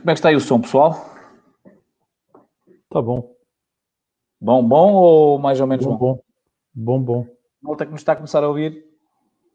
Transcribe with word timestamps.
Como 0.00 0.10
é 0.10 0.14
que 0.14 0.18
está 0.18 0.28
aí 0.28 0.36
o 0.36 0.40
som, 0.40 0.60
pessoal? 0.60 0.92
Tá 2.88 3.02
bom. 3.02 3.34
Bom, 4.40 4.66
bom 4.66 4.92
ou 4.94 5.38
mais 5.38 5.60
ou 5.60 5.66
menos 5.66 5.84
bom? 5.84 5.96
Bom, 5.96 6.22
bom. 6.74 7.02
Bom. 7.02 7.26
Malta 7.60 7.84
que 7.84 7.90
nos 7.90 8.00
está 8.00 8.12
a 8.12 8.16
começar 8.16 8.44
a 8.44 8.48
ouvir, 8.48 8.86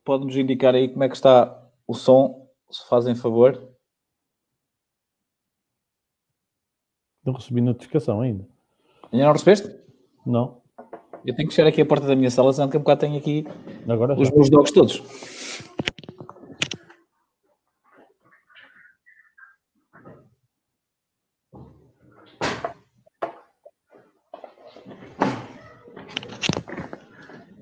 pode-nos 0.03 0.35
indicar 0.35 0.75
aí 0.75 0.89
como 0.89 1.03
é 1.03 1.09
que 1.09 1.15
está 1.15 1.57
o 1.87 1.93
som, 1.93 2.49
se 2.69 2.87
fazem 2.89 3.15
favor. 3.15 3.69
Não 7.25 7.33
recebi 7.33 7.61
notificação 7.61 8.19
ainda. 8.19 8.45
Ainda 9.11 9.25
não 9.25 9.31
recebeste? 9.31 9.73
Não. 10.25 10.61
Eu 11.25 11.33
tenho 11.33 11.47
que 11.47 11.55
fechar 11.55 11.67
aqui 11.67 11.81
a 11.81 11.85
porta 11.85 12.05
da 12.05 12.15
minha 12.15 12.29
sala, 12.29 12.51
senão 12.51 12.69
que 12.69 12.75
um 12.75 12.81
bocado 12.81 13.01
tenho 13.01 13.17
aqui 13.17 13.45
Agora 13.87 14.19
os 14.19 14.29
meus 14.29 14.49
dogs 14.49 14.73
todos. 14.73 15.01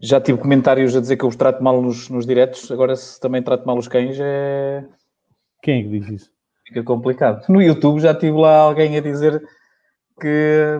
Já 0.01 0.19
tive 0.19 0.39
comentários 0.39 0.95
a 0.95 0.99
dizer 0.99 1.15
que 1.17 1.23
eu 1.23 1.29
os 1.29 1.35
trato 1.35 1.63
mal 1.63 1.81
nos, 1.81 2.09
nos 2.09 2.25
diretos, 2.25 2.71
agora 2.71 2.95
se 2.95 3.19
também 3.19 3.43
trato 3.43 3.65
mal 3.65 3.77
os 3.77 3.87
cães 3.87 4.17
é... 4.19 4.83
Quem 5.61 5.79
é 5.79 5.83
que 5.83 5.89
diz 5.89 6.09
isso? 6.09 6.31
fica 6.71 6.83
complicado. 6.83 7.45
No 7.49 7.61
YouTube 7.61 7.99
já 7.99 8.15
tive 8.15 8.37
lá 8.37 8.59
alguém 8.59 8.97
a 8.97 9.01
dizer 9.01 9.43
que, 10.19 10.79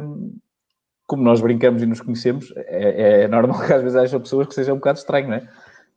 como 1.06 1.22
nós 1.22 1.42
brincamos 1.42 1.84
e 1.84 1.86
nos 1.86 2.00
conhecemos, 2.00 2.52
é, 2.56 3.24
é 3.24 3.28
normal 3.28 3.60
que 3.66 3.74
às 3.74 3.82
vezes 3.82 3.98
haja 3.98 4.20
pessoas 4.20 4.48
que 4.48 4.56
seja 4.56 4.74
um 4.74 4.78
bocado 4.78 5.00
estranho, 5.00 5.28
não 5.28 5.36
é? 5.36 5.50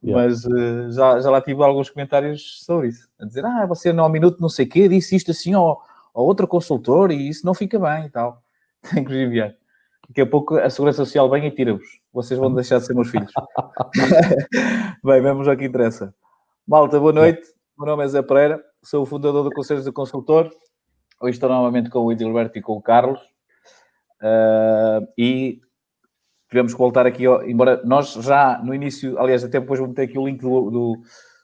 Yeah. 0.02 0.22
Mas 0.22 0.44
eh, 0.44 0.90
já, 0.90 1.20
já 1.20 1.30
lá 1.30 1.40
tive 1.40 1.62
alguns 1.62 1.88
comentários 1.88 2.62
sobre 2.64 2.88
isso. 2.88 3.08
A 3.18 3.24
dizer, 3.24 3.44
ah, 3.46 3.64
você 3.64 3.90
no 3.92 4.02
ao 4.02 4.10
minuto 4.10 4.40
não 4.40 4.50
sei 4.50 4.66
o 4.66 4.68
quê, 4.68 4.88
disse 4.88 5.16
isto 5.16 5.30
assim 5.30 5.54
ao, 5.54 5.80
ao 6.12 6.24
outro 6.24 6.46
consultor 6.46 7.10
e 7.10 7.28
isso 7.28 7.46
não 7.46 7.54
fica 7.54 7.78
bem 7.78 8.06
e 8.06 8.10
tal. 8.10 8.42
Tenho 8.92 9.06
que 9.06 9.14
enviar. 9.14 9.54
Daqui 10.08 10.20
a 10.20 10.26
pouco 10.26 10.58
a 10.58 10.68
Segurança 10.68 11.06
Social 11.06 11.30
vem 11.30 11.46
e 11.46 11.50
tira-vos. 11.50 12.03
Vocês 12.14 12.38
vão 12.38 12.54
deixar 12.54 12.78
de 12.78 12.86
ser 12.86 12.94
meus 12.94 13.10
filhos. 13.10 13.32
bem, 15.02 15.20
vamos 15.20 15.48
ao 15.48 15.56
que 15.56 15.64
interessa. 15.64 16.14
Malta, 16.64 17.00
boa 17.00 17.12
noite. 17.12 17.42
Meu 17.76 17.88
nome 17.88 18.04
é 18.04 18.06
Zé 18.06 18.22
Pereira, 18.22 18.64
sou 18.84 19.02
o 19.02 19.06
fundador 19.06 19.42
do 19.42 19.50
Conselho 19.50 19.82
de 19.82 19.90
Consultor. 19.90 20.48
Hoje 21.20 21.32
estou 21.32 21.48
novamente 21.48 21.90
com 21.90 21.98
o 22.04 22.12
Edilberto 22.12 22.56
e 22.56 22.62
com 22.62 22.74
o 22.74 22.80
Carlos. 22.80 23.18
Ah, 24.22 25.00
e 25.18 25.60
tivemos 26.48 26.72
que 26.72 26.78
voltar 26.78 27.04
aqui, 27.04 27.24
embora 27.48 27.82
nós 27.84 28.12
já 28.12 28.62
no 28.62 28.72
início, 28.72 29.18
aliás, 29.18 29.42
até 29.42 29.58
depois 29.58 29.80
vou 29.80 29.88
meter 29.88 30.02
aqui 30.02 30.16
o 30.16 30.24
link 30.24 30.40
do, 30.40 30.70
do, 30.70 31.02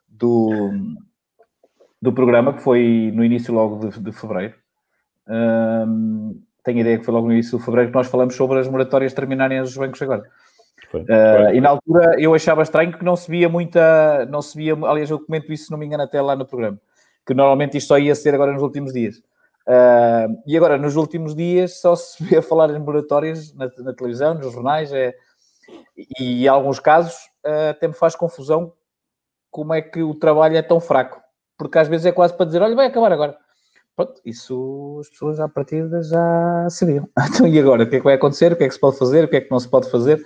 do, 0.09 0.71
do 2.01 2.13
programa, 2.13 2.55
que 2.55 2.63
foi 2.63 3.11
no 3.13 3.25
início 3.25 3.53
logo 3.53 3.89
de, 3.89 3.99
de 3.99 4.13
fevereiro. 4.13 4.55
Ahm, 5.27 6.41
tenho 6.63 6.79
a 6.79 6.81
ideia 6.83 6.99
que 6.99 7.05
foi 7.05 7.13
logo 7.13 7.27
no 7.27 7.33
início 7.33 7.59
de 7.59 7.65
fevereiro 7.65 7.91
que 7.91 7.97
nós 7.97 8.07
falamos 8.07 8.37
sobre 8.37 8.61
as 8.61 8.69
moratórias 8.69 9.13
terminarem 9.13 9.59
nos 9.59 9.77
bancos 9.77 10.01
agora. 10.01 10.31
Foi. 10.91 11.03
Uh, 11.03 11.55
e 11.55 11.61
na 11.61 11.71
altura 11.71 12.21
eu 12.21 12.35
achava 12.35 12.63
estranho 12.63 12.97
que 12.97 13.05
não 13.05 13.17
se 13.17 13.31
via 13.31 13.49
muita, 13.49 14.27
não 14.27 14.43
se 14.43 14.57
via, 14.57 14.75
aliás, 14.75 15.11
eu 15.11 15.19
comento 15.19 15.53
isso, 15.53 15.67
se 15.67 15.71
não 15.71 15.79
me 15.79 15.87
engano, 15.87 16.03
até 16.03 16.21
lá 16.21 16.35
no 16.35 16.47
programa, 16.47 16.81
que 17.27 17.35
normalmente 17.35 17.77
isto 17.77 17.89
só 17.89 17.99
ia 17.99 18.15
ser 18.15 18.35
agora 18.35 18.53
nos 18.53 18.63
últimos 18.63 18.93
dias. 18.93 19.19
Uh, 19.69 20.43
e 20.47 20.57
agora, 20.57 20.77
nos 20.79 20.97
últimos 20.97 21.35
dias, 21.35 21.81
só 21.81 21.95
se 21.95 22.23
vê 22.25 22.39
a 22.39 22.43
falar 22.43 22.71
em 22.71 22.79
moratórias 22.79 23.55
na, 23.55 23.71
na 23.79 23.93
televisão, 23.93 24.35
nos 24.35 24.53
jornais, 24.53 24.93
é, 24.93 25.15
e 26.19 26.45
em 26.45 26.49
alguns 26.49 26.81
casos 26.81 27.15
uh, 27.47 27.71
até 27.71 27.87
me 27.87 27.95
faz 27.95 28.17
confusão 28.17 28.73
como 29.51 29.75
é 29.75 29.83
que 29.83 30.03
o 30.03 30.15
trabalho 30.15 30.57
é 30.57 30.63
tão 30.63 30.81
fraco, 30.81 31.21
porque 31.59 31.79
às 31.79 31.89
vezes 31.89 32.07
é 32.07 32.13
quase 32.13 32.35
para 32.35 32.47
dizer, 32.47 32.63
olha, 32.63 32.75
vai 32.75 32.87
acabar 32.87 33.13
agora. 33.13 33.37
Pronto, 33.97 34.21
isso 34.25 34.99
as 35.01 35.11
pessoas 35.11 35.41
à 35.41 35.49
partida 35.49 36.03
já 36.03 36.67
sabiam. 36.71 37.09
Então, 37.29 37.47
e 37.47 37.59
agora? 37.59 37.83
O 37.83 37.89
que 37.89 37.97
é 37.97 37.99
que 37.99 38.05
vai 38.05 38.15
acontecer? 38.15 38.53
O 38.53 38.57
que 38.57 38.65
é 38.65 38.69
que 38.69 38.75
se 38.75 38.81
pode 38.81 38.97
fazer? 38.97 39.25
O 39.25 39.29
que 39.29 39.37
é 39.37 39.41
que 39.41 39.51
não 39.51 39.61
se 39.61 39.69
pode 39.69 39.91
fazer? 39.91 40.25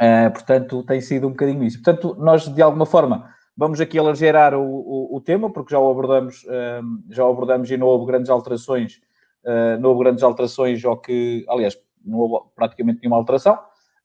Uh, 0.00 0.32
portanto, 0.32 0.82
tem 0.82 1.00
sido 1.00 1.28
um 1.28 1.30
bocadinho 1.30 1.62
isso. 1.62 1.80
Portanto, 1.82 2.16
nós, 2.18 2.48
de 2.48 2.60
alguma 2.60 2.84
forma, 2.84 3.32
vamos 3.56 3.80
aqui 3.80 3.98
alargerar 3.98 4.54
o, 4.54 4.62
o, 4.62 5.16
o 5.16 5.20
tema, 5.20 5.52
porque 5.52 5.72
já 5.72 5.78
o 5.78 5.90
abordamos, 5.90 6.44
um, 6.82 7.04
já 7.10 7.24
abordamos 7.24 7.70
e 7.70 7.76
não 7.76 7.86
houve 7.86 8.06
grandes 8.06 8.30
alterações, 8.30 9.00
uh, 9.44 9.80
não 9.80 9.90
houve 9.90 10.04
grandes 10.04 10.24
alterações 10.24 10.84
ao 10.84 10.96
que, 10.96 11.44
aliás, 11.48 11.78
não 12.04 12.18
houve 12.18 12.44
praticamente 12.56 13.00
nenhuma 13.00 13.16
alteração, 13.16 13.58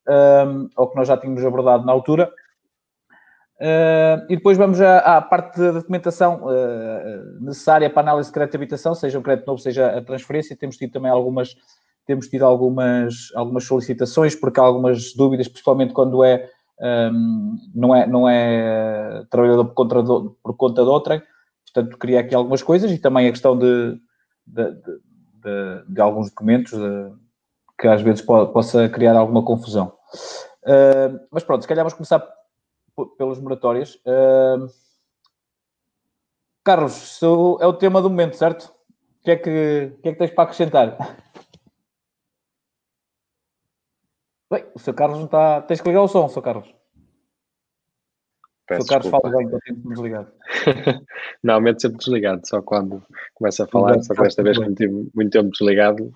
um, 0.07 0.69
ao 0.75 0.89
que 0.89 0.95
nós 0.95 1.07
já 1.07 1.17
tínhamos 1.17 1.43
abordado 1.43 1.85
na 1.85 1.91
altura. 1.91 2.31
Uh, 3.59 4.23
e 4.29 4.37
depois 4.37 4.57
vamos 4.57 4.79
à, 4.79 4.99
à 5.17 5.21
parte 5.21 5.59
da 5.59 5.71
documentação 5.71 6.45
necessária 7.41 7.89
para 7.89 8.03
análise 8.03 8.29
de 8.29 8.33
crédito 8.33 8.51
de 8.51 8.57
habitação, 8.57 8.95
seja 8.95 9.19
o 9.19 9.21
crédito 9.21 9.47
novo, 9.47 9.59
seja 9.59 9.97
a 9.97 10.01
transferência. 10.01 10.55
Temos 10.55 10.77
tido 10.77 10.93
também 10.93 11.11
algumas, 11.11 11.55
temos 12.09 12.27
tido 12.27 12.43
algumas, 12.43 13.31
algumas 13.35 13.65
solicitações, 13.65 14.33
porque 14.33 14.59
há 14.59 14.63
algumas 14.63 15.13
dúvidas, 15.13 15.47
principalmente 15.47 15.93
quando 15.93 16.23
é, 16.23 16.49
um, 17.13 17.55
não, 17.75 17.95
é 17.95 18.07
não 18.07 18.27
é 18.27 19.23
trabalhador 19.29 19.65
por 19.65 19.75
conta, 19.75 20.01
de, 20.01 20.29
por 20.41 20.57
conta 20.57 20.81
de 20.81 20.89
outrem. 20.89 21.21
Portanto, 21.71 21.99
queria 21.99 22.21
aqui 22.21 22.33
algumas 22.33 22.63
coisas 22.63 22.91
e 22.91 22.97
também 22.97 23.27
a 23.27 23.31
questão 23.31 23.55
de, 23.55 24.01
de, 24.47 24.71
de, 24.71 25.83
de 25.87 26.01
alguns 26.01 26.31
documentos 26.31 26.71
que 27.79 27.87
às 27.87 28.01
vezes 28.01 28.23
pode, 28.23 28.51
possa 28.53 28.89
criar 28.89 29.15
alguma 29.15 29.45
confusão. 29.45 29.93
Uh, 30.63 31.19
mas 31.29 31.43
pronto, 31.43 31.61
se 31.61 31.67
calhar 31.67 31.83
vamos 31.83 31.93
começar 31.93 32.27
pelas 33.19 33.39
moratórias. 33.39 33.97
Uh... 33.97 34.65
Carlos, 36.63 37.19
é 37.61 37.67
o 37.67 37.73
tema 37.73 38.01
do 38.01 38.09
momento, 38.09 38.35
certo? 38.35 38.73
O 39.21 39.23
que 39.25 39.29
é 39.29 39.35
que, 39.35 39.93
que, 40.01 40.09
é 40.09 40.11
que 40.11 40.17
tens 40.17 40.31
para 40.31 40.45
acrescentar? 40.45 40.97
Bem, 44.51 44.65
o 44.73 44.79
seu 44.79 44.93
Carlos 44.93 45.19
não 45.19 45.25
está. 45.25 45.61
Tens 45.61 45.79
que 45.79 45.87
ligar 45.87 46.01
o 46.01 46.07
som, 46.07 46.27
seu 46.27 46.41
Carlos. 46.41 46.67
Peço 48.67 48.81
o 48.81 48.83
seu 48.83 48.89
Carlos 48.89 49.11
desculpa. 49.11 49.29
fala 49.29 49.37
bem, 49.37 49.45
estou 49.45 49.59
sempre 49.65 49.89
desligado. 49.89 50.31
Normalmente 51.43 51.81
sempre 51.81 51.97
desligado, 51.99 52.41
só 52.47 52.61
quando 52.61 53.03
começa 53.35 53.63
a 53.63 53.67
falar, 53.67 54.01
só 54.01 54.13
que 54.13 54.21
desta 54.23 54.41
vez 54.41 54.57
como 54.57 54.73
tive 54.73 55.09
muito 55.13 55.31
tempo 55.31 55.51
desligado. 55.51 56.11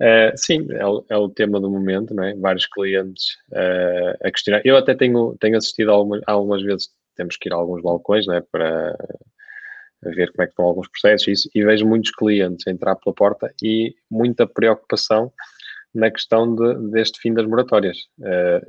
Eh, 0.00 0.32
sim, 0.36 0.66
é 0.70 0.86
o, 0.86 1.04
é 1.08 1.16
o 1.16 1.28
tema 1.28 1.58
do 1.58 1.70
momento, 1.70 2.14
não 2.14 2.22
é? 2.22 2.34
Vários 2.34 2.66
clientes 2.66 3.38
eh, 3.52 4.18
a 4.22 4.30
questionar. 4.30 4.60
Eu 4.64 4.76
até 4.76 4.94
tenho, 4.94 5.34
tenho 5.40 5.56
assistido 5.56 5.90
algumas, 5.90 6.20
algumas 6.26 6.62
vezes, 6.62 6.90
temos 7.16 7.36
que 7.36 7.48
ir 7.48 7.52
a 7.52 7.56
alguns 7.56 7.82
balcões, 7.82 8.26
não 8.26 8.34
é? 8.34 8.40
Para 8.42 8.96
ver 10.02 10.30
como 10.30 10.42
é 10.42 10.46
que 10.46 10.52
estão 10.52 10.66
alguns 10.66 10.88
processos 10.88 11.26
e, 11.26 11.32
isso, 11.32 11.50
e 11.54 11.64
vejo 11.64 11.86
muitos 11.86 12.12
clientes 12.12 12.66
entrar 12.66 12.94
pela 12.96 13.14
porta 13.14 13.52
e 13.62 13.96
muita 14.10 14.46
preocupação 14.46 15.32
na 15.94 16.10
questão 16.10 16.54
de, 16.54 16.90
deste 16.90 17.20
fim 17.20 17.34
das 17.34 17.46
moratórias. 17.46 17.98
Eh, 18.22 18.60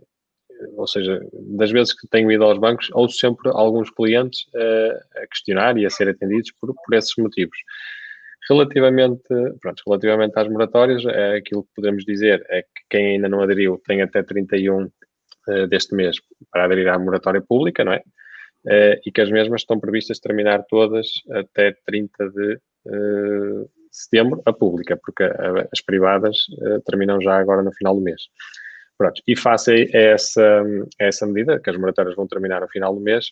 ou 0.75 0.87
seja, 0.87 1.21
das 1.57 1.71
vezes 1.71 1.93
que 1.93 2.07
tenho 2.07 2.31
ido 2.31 2.43
aos 2.43 2.57
bancos, 2.57 2.89
ouço 2.93 3.17
sempre 3.17 3.49
alguns 3.53 3.89
clientes 3.91 4.45
eh, 4.55 4.99
a 5.23 5.27
questionar 5.27 5.77
e 5.77 5.85
a 5.85 5.89
ser 5.89 6.09
atendidos 6.09 6.51
por, 6.59 6.73
por 6.73 6.95
esses 6.95 7.13
motivos. 7.17 7.57
Relativamente, 8.49 9.27
pronto, 9.61 9.83
relativamente 9.85 10.33
às 10.37 10.47
moratórias, 10.47 11.05
é 11.05 11.37
aquilo 11.37 11.63
que 11.63 11.69
podemos 11.75 12.03
dizer 12.03 12.43
é 12.49 12.61
que 12.63 12.83
quem 12.89 13.15
ainda 13.15 13.29
não 13.29 13.41
aderiu 13.41 13.81
tem 13.85 14.01
até 14.01 14.23
31 14.23 14.89
eh, 15.49 15.67
deste 15.67 15.95
mês 15.95 16.17
para 16.51 16.65
aderir 16.65 16.87
à 16.89 16.99
moratória 16.99 17.41
pública, 17.41 17.83
não 17.83 17.93
é? 17.93 18.01
Eh, 18.67 18.99
e 19.05 19.11
que 19.11 19.21
as 19.21 19.31
mesmas 19.31 19.61
estão 19.61 19.79
previstas 19.79 20.19
terminar 20.19 20.63
todas 20.69 21.07
até 21.31 21.73
30 21.85 22.29
de 22.29 22.59
eh, 22.87 23.65
setembro, 23.91 24.41
a 24.45 24.53
pública, 24.53 24.97
porque 25.03 25.23
as 25.71 25.81
privadas 25.81 26.37
eh, 26.61 26.79
terminam 26.85 27.19
já 27.21 27.37
agora 27.37 27.61
no 27.61 27.73
final 27.73 27.95
do 27.95 28.01
mês. 28.01 28.23
Pronto, 28.97 29.21
e 29.25 29.35
face 29.35 29.89
a 29.93 29.97
essa, 29.97 30.63
a 30.99 31.05
essa 31.05 31.25
medida, 31.25 31.59
que 31.59 31.69
as 31.69 31.77
moratórias 31.77 32.15
vão 32.15 32.27
terminar 32.27 32.61
no 32.61 32.67
final 32.67 32.93
do 32.93 32.99
mês, 33.01 33.27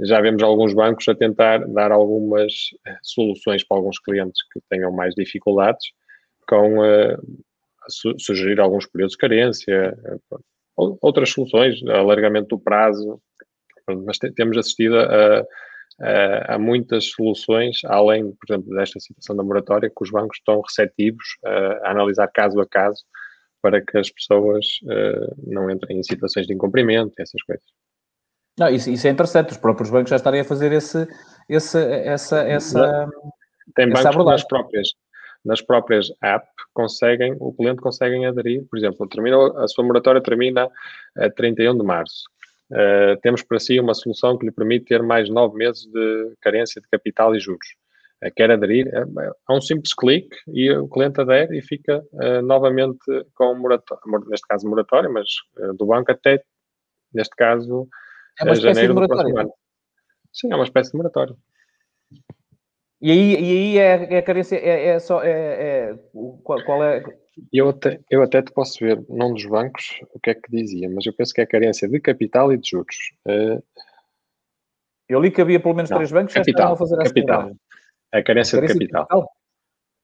já 0.00 0.20
vemos 0.20 0.42
alguns 0.42 0.74
bancos 0.74 1.08
a 1.08 1.14
tentar 1.14 1.66
dar 1.68 1.90
algumas 1.90 2.52
eh, 2.86 2.96
soluções 3.02 3.64
para 3.64 3.78
alguns 3.78 3.98
clientes 3.98 4.40
que 4.52 4.60
tenham 4.68 4.92
mais 4.92 5.14
dificuldades, 5.14 5.86
com 6.48 6.82
a 6.82 7.16
su- 7.88 8.18
sugerir 8.18 8.60
alguns 8.60 8.86
períodos 8.86 9.12
de 9.12 9.18
carência. 9.18 9.96
Ou- 10.76 10.98
outras 11.00 11.30
soluções, 11.30 11.82
alargamento 11.88 12.48
do 12.48 12.58
prazo, 12.58 13.20
mas 14.04 14.18
te- 14.18 14.30
temos 14.32 14.56
assistido 14.58 14.98
a, 14.98 15.44
a- 16.00 16.54
a 16.54 16.58
muitas 16.58 17.06
soluções, 17.10 17.80
além, 17.84 18.30
por 18.32 18.46
exemplo, 18.52 18.74
desta 18.74 19.00
situação 19.00 19.36
da 19.36 19.42
moratória, 19.42 19.88
que 19.90 20.02
os 20.02 20.10
bancos 20.10 20.38
estão 20.38 20.60
receptivos 20.60 21.24
eh, 21.44 21.80
a 21.84 21.90
analisar 21.90 22.28
caso 22.28 22.60
a 22.60 22.66
caso 22.66 23.02
para 23.62 23.80
que 23.84 23.98
as 23.98 24.10
pessoas 24.10 24.66
eh, 24.88 25.34
não 25.46 25.70
entrem 25.70 25.98
em 25.98 26.02
situações 26.02 26.46
de 26.46 26.54
incumprimento, 26.54 27.12
essas 27.18 27.42
coisas. 27.42 27.64
Não, 28.58 28.68
isso, 28.68 28.90
isso 28.90 29.06
é 29.06 29.10
interessante, 29.10 29.50
os 29.52 29.58
próprios 29.58 29.90
bancos 29.90 30.10
já 30.10 30.16
estarem 30.16 30.40
a 30.40 30.44
fazer 30.44 30.72
esse, 30.72 31.06
esse, 31.48 31.78
essa, 31.78 32.38
essa, 32.40 33.08
Tem 33.74 33.92
Essa 33.92 34.10
bancos 34.10 34.24
nas 34.26 34.44
próprias, 34.44 34.88
nas 35.44 35.60
próprias 35.60 36.08
apps 36.22 36.50
conseguem, 36.72 37.36
o 37.38 37.52
cliente 37.52 37.80
conseguem 37.80 38.26
aderir, 38.26 38.64
por 38.70 38.78
exemplo, 38.78 39.06
termina, 39.08 39.36
a 39.62 39.68
sua 39.68 39.84
moratória 39.84 40.22
termina 40.22 40.68
a 41.16 41.30
31 41.30 41.76
de 41.76 41.84
março. 41.84 42.24
Uh, 42.70 43.16
temos 43.22 43.42
para 43.42 43.60
si 43.60 43.78
uma 43.78 43.94
solução 43.94 44.36
que 44.36 44.44
lhe 44.44 44.52
permite 44.52 44.86
ter 44.86 45.02
mais 45.02 45.30
nove 45.30 45.56
meses 45.56 45.86
de 45.86 46.34
carência 46.40 46.80
de 46.80 46.88
capital 46.88 47.34
e 47.34 47.38
juros. 47.38 47.66
quer 48.34 48.50
aderir, 48.50 48.88
é, 48.88 49.00
é 49.00 49.52
um 49.52 49.60
simples 49.60 49.94
clique 49.94 50.36
e 50.48 50.70
o 50.72 50.88
cliente 50.88 51.20
adere 51.20 51.58
e 51.58 51.62
fica 51.62 52.04
uh, 52.12 52.42
novamente 52.42 52.98
com 53.34 53.54
moratório, 53.54 54.02
neste 54.28 54.46
caso 54.48 54.68
moratório, 54.68 55.12
mas 55.12 55.28
uh, 55.58 55.74
do 55.74 55.86
banco 55.86 56.10
até, 56.10 56.42
neste 57.12 57.36
caso, 57.36 57.88
é 58.40 58.44
uma 58.44 58.54
janeiro 58.54 58.94
do 58.94 59.06
próximo 59.06 59.38
ano. 59.38 59.52
Sim, 60.32 60.52
é 60.52 60.56
uma 60.56 60.64
espécie 60.64 60.90
de 60.90 60.96
moratório. 60.96 61.36
E 63.00 63.10
aí, 63.10 63.32
e 63.34 63.36
aí 63.36 63.78
é, 63.78 64.14
é 64.14 64.18
a 64.18 64.22
carência, 64.22 64.56
é, 64.56 64.88
é 64.88 64.98
só, 64.98 65.22
é, 65.22 65.30
é, 65.30 65.98
qual, 66.42 66.64
qual 66.64 66.82
é... 66.82 67.02
Eu 67.52 67.68
até, 67.68 68.00
eu 68.10 68.22
até 68.22 68.40
te 68.42 68.50
posso 68.52 68.78
ver, 68.80 69.04
não 69.08 69.32
dos 69.32 69.44
bancos, 69.44 70.00
o 70.14 70.18
que 70.18 70.30
é 70.30 70.34
que 70.34 70.50
dizia, 70.50 70.88
mas 70.88 71.04
eu 71.04 71.12
penso 71.12 71.34
que 71.34 71.40
é 71.40 71.44
a 71.44 71.46
carência 71.46 71.86
de 71.88 72.00
capital 72.00 72.52
e 72.52 72.56
de 72.56 72.70
juros. 72.70 72.96
Uh, 73.26 73.62
eu 75.08 75.20
li 75.20 75.30
que 75.30 75.40
havia 75.40 75.60
pelo 75.60 75.74
menos 75.74 75.90
não, 75.90 75.98
três 75.98 76.10
bancos 76.10 76.34
capital, 76.34 76.44
que 76.44 76.50
estavam 76.50 76.74
a 76.74 76.76
fazer 76.76 76.96
capital. 76.96 77.40
essa 77.40 77.56
a 78.12 78.22
carência, 78.22 78.58
a 78.58 78.60
carência 78.60 78.60
de, 78.60 78.68
capital. 78.68 79.02
de 79.02 79.08
capital. 79.08 79.32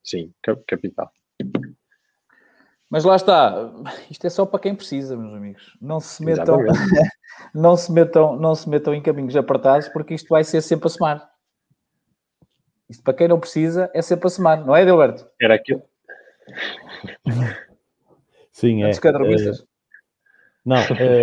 Sim, 0.04 0.34
capital. 0.66 1.12
Mas 2.90 3.04
lá 3.04 3.16
está, 3.16 3.72
isto 4.10 4.26
é 4.26 4.30
só 4.30 4.44
para 4.44 4.60
quem 4.60 4.74
precisa, 4.74 5.16
meus 5.16 5.32
amigos. 5.32 5.76
Não 5.80 5.98
se 5.98 6.22
metam, 6.22 6.58
não 7.54 7.74
se 7.74 7.90
metam, 7.90 8.36
não 8.36 8.54
se 8.54 8.68
metam 8.68 8.94
em 8.94 9.00
caminhos 9.00 9.34
apertados, 9.34 9.88
porque 9.88 10.12
isto 10.12 10.28
vai 10.28 10.44
ser 10.44 10.60
sempre 10.60 10.88
a 10.88 10.90
somar. 10.90 11.30
Isto 12.90 13.02
para 13.02 13.14
quem 13.14 13.28
não 13.28 13.40
precisa 13.40 13.90
é 13.94 14.02
sempre 14.02 14.26
a 14.26 14.30
somar, 14.30 14.66
não 14.66 14.76
é, 14.76 14.84
Delberto? 14.84 15.26
Era 15.40 15.54
aquilo. 15.54 15.82
Sim, 18.52 18.84
é. 18.84 18.90
é 18.90 18.92
não, 20.64 20.76
é, 20.76 21.22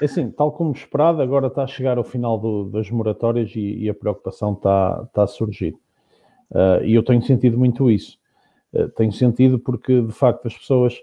é, 0.00 0.04
assim, 0.04 0.30
tal 0.30 0.52
como 0.52 0.72
esperado, 0.72 1.20
agora 1.20 1.48
está 1.48 1.64
a 1.64 1.66
chegar 1.66 1.98
ao 1.98 2.04
final 2.04 2.38
do, 2.38 2.64
das 2.70 2.90
moratórias 2.90 3.54
e, 3.54 3.84
e, 3.84 3.90
a 3.90 3.94
preocupação 3.94 4.54
está, 4.54 5.02
está 5.06 5.24
a 5.24 5.26
surgir. 5.26 5.74
Uh, 6.50 6.82
e 6.84 6.94
eu 6.94 7.02
tenho 7.02 7.22
sentido 7.22 7.58
muito 7.58 7.90
isso. 7.90 8.18
Uh, 8.72 8.88
tenho 8.90 9.12
sentido 9.12 9.58
porque, 9.58 10.00
de 10.00 10.12
facto, 10.12 10.46
as 10.46 10.56
pessoas. 10.56 10.94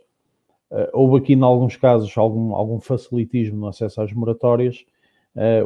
Uh, 0.72 0.90
houve 0.92 1.18
aqui, 1.18 1.34
em 1.34 1.42
alguns 1.44 1.78
casos, 1.78 2.18
algum, 2.18 2.54
algum 2.56 2.80
facilitismo 2.80 3.58
no 3.58 3.68
acesso 3.68 4.02
às 4.02 4.12
moratórias, 4.12 4.84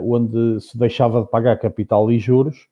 onde 0.03 0.59
se 0.59 0.77
deixava 0.77 1.21
de 1.21 1.29
pagar 1.29 1.57
capital 1.57 2.11
e 2.11 2.19
juros. 2.19 2.67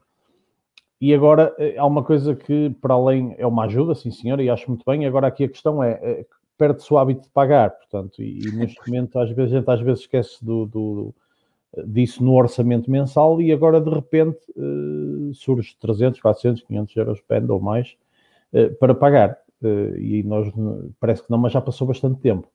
E 1.02 1.14
agora 1.14 1.56
há 1.78 1.86
uma 1.86 2.04
coisa 2.04 2.36
que, 2.36 2.70
para 2.82 2.94
além, 2.94 3.34
é 3.38 3.48
uma 3.48 3.66
ajuda, 3.66 3.96
sim 3.96 4.12
senhor, 4.12 4.40
e 4.40 4.50
acho 4.50 4.70
muito 4.70 4.84
bem. 4.86 5.06
Agora 5.06 5.28
aqui 5.28 5.46
a 5.46 5.50
questão 5.50 5.82
é, 5.82 5.92
é 6.02 6.26
perde-se 6.58 6.94
o 6.94 6.98
hábito 6.98 7.22
de 7.22 7.30
pagar, 7.30 7.72
portanto, 7.72 8.22
e, 8.22 8.40
e, 8.40 8.52
neste 8.52 8.78
momento 8.86 9.18
às 9.18 9.32
vezes, 9.32 9.54
a 9.54 9.58
gente 9.60 9.70
às 9.70 9.80
vezes 9.80 10.02
esquece 10.02 10.44
do, 10.44 10.66
do, 10.66 11.16
disso 11.86 12.22
no 12.22 12.34
orçamento 12.34 12.92
mensal 12.92 13.42
e 13.42 13.52
agora 13.52 13.80
de 13.80 13.90
repente 13.90 14.40
uh, 14.58 15.34
surge 15.34 15.76
300, 15.80 16.20
400, 16.20 16.64
500 16.64 16.96
euros 16.98 17.20
spend 17.20 17.50
ou 17.50 17.62
mais 17.62 17.96
para 18.80 18.96
pagar. 18.96 19.38
E 19.98 20.24
nós 20.24 20.52
parece 21.00 21.24
que 21.24 21.30
não, 21.30 21.38
mas 21.38 21.54
já 21.54 21.62
passou 21.62 21.86
bastante 21.86 22.20
tempo. 22.20 22.48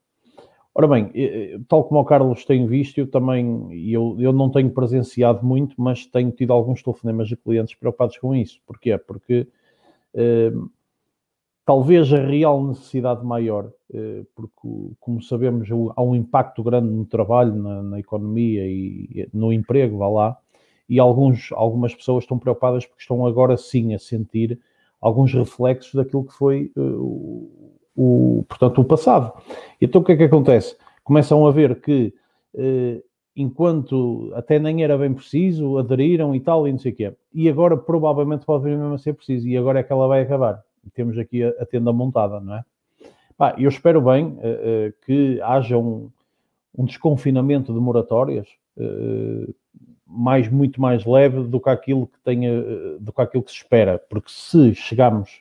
Ora 0.77 0.89
bem, 0.89 1.09
tal 1.69 1.85
como 1.85 2.01
o 2.01 2.05
Carlos 2.05 2.43
tem 2.43 2.67
visto, 2.67 2.97
eu 2.97 3.07
também, 3.07 3.69
eu, 3.89 4.17
eu 4.19 4.33
não 4.33 4.51
tenho 4.51 4.69
presenciado 4.69 5.45
muito, 5.45 5.73
mas 5.77 6.05
tenho 6.05 6.31
tido 6.31 6.51
alguns 6.51 6.83
telefonemas 6.83 7.29
de 7.29 7.37
clientes 7.37 7.73
preocupados 7.75 8.17
com 8.17 8.35
isso. 8.35 8.59
Porquê? 8.67 8.97
Porque 8.97 9.47
talvez 11.65 12.13
a 12.13 12.17
real 12.17 12.63
necessidade 12.63 13.25
maior, 13.25 13.71
eh, 13.91 14.23
porque, 14.35 14.93
como 14.99 15.21
sabemos, 15.21 15.67
há 15.95 16.01
um 16.01 16.15
impacto 16.15 16.61
grande 16.61 16.89
no 16.89 17.05
trabalho, 17.05 17.55
na, 17.55 17.81
na 17.81 17.99
economia 17.99 18.67
e 18.67 19.27
no 19.33 19.51
emprego, 19.51 19.97
vá 19.97 20.07
lá, 20.07 20.37
e 20.87 20.99
alguns, 20.99 21.51
algumas 21.53 21.95
pessoas 21.95 22.23
estão 22.23 22.37
preocupadas 22.37 22.85
porque 22.85 23.01
estão 23.01 23.25
agora 23.25 23.57
sim 23.57 23.95
a 23.95 23.99
sentir 23.99 24.59
alguns 25.01 25.33
reflexos 25.33 25.95
daquilo 25.95 26.23
que 26.23 26.33
foi 26.33 26.71
uh, 26.77 27.64
o, 27.95 28.43
portanto, 28.47 28.81
o 28.81 28.85
passado. 28.85 29.31
Então 29.79 30.01
o 30.01 30.03
que 30.03 30.11
é 30.13 30.17
que 30.17 30.23
acontece? 30.23 30.75
Começam 31.03 31.45
a 31.45 31.51
ver 31.51 31.81
que 31.81 32.13
uh, 32.53 33.03
enquanto 33.35 34.31
até 34.35 34.59
nem 34.59 34.83
era 34.83 34.97
bem 34.97 35.13
preciso, 35.13 35.77
aderiram 35.77 36.35
e 36.35 36.39
tal, 36.39 36.67
e 36.67 36.71
não 36.71 36.79
sei 36.79 36.91
o 36.91 36.95
quê. 36.95 37.13
E 37.33 37.49
agora 37.49 37.77
provavelmente 37.77 38.45
pode 38.45 38.63
vir 38.63 38.77
mesmo 38.77 38.93
a 38.93 38.97
ser 38.97 39.13
preciso, 39.13 39.47
e 39.47 39.57
agora 39.57 39.79
é 39.79 39.83
que 39.83 39.91
ela 39.91 40.07
vai 40.07 40.21
acabar 40.21 40.63
temos 40.93 41.17
aqui 41.17 41.43
a, 41.43 41.49
a 41.59 41.65
tenda 41.65 41.91
montada, 41.91 42.39
não 42.39 42.55
é? 42.55 42.63
Bah, 43.37 43.55
eu 43.57 43.69
espero 43.69 44.01
bem 44.01 44.27
uh, 44.27 44.29
uh, 44.29 44.93
que 45.05 45.41
haja 45.41 45.77
um, 45.77 46.09
um, 46.77 46.85
desconfinamento 46.85 47.73
de 47.73 47.79
moratórias 47.79 48.47
uh, 48.77 49.53
mais, 50.07 50.47
muito 50.47 50.79
mais 50.79 51.05
leve 51.05 51.43
do 51.43 51.59
que 51.59 51.69
aquilo 51.69 52.07
que 52.07 52.19
tenha, 52.23 52.61
do 52.99 53.11
que 53.11 53.21
aquilo 53.21 53.43
que 53.43 53.51
se 53.51 53.57
espera, 53.57 53.97
porque 53.97 54.29
se 54.29 54.73
chegarmos, 54.75 55.39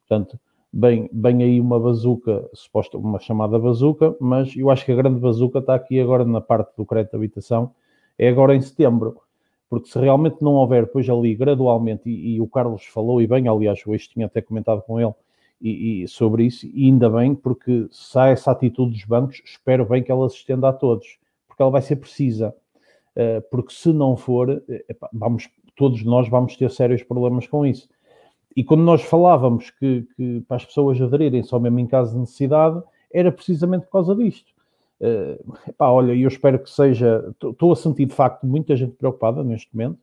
portanto, 0.00 0.40
bem, 0.72 1.08
bem 1.12 1.42
aí 1.42 1.60
uma 1.60 1.78
bazuca, 1.78 2.48
suposta, 2.52 2.96
uma 2.98 3.18
chamada 3.18 3.58
bazuca, 3.58 4.14
mas 4.20 4.54
eu 4.56 4.70
acho 4.70 4.84
que 4.84 4.92
a 4.92 4.96
grande 4.96 5.20
bazuca 5.20 5.58
está 5.60 5.74
aqui 5.74 6.00
agora 6.00 6.24
na 6.24 6.40
parte 6.40 6.76
do 6.76 6.86
crédito 6.86 7.12
de 7.12 7.16
habitação, 7.16 7.74
é 8.18 8.28
agora 8.28 8.54
em 8.54 8.60
setembro 8.60 9.20
porque 9.68 9.88
se 9.88 9.98
realmente 9.98 10.42
não 10.42 10.54
houver 10.54 10.86
depois 10.86 11.08
ali 11.08 11.34
gradualmente, 11.34 12.08
e, 12.08 12.36
e 12.36 12.40
o 12.40 12.46
Carlos 12.46 12.84
falou 12.86 13.20
e 13.20 13.26
bem, 13.26 13.48
aliás, 13.48 13.80
hoje 13.86 14.08
tinha 14.08 14.26
até 14.26 14.40
comentado 14.40 14.82
com 14.82 14.98
ele 14.98 15.12
e, 15.60 16.02
e, 16.02 16.08
sobre 16.08 16.44
isso, 16.44 16.66
e 16.72 16.86
ainda 16.86 17.10
bem, 17.10 17.34
porque 17.34 17.86
se 17.90 18.18
há 18.18 18.28
essa 18.28 18.50
atitude 18.50 18.92
dos 18.92 19.04
bancos, 19.04 19.42
espero 19.44 19.84
bem 19.84 20.02
que 20.02 20.10
ela 20.10 20.28
se 20.30 20.36
estenda 20.36 20.68
a 20.68 20.72
todos, 20.72 21.18
porque 21.46 21.60
ela 21.60 21.70
vai 21.70 21.82
ser 21.82 21.96
precisa, 21.96 22.54
uh, 23.16 23.42
porque 23.50 23.72
se 23.72 23.92
não 23.92 24.16
for, 24.16 24.62
epá, 24.88 25.10
vamos, 25.12 25.48
todos 25.76 26.02
nós 26.04 26.28
vamos 26.28 26.56
ter 26.56 26.70
sérios 26.70 27.02
problemas 27.02 27.46
com 27.46 27.66
isso. 27.66 27.88
E 28.58 28.64
quando 28.64 28.82
nós 28.82 29.02
falávamos 29.02 29.70
que, 29.70 30.04
que 30.16 30.40
para 30.48 30.56
as 30.56 30.64
pessoas 30.64 31.00
aderirem 31.00 31.44
só 31.44 31.60
mesmo 31.60 31.78
em 31.78 31.86
caso 31.86 32.12
de 32.12 32.18
necessidade, 32.18 32.82
era 33.12 33.30
precisamente 33.30 33.84
por 33.84 33.92
causa 33.92 34.16
disto 34.16 34.52
Uh, 35.00 35.54
epá, 35.68 35.90
olha, 35.90 36.12
eu 36.12 36.26
espero 36.26 36.58
que 36.58 36.68
seja. 36.68 37.32
Estou 37.40 37.70
a 37.70 37.76
sentir 37.76 38.06
de 38.06 38.14
facto 38.14 38.44
muita 38.44 38.74
gente 38.74 38.96
preocupada 38.96 39.44
neste 39.44 39.68
momento 39.72 40.00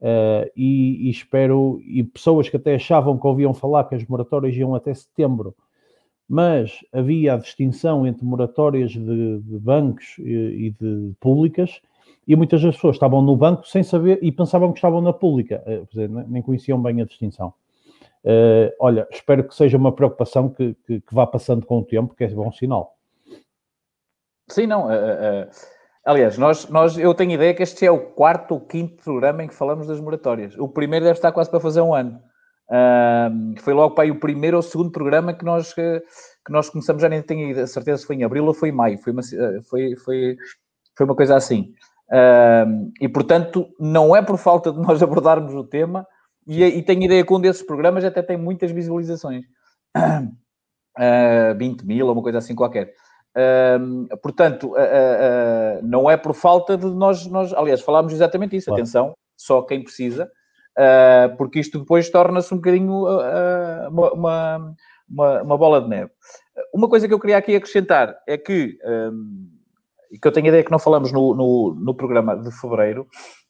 uh, 0.00 0.50
e, 0.56 1.06
e, 1.06 1.10
espero. 1.10 1.80
E 1.86 2.02
pessoas 2.02 2.48
que 2.48 2.56
até 2.56 2.74
achavam 2.74 3.16
que 3.16 3.24
ouviam 3.26 3.54
falar 3.54 3.84
que 3.84 3.94
as 3.94 4.04
moratórias 4.04 4.56
iam 4.56 4.74
até 4.74 4.92
setembro, 4.92 5.54
mas 6.28 6.80
havia 6.92 7.34
a 7.34 7.36
distinção 7.36 8.04
entre 8.08 8.24
moratórias 8.24 8.90
de, 8.90 9.38
de 9.38 9.58
bancos 9.60 10.16
e, 10.18 10.66
e, 10.66 10.70
de 10.70 11.12
públicas 11.20 11.80
e 12.26 12.34
muitas 12.34 12.60
das 12.60 12.74
pessoas 12.74 12.96
estavam 12.96 13.22
no 13.22 13.36
banco 13.36 13.68
sem 13.68 13.84
saber 13.84 14.18
e 14.20 14.32
pensavam 14.32 14.72
que 14.72 14.78
estavam 14.78 15.00
na 15.00 15.12
pública, 15.12 15.62
uh, 15.64 16.26
nem 16.28 16.42
conheciam 16.42 16.82
bem 16.82 17.00
a 17.00 17.04
distinção. 17.04 17.54
Olha, 18.78 19.06
espero 19.10 19.44
que 19.44 19.54
seja 19.54 19.76
uma 19.76 19.92
preocupação 19.92 20.48
que, 20.48 20.74
que, 20.86 21.00
que 21.00 21.14
vá 21.14 21.26
passando 21.26 21.66
com 21.66 21.78
o 21.78 21.84
tempo, 21.84 22.14
que 22.14 22.24
é 22.24 22.28
bom 22.28 22.50
sinal. 22.52 22.94
Sim, 24.48 24.66
não. 24.66 24.86
Uh, 24.86 24.90
uh, 24.90 25.50
aliás, 26.04 26.36
nós, 26.38 26.68
nós, 26.68 26.98
eu 26.98 27.14
tenho 27.14 27.32
ideia 27.32 27.54
que 27.54 27.62
este 27.62 27.86
é 27.86 27.90
o 27.90 27.98
quarto 27.98 28.52
ou 28.54 28.60
quinto 28.60 29.02
programa 29.02 29.42
em 29.42 29.48
que 29.48 29.54
falamos 29.54 29.86
das 29.86 30.00
moratórias. 30.00 30.56
O 30.58 30.68
primeiro 30.68 31.04
deve 31.04 31.18
estar 31.18 31.32
quase 31.32 31.50
para 31.50 31.60
fazer 31.60 31.80
um 31.80 31.94
ano. 31.94 32.20
Uh, 32.68 33.60
foi 33.60 33.74
logo 33.74 33.94
para 33.94 34.04
aí 34.04 34.10
o 34.10 34.20
primeiro 34.20 34.56
ou 34.56 34.62
segundo 34.62 34.90
programa 34.90 35.34
que 35.34 35.44
nós, 35.44 35.72
que 35.74 36.02
nós 36.50 36.68
começamos, 36.68 37.02
já 37.02 37.08
nem 37.08 37.22
tenho 37.22 37.58
a 37.60 37.66
certeza 37.66 37.98
se 37.98 38.06
foi 38.06 38.16
em 38.16 38.24
abril 38.24 38.46
ou 38.46 38.54
foi 38.54 38.68
em 38.68 38.72
maio. 38.72 38.98
Foi 38.98 39.12
uma, 39.12 39.22
foi, 39.68 39.96
foi, 39.96 40.36
foi 40.96 41.06
uma 41.06 41.16
coisa 41.16 41.36
assim. 41.36 41.72
e, 43.00 43.08
portanto, 43.08 43.68
não 43.78 44.14
é 44.14 44.22
por 44.22 44.38
falta 44.38 44.72
de 44.72 44.78
nós 44.78 45.00
abordarmos 45.02 45.54
o 45.54 45.64
tema, 45.64 46.06
e, 46.46 46.62
e 46.62 46.82
tenho 46.82 47.02
ideia 47.02 47.24
que 47.24 47.32
um 47.32 47.40
desses 47.40 47.62
programas 47.62 48.04
até 48.04 48.22
tem 48.22 48.36
muitas 48.36 48.70
visualizações. 48.70 49.44
Uh, 50.96 51.58
20 51.58 51.82
mil 51.82 52.06
ou 52.06 52.12
uma 52.12 52.22
coisa 52.22 52.38
assim 52.38 52.54
qualquer 52.54 52.94
portanto, 54.22 54.68
uh, 54.68 54.74
uh, 54.74 55.86
não 55.86 56.08
é 56.08 56.16
por 56.16 56.34
falta 56.34 56.76
de 56.76 56.86
nós, 56.86 57.26
nós 57.26 57.52
aliás, 57.52 57.80
falámos 57.80 58.12
exatamente 58.12 58.56
isso, 58.56 58.66
claro. 58.66 58.80
atenção, 58.80 59.14
só 59.36 59.62
quem 59.62 59.82
precisa, 59.82 60.30
porque 61.36 61.58
isto 61.60 61.80
depois 61.80 62.08
torna-se 62.10 62.52
um 62.52 62.58
bocadinho 62.58 63.06
uma, 63.88 64.12
uma, 64.12 64.74
uma, 65.08 65.42
uma, 65.42 65.58
bola 65.58 65.80
de 65.80 65.88
neve. 65.88 66.10
Uma 66.72 66.88
coisa 66.88 67.08
que 67.08 67.14
eu 67.14 67.20
queria 67.20 67.38
aqui 67.38 67.54
acrescentar 67.54 68.16
é 68.26 68.36
que, 68.38 68.78
e 70.10 70.18
que 70.18 70.26
eu 70.26 70.32
tenho 70.32 70.46
a 70.46 70.48
ideia 70.48 70.64
que 70.64 70.72
não 70.72 70.78
falamos 70.78 71.12
no, 71.12 71.34
no, 71.34 71.76
no 71.78 71.94
programa 71.94 72.36
de 72.36 72.50
fevereiro, 72.52 73.06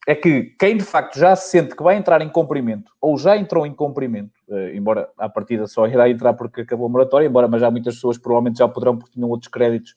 é 0.06 0.14
que 0.14 0.54
quem 0.58 0.76
de 0.76 0.84
facto 0.84 1.18
já 1.18 1.34
se 1.34 1.50
sente 1.50 1.74
que 1.74 1.82
vai 1.82 1.96
entrar 1.96 2.20
em 2.20 2.28
cumprimento 2.28 2.92
ou 3.00 3.16
já 3.16 3.36
entrou 3.36 3.66
em 3.66 3.74
cumprimento, 3.74 4.32
eh, 4.50 4.76
embora 4.76 5.08
à 5.16 5.28
partida 5.28 5.66
só 5.66 5.86
irá 5.86 6.08
entrar 6.08 6.34
porque 6.34 6.60
acabou 6.60 6.86
a 6.86 6.90
moratória, 6.90 7.26
embora 7.26 7.48
mas 7.48 7.60
já 7.60 7.70
muitas 7.70 7.94
pessoas 7.94 8.18
provavelmente 8.18 8.58
já 8.58 8.68
poderão 8.68 8.98
porque 8.98 9.14
tinham 9.14 9.30
outros 9.30 9.50
créditos 9.50 9.94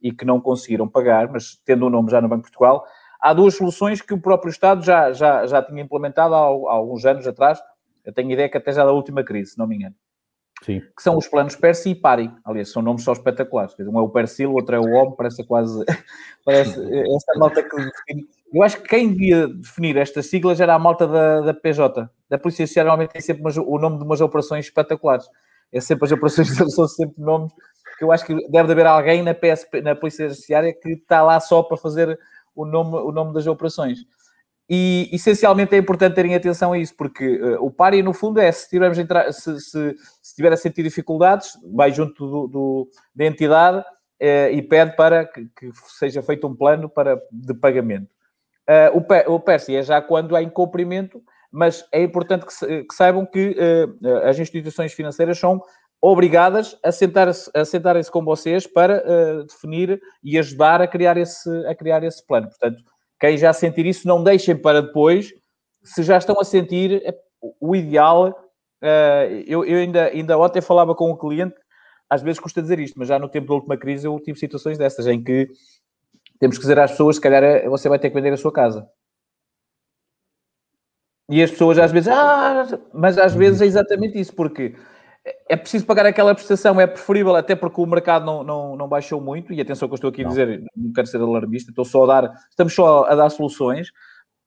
e 0.00 0.10
que 0.10 0.24
não 0.24 0.40
conseguiram 0.40 0.88
pagar, 0.88 1.30
mas 1.30 1.60
tendo 1.64 1.86
o 1.86 1.90
nome 1.90 2.10
já 2.10 2.20
no 2.20 2.28
Banco 2.28 2.44
de 2.44 2.50
Portugal, 2.50 2.84
há 3.20 3.32
duas 3.34 3.54
soluções 3.54 4.00
que 4.00 4.14
o 4.14 4.20
próprio 4.20 4.50
Estado 4.50 4.82
já, 4.82 5.12
já, 5.12 5.46
já 5.46 5.62
tinha 5.62 5.82
implementado 5.82 6.34
há, 6.34 6.38
há 6.38 6.72
alguns 6.72 7.04
anos 7.04 7.26
atrás, 7.26 7.60
eu 8.04 8.12
tenho 8.12 8.30
ideia 8.30 8.48
que 8.48 8.56
até 8.56 8.72
já 8.72 8.84
da 8.84 8.92
última 8.92 9.22
crise, 9.22 9.52
se 9.52 9.58
não 9.58 9.66
me 9.66 9.76
engano. 9.76 9.94
Sim. 10.62 10.80
Que 10.80 11.02
são 11.02 11.16
os 11.16 11.26
planos 11.26 11.56
Persi 11.56 11.90
e 11.90 11.94
Pari. 11.94 12.32
Aliás, 12.44 12.70
são 12.70 12.82
nomes 12.82 13.02
só 13.02 13.12
espetaculares. 13.12 13.74
Um 13.80 13.98
é 13.98 14.02
o 14.02 14.08
Persil, 14.08 14.50
o 14.50 14.54
outro 14.54 14.76
é 14.76 14.78
o 14.78 14.92
OM, 14.94 15.12
parece 15.12 15.44
quase. 15.44 15.84
parece 16.44 16.80
essa 16.80 17.38
nota 17.38 17.62
que 17.62 17.76
define 17.76 18.28
eu 18.52 18.62
acho 18.62 18.82
que 18.82 18.88
quem 18.88 19.12
devia 19.12 19.48
definir 19.48 19.96
estas 19.96 20.26
siglas 20.26 20.60
era 20.60 20.74
a 20.74 20.78
malta 20.78 21.06
da, 21.06 21.40
da 21.40 21.54
PJ. 21.54 22.08
Da 22.28 22.38
Polícia 22.38 22.64
Judiciária 22.64 22.88
normalmente 22.88 23.12
tem 23.12 23.22
sempre 23.22 23.42
umas, 23.42 23.56
o 23.56 23.78
nome 23.78 23.98
de 23.98 24.04
umas 24.04 24.20
operações 24.20 24.66
espetaculares. 24.66 25.26
É 25.72 25.80
sempre 25.80 26.04
as 26.04 26.12
operações 26.12 26.48
são 26.74 26.86
sempre 26.86 27.22
nomes 27.22 27.52
que 28.02 28.04
eu 28.04 28.10
acho 28.10 28.26
que 28.26 28.34
deve 28.48 28.72
haver 28.72 28.86
alguém 28.86 29.22
na, 29.22 29.32
PSP, 29.32 29.80
na 29.80 29.94
Polícia 29.94 30.28
Judiciária 30.28 30.72
que 30.72 30.90
está 30.90 31.22
lá 31.22 31.38
só 31.38 31.62
para 31.62 31.76
fazer 31.76 32.18
o 32.54 32.64
nome, 32.64 32.96
o 32.96 33.12
nome 33.12 33.32
das 33.32 33.46
operações. 33.46 34.00
E 34.68 35.08
essencialmente 35.12 35.74
é 35.74 35.78
importante 35.78 36.14
terem 36.14 36.34
atenção 36.34 36.72
a 36.72 36.78
isso, 36.78 36.94
porque 36.96 37.40
uh, 37.40 37.64
o 37.64 37.70
pari, 37.70 38.02
no 38.02 38.12
fundo, 38.12 38.40
é 38.40 38.50
se, 38.50 38.68
tivermos 38.68 38.96
se, 38.96 39.60
se, 39.60 39.96
se 40.22 40.34
tiver 40.34 40.52
a 40.52 40.56
sentir 40.56 40.82
dificuldades, 40.82 41.52
vai 41.72 41.92
junto 41.92 42.26
do, 42.26 42.46
do 42.48 42.88
da 43.14 43.24
entidade 43.24 43.78
uh, 43.78 44.50
e 44.50 44.62
pede 44.62 44.96
para 44.96 45.26
que, 45.26 45.46
que, 45.56 45.70
seja 45.98 46.22
feito 46.22 46.46
um 46.46 46.56
plano 46.56 46.88
para, 46.88 47.20
de 47.30 47.54
pagamento. 47.54 48.08
Uh, 48.72 48.98
o, 49.28 49.34
o 49.34 49.40
PERSI 49.40 49.76
é 49.76 49.82
já 49.82 50.00
quando 50.00 50.36
há 50.36 50.42
incumprimento, 50.42 51.22
mas 51.50 51.84
é 51.92 52.02
importante 52.02 52.46
que, 52.46 52.84
que 52.84 52.94
saibam 52.94 53.26
que 53.26 53.54
as 54.24 54.38
instituições 54.38 54.94
financeiras 54.94 55.38
são 55.38 55.60
obrigadas 56.00 56.78
a 56.82 56.90
sentar-se 56.90 57.50
a 57.54 57.64
sentar 57.64 57.94
com 58.06 58.24
vocês 58.24 58.66
para 58.66 59.02
definir 59.44 60.00
e 60.24 60.38
ajudar 60.38 60.80
a 60.80 60.86
criar 60.86 61.18
esse, 61.18 61.50
a 61.66 61.74
criar 61.74 62.02
esse 62.04 62.26
plano. 62.26 62.48
Portanto, 62.48 62.82
quem 63.22 63.38
já 63.38 63.52
sentir 63.52 63.86
isso, 63.86 64.08
não 64.08 64.24
deixem 64.24 64.56
para 64.56 64.82
depois. 64.82 65.32
Se 65.84 66.02
já 66.02 66.18
estão 66.18 66.40
a 66.40 66.44
sentir, 66.44 67.00
é 67.04 67.14
o 67.60 67.76
ideal. 67.76 68.30
Uh, 68.82 69.44
eu, 69.46 69.64
eu 69.64 69.78
ainda, 69.78 70.06
ainda 70.06 70.36
ontem 70.36 70.60
falava 70.60 70.92
com 70.92 71.08
um 71.08 71.16
cliente, 71.16 71.54
às 72.10 72.20
vezes 72.20 72.40
custa 72.40 72.60
dizer 72.60 72.80
isto, 72.80 72.98
mas 72.98 73.06
já 73.06 73.18
no 73.20 73.28
tempo 73.28 73.46
da 73.46 73.54
última 73.54 73.76
crise 73.76 74.08
eu 74.08 74.18
tive 74.18 74.38
situações 74.38 74.76
dessas 74.76 75.06
em 75.06 75.22
que 75.22 75.48
temos 76.42 76.56
que 76.56 76.62
dizer 76.62 76.80
às 76.80 76.90
pessoas: 76.90 77.16
se 77.16 77.22
calhar 77.22 77.44
eh, 77.44 77.68
você 77.68 77.88
vai 77.88 78.00
ter 78.00 78.08
que 78.10 78.16
vender 78.16 78.32
a 78.32 78.36
sua 78.36 78.52
casa. 78.52 78.84
E 81.30 81.40
as 81.40 81.52
pessoas 81.52 81.78
às 81.78 81.92
vezes, 81.92 82.08
ah, 82.08 82.66
mas 82.92 83.16
às 83.16 83.32
vezes 83.32 83.62
é 83.62 83.66
exatamente 83.66 84.18
isso, 84.18 84.34
porque 84.34 84.74
é 85.48 85.56
preciso 85.56 85.86
pagar 85.86 86.04
aquela 86.04 86.34
prestação, 86.34 86.80
é 86.80 86.86
preferível, 86.86 87.36
até 87.36 87.54
porque 87.54 87.80
o 87.80 87.86
mercado 87.86 88.26
não, 88.26 88.42
não, 88.42 88.76
não 88.76 88.88
baixou 88.88 89.20
muito, 89.20 89.52
e 89.52 89.60
atenção 89.60 89.86
que 89.86 89.92
eu 89.92 89.94
estou 89.94 90.10
aqui 90.10 90.24
a 90.24 90.28
dizer, 90.28 90.64
não 90.76 90.92
quero 90.92 91.06
ser 91.06 91.20
alarmista, 91.20 91.70
estou 91.70 91.84
só 91.84 92.02
a 92.02 92.06
dar, 92.06 92.34
estamos 92.50 92.74
só 92.74 93.04
a 93.04 93.14
dar 93.14 93.30
soluções, 93.30 93.90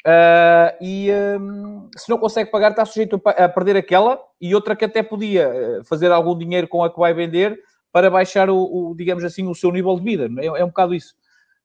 uh, 0.06 0.76
e 0.82 1.10
um, 1.40 1.90
se 1.96 2.10
não 2.10 2.18
consegue 2.18 2.52
pagar, 2.52 2.72
está 2.72 2.84
sujeito 2.84 3.22
a, 3.26 3.48
perder 3.48 3.78
aquela, 3.78 4.20
e 4.42 4.54
outra 4.54 4.76
que 4.76 4.84
até 4.84 5.02
podia 5.02 5.44
eh, 5.44 5.82
fazer 5.86 6.12
algum 6.12 6.38
dinheiro 6.38 6.68
com 6.68 6.84
a 6.84 6.92
que 6.92 7.00
vai 7.00 7.14
vender, 7.14 7.58
para 7.90 8.12
baixar 8.12 8.50
o, 8.50 8.58
o 8.58 8.96
digamos 8.96 9.24
assim, 9.24 9.48
o 9.48 9.56
seu 9.56 9.72
nível 9.72 9.96
de 9.96 10.04
vida, 10.04 10.30
é, 10.42 10.46
é 10.46 10.64
um 10.64 10.68
bocado 10.68 10.94
isso. 10.94 11.16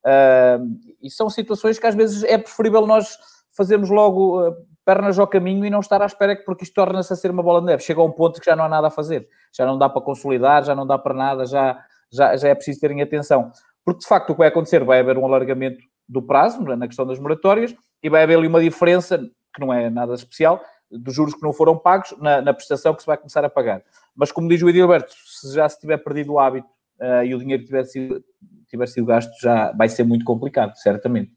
Uh, 0.04 0.78
e 1.02 1.10
são 1.10 1.28
situações 1.28 1.78
que 1.78 1.86
às 1.86 1.94
vezes 1.94 2.24
é 2.24 2.38
preferível 2.38 2.86
nós 2.86 3.18
fazermos 3.52 3.90
logo 3.90 4.48
uh, 4.48 4.56
pernas 4.84 5.18
ao 5.18 5.26
caminho 5.26 5.64
e 5.64 5.70
não 5.70 5.80
estar 5.80 6.00
à 6.02 6.06
espera, 6.06 6.36
porque 6.44 6.64
isto 6.64 6.74
torna-se 6.74 7.12
a 7.12 7.16
ser 7.16 7.30
uma 7.30 7.42
bola 7.42 7.60
de 7.60 7.66
neve. 7.66 7.82
Chega 7.82 8.00
a 8.00 8.04
um 8.04 8.10
ponto 8.10 8.40
que 8.40 8.46
já 8.46 8.56
não 8.56 8.64
há 8.64 8.68
nada 8.68 8.88
a 8.88 8.90
fazer, 8.90 9.28
já 9.52 9.66
não 9.66 9.78
dá 9.78 9.88
para 9.88 10.02
consolidar, 10.02 10.64
já 10.64 10.74
não 10.74 10.86
dá 10.86 10.98
para 10.98 11.14
nada, 11.14 11.46
já, 11.46 11.78
já, 12.10 12.36
já 12.36 12.48
é 12.48 12.54
preciso 12.54 12.80
terem 12.80 13.02
atenção. 13.02 13.50
Porque, 13.84 14.00
de 14.00 14.06
facto, 14.06 14.30
o 14.30 14.34
que 14.34 14.38
vai 14.38 14.48
acontecer? 14.48 14.84
Vai 14.84 15.00
haver 15.00 15.16
um 15.18 15.24
alargamento 15.24 15.82
do 16.08 16.22
prazo 16.22 16.60
na 16.62 16.86
questão 16.86 17.06
das 17.06 17.18
moratórias 17.18 17.74
e 18.02 18.08
vai 18.08 18.22
haver 18.22 18.38
ali 18.38 18.46
uma 18.46 18.60
diferença, 18.60 19.18
que 19.18 19.60
não 19.60 19.72
é 19.72 19.88
nada 19.88 20.14
especial, 20.14 20.60
dos 20.90 21.14
juros 21.14 21.34
que 21.34 21.42
não 21.42 21.52
foram 21.52 21.78
pagos 21.78 22.14
na, 22.18 22.42
na 22.42 22.52
prestação 22.52 22.94
que 22.94 23.02
se 23.02 23.06
vai 23.06 23.16
começar 23.16 23.44
a 23.44 23.50
pagar. 23.50 23.82
Mas, 24.14 24.32
como 24.32 24.48
diz 24.48 24.60
o 24.62 24.68
Edilberto, 24.68 25.14
se 25.14 25.54
já 25.54 25.68
se 25.68 25.78
tiver 25.78 25.98
perdido 25.98 26.32
o 26.32 26.38
hábito 26.38 26.68
uh, 27.00 27.24
e 27.24 27.34
o 27.34 27.38
dinheiro 27.38 27.64
tiver 27.64 27.84
sido, 27.84 28.24
tiver 28.70 28.86
sido 28.86 29.06
gasto, 29.06 29.30
já 29.40 29.72
vai 29.72 29.88
ser 29.88 30.04
muito 30.04 30.24
complicado, 30.24 30.76
certamente. 30.76 31.32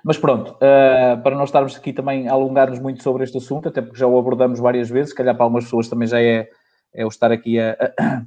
Mas 0.03 0.17
pronto, 0.17 0.51
uh, 0.51 1.21
para 1.21 1.35
não 1.35 1.43
estarmos 1.43 1.75
aqui 1.75 1.91
também 1.91 2.29
a 2.29 2.31
alongar-nos 2.31 2.79
muito 2.79 3.03
sobre 3.03 3.23
este 3.23 3.37
assunto, 3.37 3.67
até 3.67 3.81
porque 3.81 3.99
já 3.99 4.07
o 4.07 4.17
abordamos 4.17 4.59
várias 4.59 4.89
vezes, 4.89 5.09
se 5.09 5.15
calhar 5.15 5.35
para 5.35 5.43
algumas 5.43 5.65
pessoas 5.65 5.89
também 5.89 6.07
já 6.07 6.21
é, 6.21 6.47
é 6.93 7.05
o 7.05 7.09
estar 7.09 7.29
aqui 7.31 7.59
a, 7.59 7.71
a, 7.99 8.21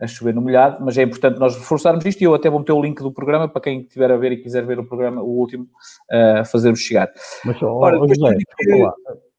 a, 0.00 0.06
chover 0.06 0.34
no 0.34 0.40
molhado, 0.40 0.84
mas 0.84 0.98
é 0.98 1.02
importante 1.02 1.38
nós 1.38 1.56
reforçarmos 1.56 2.04
isto 2.04 2.20
e 2.22 2.24
eu 2.24 2.34
até 2.34 2.50
vou 2.50 2.58
meter 2.58 2.72
o 2.72 2.82
link 2.82 3.00
do 3.00 3.12
programa 3.12 3.48
para 3.48 3.62
quem 3.62 3.82
estiver 3.82 4.10
a 4.10 4.16
ver 4.16 4.32
e 4.32 4.42
quiser 4.42 4.66
ver 4.66 4.80
o 4.80 4.84
programa, 4.84 5.22
o 5.22 5.28
último, 5.28 5.68
uh, 6.10 6.44
fazer-vos 6.44 6.80
chegar. 6.80 7.08
Mas, 7.44 7.62
ó, 7.62 7.72
Ora, 7.72 8.00
ó, 8.00 8.08
José, 8.08 8.34
desculpa 8.34 8.84
lá. 8.84 8.94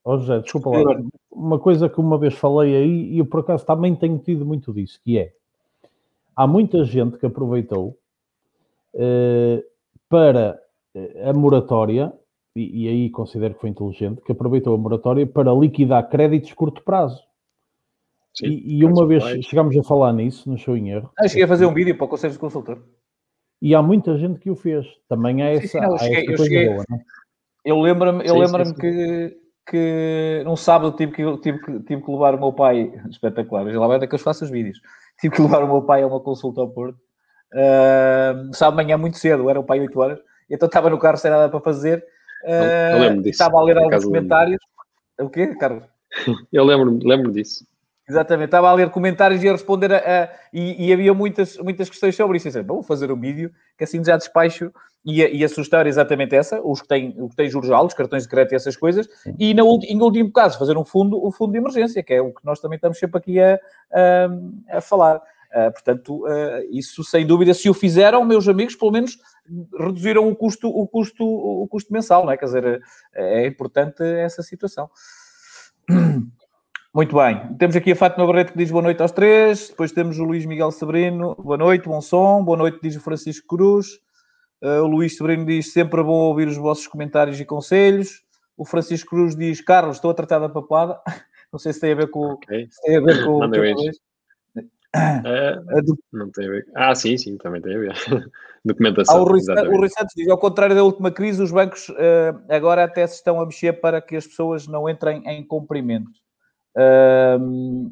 Ó, 0.05 0.17
José, 0.17 0.39
desculpa 0.39 0.69
lá. 0.69 1.01
Uma 1.31 1.59
coisa 1.59 1.89
que 1.89 2.00
uma 2.00 2.17
vez 2.17 2.33
falei 2.33 2.75
aí, 2.75 3.13
e 3.13 3.19
eu 3.19 3.25
por 3.25 3.41
acaso 3.41 3.65
também 3.65 3.93
tenho 3.93 4.17
tido 4.19 4.45
muito 4.45 4.73
disso, 4.73 5.00
que 5.03 5.17
é, 5.17 5.33
há 6.35 6.47
muita 6.47 6.83
gente 6.83 7.17
que 7.17 7.25
aproveitou 7.25 7.97
uh, 8.95 9.63
para 10.09 10.59
a 11.27 11.33
moratória, 11.33 12.13
e, 12.55 12.85
e, 12.85 12.87
aí 12.87 13.09
considero 13.09 13.55
que 13.55 13.61
foi 13.61 13.69
inteligente, 13.69 14.21
que 14.21 14.31
aproveitou 14.31 14.75
a 14.75 14.77
moratória 14.77 15.25
para 15.25 15.51
liquidar 15.53 16.07
créditos 16.09 16.49
de 16.49 16.55
curto 16.55 16.83
prazo. 16.83 17.21
Sim, 18.33 18.47
e, 18.47 18.79
e 18.79 18.85
uma 18.85 19.05
vez 19.05 19.23
chegámos 19.45 19.75
a 19.77 19.83
falar 19.83 20.13
nisso, 20.13 20.49
no 20.49 20.57
show 20.57 20.75
em 20.77 20.91
erro. 20.91 21.11
Ah, 21.17 21.27
cheguei 21.27 21.43
a 21.43 21.47
fazer 21.47 21.65
um 21.65 21.73
vídeo 21.73 21.95
para 21.95 22.05
o 22.05 22.09
Conselho 22.09 22.33
de 22.33 22.39
Consultor. 22.39 22.83
E 23.61 23.73
há 23.73 23.81
muita 23.81 24.17
gente 24.17 24.39
que 24.39 24.49
o 24.49 24.55
fez. 24.55 24.85
Também 25.07 25.41
há 25.41 25.49
essa, 25.49 25.67
sim, 25.67 25.79
sim, 25.79 25.79
não, 25.79 25.97
cheguei, 25.97 26.17
essa 26.17 26.25
coisa 26.25 26.43
cheguei, 26.43 26.69
boa, 26.69 26.83
não 26.89 26.97
é? 26.97 27.01
Eu 27.63 27.79
lembro-me 27.79 28.27
eu 28.27 28.37
lembro 28.37 28.75
que, 28.75 29.37
que 29.65 30.41
num 30.43 30.55
sábado 30.55 30.95
tive 30.97 31.13
que, 31.13 31.37
tive, 31.37 31.59
que, 31.59 31.79
tive 31.81 32.01
que 32.01 32.11
levar 32.11 32.35
o 32.35 32.39
meu 32.39 32.51
pai, 32.51 32.91
espetacular, 33.09 33.71
já 33.71 33.79
lá 33.79 33.87
vai 33.87 34.05
que 34.05 34.13
eu 34.13 34.19
faço 34.19 34.43
os 34.43 34.51
vídeos, 34.51 34.81
tive 35.23 35.35
que 35.35 35.41
levar 35.41 35.63
o 35.63 35.67
meu 35.67 35.81
pai 35.81 36.03
a 36.03 36.07
uma 36.07 36.19
consulta 36.19 36.59
ao 36.59 36.69
Porto. 36.69 36.97
Uh, 37.53 38.53
sábado 38.53 38.75
manhã 38.75 38.97
muito 38.97 39.17
cedo, 39.17 39.49
era 39.49 39.59
o 39.59 39.63
pai 39.63 39.79
8 39.79 39.99
horas, 39.99 40.19
então 40.49 40.67
estava 40.67 40.89
no 40.89 40.99
carro 40.99 41.17
sem 41.17 41.31
nada 41.31 41.49
para 41.49 41.61
fazer. 41.61 42.03
Eu 42.43 42.99
lembro 42.99 43.21
disso. 43.21 43.41
Estava 43.41 43.57
a 43.57 43.63
ler 43.63 43.77
alguns 43.77 44.03
comentários. 44.03 44.59
O 45.19 45.29
quê, 45.29 45.55
Carlos? 45.55 45.85
Eu 46.51 46.65
lembro, 46.65 46.99
lembro 47.01 47.31
disso. 47.31 47.65
Exatamente, 48.09 48.47
estava 48.47 48.69
a 48.69 48.73
ler 48.73 48.89
comentários 48.89 49.41
e 49.41 49.47
a 49.47 49.53
responder 49.53 49.93
a, 49.93 49.97
a 49.97 50.29
e, 50.51 50.87
e, 50.87 50.93
havia 50.93 51.13
muitas, 51.13 51.57
muitas 51.57 51.89
questões 51.89 52.15
sobre 52.15 52.35
isso. 52.35 52.49
Eu 52.49 52.63
vou 52.65 52.83
fazer 52.83 53.09
um 53.09 53.19
vídeo 53.19 53.49
que 53.77 53.85
assim 53.85 54.03
já 54.03 54.17
despacho 54.17 54.73
e 55.05 55.43
a, 55.43 55.45
a 55.45 55.50
sugestão 55.50 55.79
era 55.79 55.89
exatamente 55.89 56.36
essa, 56.36 56.62
os 56.62 56.81
que 56.81 56.88
têm, 56.88 57.15
os 57.17 57.31
que 57.31 57.36
têm 57.36 57.50
juros 57.50 57.69
altos, 57.72 57.95
cartões 57.95 58.24
de 58.24 58.29
crédito 58.29 58.53
e 58.53 58.55
essas 58.55 58.75
coisas, 58.75 59.07
e 59.38 59.53
no, 59.53 59.79
em 59.83 60.01
último 60.01 60.31
caso 60.31 60.57
fazer 60.57 60.77
um 60.77 60.86
fundo, 60.86 61.25
um 61.25 61.31
fundo 61.31 61.51
de 61.51 61.57
emergência, 61.57 62.01
que 62.01 62.13
é 62.13 62.22
o 62.22 62.33
que 62.33 62.45
nós 62.45 62.60
também 62.60 62.77
estamos 62.77 62.98
sempre 62.98 63.17
aqui 63.17 63.39
a, 63.39 63.60
a, 63.91 64.77
a 64.77 64.81
falar. 64.81 65.22
Uh, 65.55 65.72
portanto, 65.72 66.25
uh, 66.25 66.65
isso 66.72 67.03
sem 67.03 67.27
dúvida, 67.27 67.53
se 67.53 67.69
o 67.69 67.75
fizeram, 67.75 68.25
meus 68.25 68.48
amigos, 68.48 68.75
pelo 68.75 68.91
menos 68.91 69.19
reduziram 69.79 70.27
o 70.27 70.36
custo, 70.36 70.67
o 70.67 70.88
custo, 70.88 71.24
o 71.24 71.67
custo 71.67 71.93
mensal, 71.93 72.25
não 72.25 72.31
é? 72.31 72.38
Quer 72.38 72.45
dizer, 72.45 72.81
é 73.13 73.45
importante 73.45 74.01
essa 74.01 74.41
situação. 74.41 74.89
Muito 76.93 77.15
bem. 77.15 77.55
Temos 77.57 77.75
aqui 77.75 77.91
a 77.91 77.95
Fátima 77.95 78.25
Barreto 78.27 78.51
que 78.51 78.57
diz 78.57 78.69
boa 78.69 78.83
noite 78.83 79.01
aos 79.01 79.12
três. 79.12 79.69
Depois 79.69 79.91
temos 79.91 80.19
o 80.19 80.24
Luís 80.24 80.45
Miguel 80.45 80.69
Sabrino. 80.69 81.36
Boa 81.36 81.57
noite, 81.57 81.89
bom 81.89 82.00
som. 82.01 82.43
Boa 82.43 82.57
noite, 82.57 82.79
diz 82.83 82.95
o 82.95 83.01
Francisco 83.01 83.48
Cruz. 83.48 84.00
Uh, 84.63 84.82
o 84.82 84.88
Luís 84.88 85.17
Sabrino 85.17 85.46
diz 85.46 85.74
sempre 85.74 86.01
bom 86.01 86.22
ouvir 86.22 86.48
os 86.48 86.55
vossos 86.55 86.88
comentários 86.88 87.38
e 87.38 87.43
conselhos. 87.43 88.24
O 88.55 88.63
Francisco 88.63 89.10
Cruz 89.10 89.36
diz 89.36 89.60
Carlos, 89.60 89.98
estou 89.98 90.12
a 90.12 90.13
tratar 90.13 90.39
da 90.39 90.48
papada. 90.48 91.01
Não 91.51 91.60
sei 91.60 91.74
se 91.74 91.82
tem 91.82 91.91
a 91.91 91.96
ver 91.96 92.10
com, 92.10 92.32
okay. 92.32 92.67
se 92.72 92.82
tem 92.82 92.98
a 92.98 93.01
ver 93.01 93.25
com 93.25 93.32
o 93.39 93.43
é, 94.96 95.55
não 96.12 96.29
tem 96.29 96.48
a 96.48 96.51
ver. 96.51 96.67
Ah, 96.75 96.93
sim, 96.93 97.17
sim, 97.17 97.36
também 97.38 97.60
tem 97.62 97.75
a 97.75 97.79
ver. 97.79 97.93
Documentação. 98.63 99.17
Ah, 99.17 99.22
o, 99.22 99.24
Rui, 99.24 99.39
o 99.41 99.77
Rui 99.77 99.89
Santos 99.89 100.13
diz: 100.15 100.29
ao 100.29 100.38
contrário 100.38 100.75
da 100.75 100.84
última 100.84 101.12
crise, 101.12 101.41
os 101.41 101.51
bancos 101.51 101.89
uh, 101.89 102.39
agora 102.48 102.84
até 102.84 103.05
se 103.08 103.15
estão 103.15 103.41
a 103.41 103.46
mexer 103.46 103.74
para 103.74 104.00
que 104.00 104.15
as 104.15 104.27
pessoas 104.27 104.67
não 104.67 104.88
entrem 104.88 105.24
em 105.25 105.46
cumprimento. 105.46 106.12
Uh, 106.77 107.91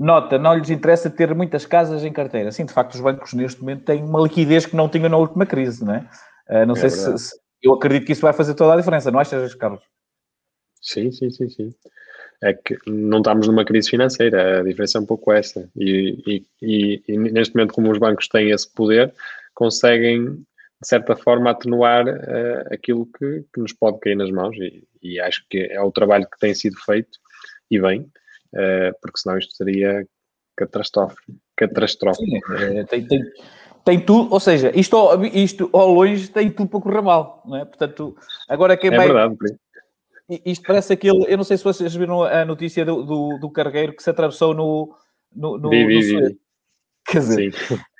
nota, 0.00 0.38
não 0.38 0.54
lhes 0.54 0.70
interessa 0.70 1.08
ter 1.08 1.34
muitas 1.34 1.66
casas 1.66 2.02
em 2.04 2.12
carteira. 2.12 2.50
Sim, 2.50 2.64
de 2.64 2.72
facto, 2.72 2.94
os 2.94 3.00
bancos 3.00 3.32
neste 3.34 3.60
momento 3.60 3.84
têm 3.84 4.02
uma 4.02 4.20
liquidez 4.20 4.66
que 4.66 4.74
não 4.74 4.88
tinham 4.88 5.08
na 5.08 5.16
última 5.16 5.46
crise, 5.46 5.84
não 5.84 5.94
é? 5.94 6.08
Uh, 6.48 6.66
não 6.66 6.74
é 6.74 6.78
sei 6.78 6.90
se, 6.90 7.18
se, 7.18 7.36
Eu 7.62 7.74
acredito 7.74 8.06
que 8.06 8.12
isso 8.12 8.22
vai 8.22 8.32
fazer 8.32 8.54
toda 8.54 8.74
a 8.74 8.76
diferença, 8.76 9.10
não 9.10 9.20
achas, 9.20 9.54
Carlos? 9.54 9.82
Sim, 10.80 11.12
sim, 11.12 11.30
sim, 11.30 11.48
sim 11.48 11.74
é 12.42 12.54
que 12.54 12.76
não 12.86 13.18
estamos 13.18 13.46
numa 13.46 13.64
crise 13.64 13.90
financeira, 13.90 14.60
a 14.60 14.62
diferença 14.62 14.98
é 14.98 15.00
um 15.00 15.06
pouco 15.06 15.32
essa. 15.32 15.68
E, 15.76 16.44
e, 16.62 17.02
e, 17.06 17.18
neste 17.18 17.54
momento, 17.54 17.74
como 17.74 17.90
os 17.90 17.98
bancos 17.98 18.28
têm 18.28 18.50
esse 18.50 18.72
poder, 18.72 19.12
conseguem, 19.54 20.24
de 20.24 20.88
certa 20.88 21.14
forma, 21.14 21.50
atenuar 21.50 22.06
uh, 22.06 22.72
aquilo 22.72 23.06
que, 23.06 23.44
que, 23.52 23.60
nos 23.60 23.72
pode 23.72 24.00
cair 24.00 24.16
nas 24.16 24.30
mãos. 24.30 24.56
E, 24.56 24.84
e, 25.02 25.20
acho 25.20 25.44
que 25.50 25.58
é 25.58 25.80
o 25.80 25.92
trabalho 25.92 26.26
que 26.26 26.38
tem 26.38 26.54
sido 26.54 26.76
feito, 26.80 27.18
e 27.70 27.78
bem, 27.78 28.10
porque 29.00 29.18
senão 29.18 29.38
isto 29.38 29.54
seria 29.54 30.06
catastrófico. 30.56 31.32
catastrófico. 31.56 32.52
É, 32.54 32.84
tem, 32.84 33.06
tem, 33.06 33.22
tem 33.84 34.00
tudo, 34.00 34.32
ou 34.32 34.40
seja, 34.40 34.70
isto, 34.74 34.96
isto 35.32 35.70
ao 35.72 35.92
longe 35.92 36.28
tem 36.28 36.50
tudo 36.50 36.68
para 36.68 36.80
correr 36.80 37.02
mal, 37.02 37.42
não 37.46 37.56
é? 37.56 37.64
Portanto, 37.64 38.16
agora 38.48 38.76
quem 38.76 38.92
é 38.92 38.96
vai. 38.96 39.06
Verdade, 39.06 39.36
isto 40.44 40.64
parece 40.66 40.92
aquele. 40.92 41.24
Eu 41.28 41.36
não 41.36 41.44
sei 41.44 41.56
se 41.56 41.64
vocês 41.64 41.94
viram 41.94 42.22
a 42.22 42.44
notícia 42.44 42.84
do, 42.84 43.02
do, 43.02 43.38
do 43.38 43.50
cargueiro 43.50 43.94
que 43.94 44.02
se 44.02 44.10
atravessou 44.10 44.54
no. 44.54 44.94
no, 45.34 45.58
no, 45.58 45.70
vi, 45.70 45.86
vi, 45.86 46.00
vi. 46.00 46.38
Quer 47.06 47.18
dizer, 47.18 47.52
Sim. 47.52 47.78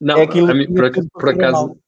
Não, 0.00 0.16
é 0.16 0.22
aquilo 0.22 0.52
mim, 0.52 0.66
por, 0.74 0.90
por 1.12 1.28
acaso 1.28 1.78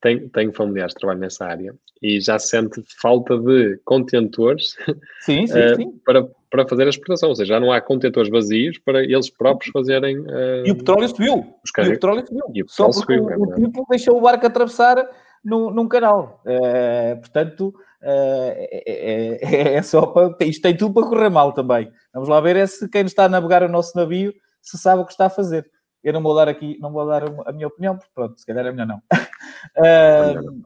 tenho, 0.00 0.30
tenho 0.30 0.52
familiares 0.52 0.94
que 0.94 1.00
trabalham 1.00 1.20
nessa 1.20 1.44
área 1.44 1.74
e 2.00 2.18
já 2.18 2.38
sente 2.38 2.82
falta 3.00 3.36
de 3.36 3.78
contentores 3.84 4.76
sim, 5.20 5.44
sim, 5.48 5.58
uh, 5.58 5.76
sim. 5.76 6.00
Para, 6.04 6.26
para 6.54 6.68
fazer 6.68 6.86
a 6.86 6.88
exportação. 6.88 7.30
Ou 7.30 7.34
seja, 7.34 7.54
já 7.54 7.60
não 7.60 7.72
há 7.72 7.80
contentores 7.80 8.30
vazios 8.30 8.78
para 8.78 9.02
eles 9.02 9.28
próprios 9.28 9.72
fazerem. 9.72 10.20
Uh, 10.20 10.64
e 10.64 10.70
o 10.70 10.76
petróleo 10.76 11.08
subiu. 11.08 11.38
Os 11.64 11.84
e 11.84 11.88
o 11.88 11.90
petróleo 11.90 12.24
subiu. 12.24 12.44
E 12.54 12.62
o 12.62 12.68
Só 12.68 12.84
porque 12.84 13.00
subiu, 13.00 13.24
o, 13.24 13.30
é 13.32 13.36
o 13.36 13.54
tipo 13.56 13.84
deixou 13.90 14.16
o 14.16 14.20
barco 14.20 14.46
atravessar 14.46 15.04
num, 15.44 15.70
num 15.70 15.88
canal. 15.88 16.40
Uh, 16.46 17.18
portanto, 17.18 17.74
é, 18.00 19.40
é, 19.42 19.74
é, 19.74 19.82
só 19.82 20.06
para. 20.06 20.36
Isto 20.46 20.62
tem 20.62 20.76
tudo 20.76 20.94
para 20.94 21.08
correr 21.08 21.28
mal 21.28 21.52
também. 21.52 21.90
Vamos 22.12 22.28
lá 22.28 22.40
ver 22.40 22.54
é 22.54 22.66
se 22.68 22.88
quem 22.88 23.04
está 23.04 23.24
a 23.24 23.28
navegar 23.28 23.64
o 23.64 23.68
nosso 23.68 23.96
navio 23.96 24.32
se 24.62 24.78
sabe 24.78 25.02
o 25.02 25.04
que 25.04 25.10
está 25.10 25.26
a 25.26 25.30
fazer. 25.30 25.68
Eu 26.04 26.12
não 26.12 26.22
vou 26.22 26.36
dar 26.36 26.48
aqui, 26.48 26.78
não 26.80 26.92
vou 26.92 27.04
dar 27.04 27.24
a 27.46 27.52
minha 27.52 27.66
opinião, 27.66 27.96
porque 27.96 28.12
pronto, 28.14 28.38
se 28.38 28.46
calhar 28.46 28.64
é 28.64 28.70
melhor 28.70 28.86
não. 28.86 29.02
Uh, 29.76 30.62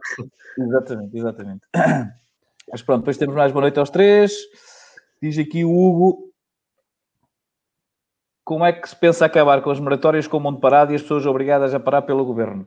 exatamente, 0.58 1.16
exatamente. 1.16 1.60
Mas 2.70 2.82
pronto, 2.82 3.00
depois 3.00 3.16
temos 3.16 3.34
mais 3.34 3.52
boa 3.52 3.62
noite 3.62 3.78
aos 3.78 3.90
três. 3.90 4.32
Diz 5.22 5.38
aqui 5.38 5.64
o 5.64 5.70
Hugo. 5.70 6.28
Como 8.44 8.64
é 8.64 8.72
que 8.72 8.88
se 8.88 8.96
pensa 8.96 9.26
acabar 9.26 9.60
com 9.60 9.70
as 9.70 9.78
moratórias 9.78 10.26
com 10.26 10.38
o 10.38 10.40
mundo 10.40 10.60
parado 10.60 10.92
e 10.92 10.94
as 10.94 11.02
pessoas 11.02 11.26
obrigadas 11.26 11.74
a 11.74 11.80
parar 11.80 12.02
pelo 12.02 12.24
governo? 12.24 12.66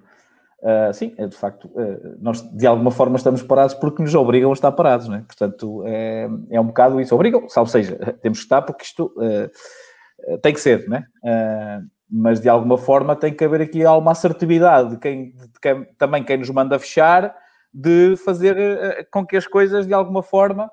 Uh, 0.62 0.94
sim, 0.94 1.16
é 1.18 1.26
de 1.26 1.36
facto, 1.36 1.66
uh, 1.70 2.18
nós 2.20 2.40
de 2.56 2.68
alguma 2.68 2.92
forma 2.92 3.18
estamos 3.18 3.42
parados 3.42 3.74
porque 3.74 4.04
nos 4.04 4.14
obrigam 4.14 4.52
a 4.52 4.54
estar 4.54 4.72
parados, 4.74 5.08
não 5.08 5.16
é? 5.16 5.22
Portanto, 5.22 5.84
é, 5.88 6.30
é 6.52 6.62
um 6.62 6.68
bocado 6.68 7.02
isso. 7.02 7.16
Obrigam, 7.16 7.50
salvo 7.50 7.72
seja, 7.72 7.96
temos 8.22 8.38
que 8.38 8.44
estar 8.44 8.62
porque 8.62 8.84
isto 8.84 9.12
uh, 9.18 10.38
tem 10.44 10.54
que 10.54 10.60
ser, 10.60 10.88
não 10.88 10.98
é? 10.98 11.82
mas 12.14 12.42
de 12.42 12.50
alguma 12.50 12.78
forma 12.78 13.16
tem 13.16 13.34
que 13.34 13.44
haver 13.44 13.62
aqui 13.62 13.86
alguma 13.86 14.12
assertividade 14.12 14.92
de 14.92 14.98
quem, 14.98 15.32
de 15.32 15.60
quem, 15.62 15.86
também 15.98 16.24
quem 16.24 16.38
nos 16.38 16.50
manda 16.50 16.78
fechar, 16.78 17.34
de 17.74 18.18
fazer 18.18 19.08
com 19.10 19.26
que 19.26 19.38
as 19.38 19.48
coisas 19.48 19.88
de 19.88 19.94
alguma 19.94 20.22
forma 20.22 20.70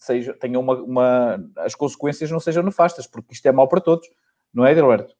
seja, 0.00 0.34
tenham 0.34 0.60
uma, 0.60 0.74
uma, 0.82 1.50
as 1.58 1.74
consequências 1.74 2.30
não 2.30 2.40
sejam 2.40 2.62
nefastas, 2.62 3.06
porque 3.06 3.34
isto 3.34 3.46
é 3.46 3.52
mau 3.52 3.68
para 3.68 3.80
todos, 3.80 4.08
não 4.52 4.66
é, 4.66 4.72
Edilberto? 4.72 5.14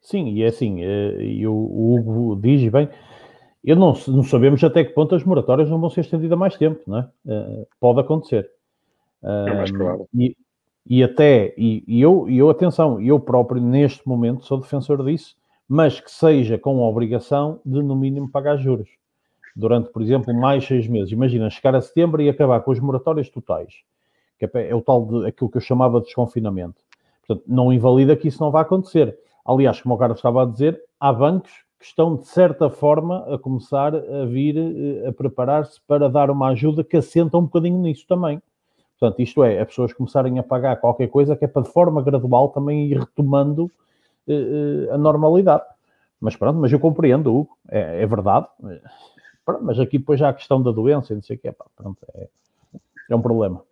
Sim, 0.00 0.28
e 0.28 0.42
é 0.42 0.46
assim, 0.46 0.84
uh, 0.84 1.20
e 1.20 1.46
o, 1.46 1.54
Hugo 1.54 2.40
diz 2.40 2.70
bem, 2.70 2.88
eu 3.64 3.76
não, 3.76 3.94
não 4.08 4.22
sabemos 4.22 4.62
até 4.62 4.84
que 4.84 4.92
ponto 4.92 5.14
as 5.14 5.24
moratórias 5.24 5.68
não 5.68 5.80
vão 5.80 5.90
ser 5.90 6.02
estendidas 6.02 6.38
mais 6.38 6.56
tempo, 6.56 6.80
não 6.86 6.98
é? 6.98 7.08
pode 7.80 8.00
acontecer. 8.00 8.48
é 9.22 9.54
mais 9.54 9.70
provável. 9.70 10.08
E, 10.14 10.36
e 10.88 11.02
até, 11.02 11.52
e, 11.58 11.84
e 11.86 12.00
eu, 12.00 12.26
e 12.30 12.38
eu, 12.38 12.48
atenção, 12.48 13.00
eu 13.00 13.20
próprio 13.20 13.60
neste 13.60 14.06
momento 14.08 14.46
sou 14.46 14.58
defensor 14.58 15.04
disso, 15.04 15.36
mas 15.68 16.00
que 16.00 16.10
seja 16.10 16.56
com 16.56 16.82
a 16.82 16.88
obrigação 16.88 17.60
de, 17.64 17.82
no 17.82 17.94
mínimo, 17.94 18.30
pagar 18.30 18.56
juros. 18.56 18.88
Durante, 19.54 19.90
por 19.90 20.00
exemplo, 20.00 20.32
mais 20.32 20.64
seis 20.64 20.88
meses. 20.88 21.12
Imagina, 21.12 21.50
chegar 21.50 21.74
a 21.74 21.80
setembro 21.82 22.22
e 22.22 22.28
acabar 22.28 22.60
com 22.60 22.72
as 22.72 22.80
moratórias 22.80 23.28
totais, 23.28 23.82
que 24.38 24.44
é, 24.44 24.70
é 24.70 24.74
o 24.74 24.80
tal 24.80 25.04
de 25.04 25.26
aquilo 25.26 25.50
que 25.50 25.56
eu 25.56 25.62
chamava 25.62 26.00
de 26.00 26.06
desconfinamento. 26.06 26.76
Portanto, 27.26 27.44
não 27.46 27.72
invalida 27.72 28.16
que 28.16 28.28
isso 28.28 28.42
não 28.42 28.50
vai 28.50 28.62
acontecer. 28.62 29.18
Aliás, 29.44 29.80
como 29.80 29.94
o 29.94 29.98
Carlos 29.98 30.18
estava 30.18 30.42
a 30.42 30.46
dizer, 30.46 30.80
há 30.98 31.12
bancos 31.12 31.52
que 31.78 31.84
estão, 31.84 32.16
de 32.16 32.26
certa 32.26 32.68
forma, 32.68 33.24
a 33.32 33.38
começar 33.38 33.94
a 33.94 34.24
vir 34.24 34.56
eh, 34.56 35.08
a 35.08 35.12
preparar-se 35.12 35.80
para 35.86 36.08
dar 36.08 36.30
uma 36.30 36.48
ajuda 36.48 36.82
que 36.82 36.96
assenta 36.96 37.38
um 37.38 37.42
bocadinho 37.42 37.78
nisso 37.78 38.04
também. 38.06 38.42
Portanto, 38.98 39.20
isto 39.20 39.44
é, 39.44 39.60
as 39.60 39.68
pessoas 39.68 39.92
começarem 39.92 40.38
a 40.40 40.42
pagar 40.42 40.76
qualquer 40.76 41.08
coisa 41.08 41.36
que 41.36 41.44
é 41.44 41.48
para 41.48 41.62
de 41.62 41.70
forma 41.70 42.02
gradual 42.02 42.48
também 42.48 42.86
ir 42.86 42.98
retomando 42.98 43.70
uh, 44.26 44.92
a 44.92 44.98
normalidade. 44.98 45.62
Mas 46.20 46.34
pronto, 46.34 46.58
mas 46.58 46.72
eu 46.72 46.80
compreendo, 46.80 47.32
Hugo, 47.32 47.56
é, 47.68 48.02
é 48.02 48.06
verdade. 48.06 48.48
Pronto, 49.44 49.64
mas 49.64 49.78
aqui 49.78 49.98
depois 49.98 50.18
já 50.18 50.30
a 50.30 50.34
questão 50.34 50.60
da 50.60 50.72
doença 50.72 51.12
e 51.12 51.16
não 51.16 51.22
sei 51.22 51.36
o 51.36 51.38
que, 51.38 51.52
pá, 51.52 51.64
pronto, 51.76 51.98
é, 52.12 52.28
é 53.08 53.14
um 53.14 53.22
problema. 53.22 53.62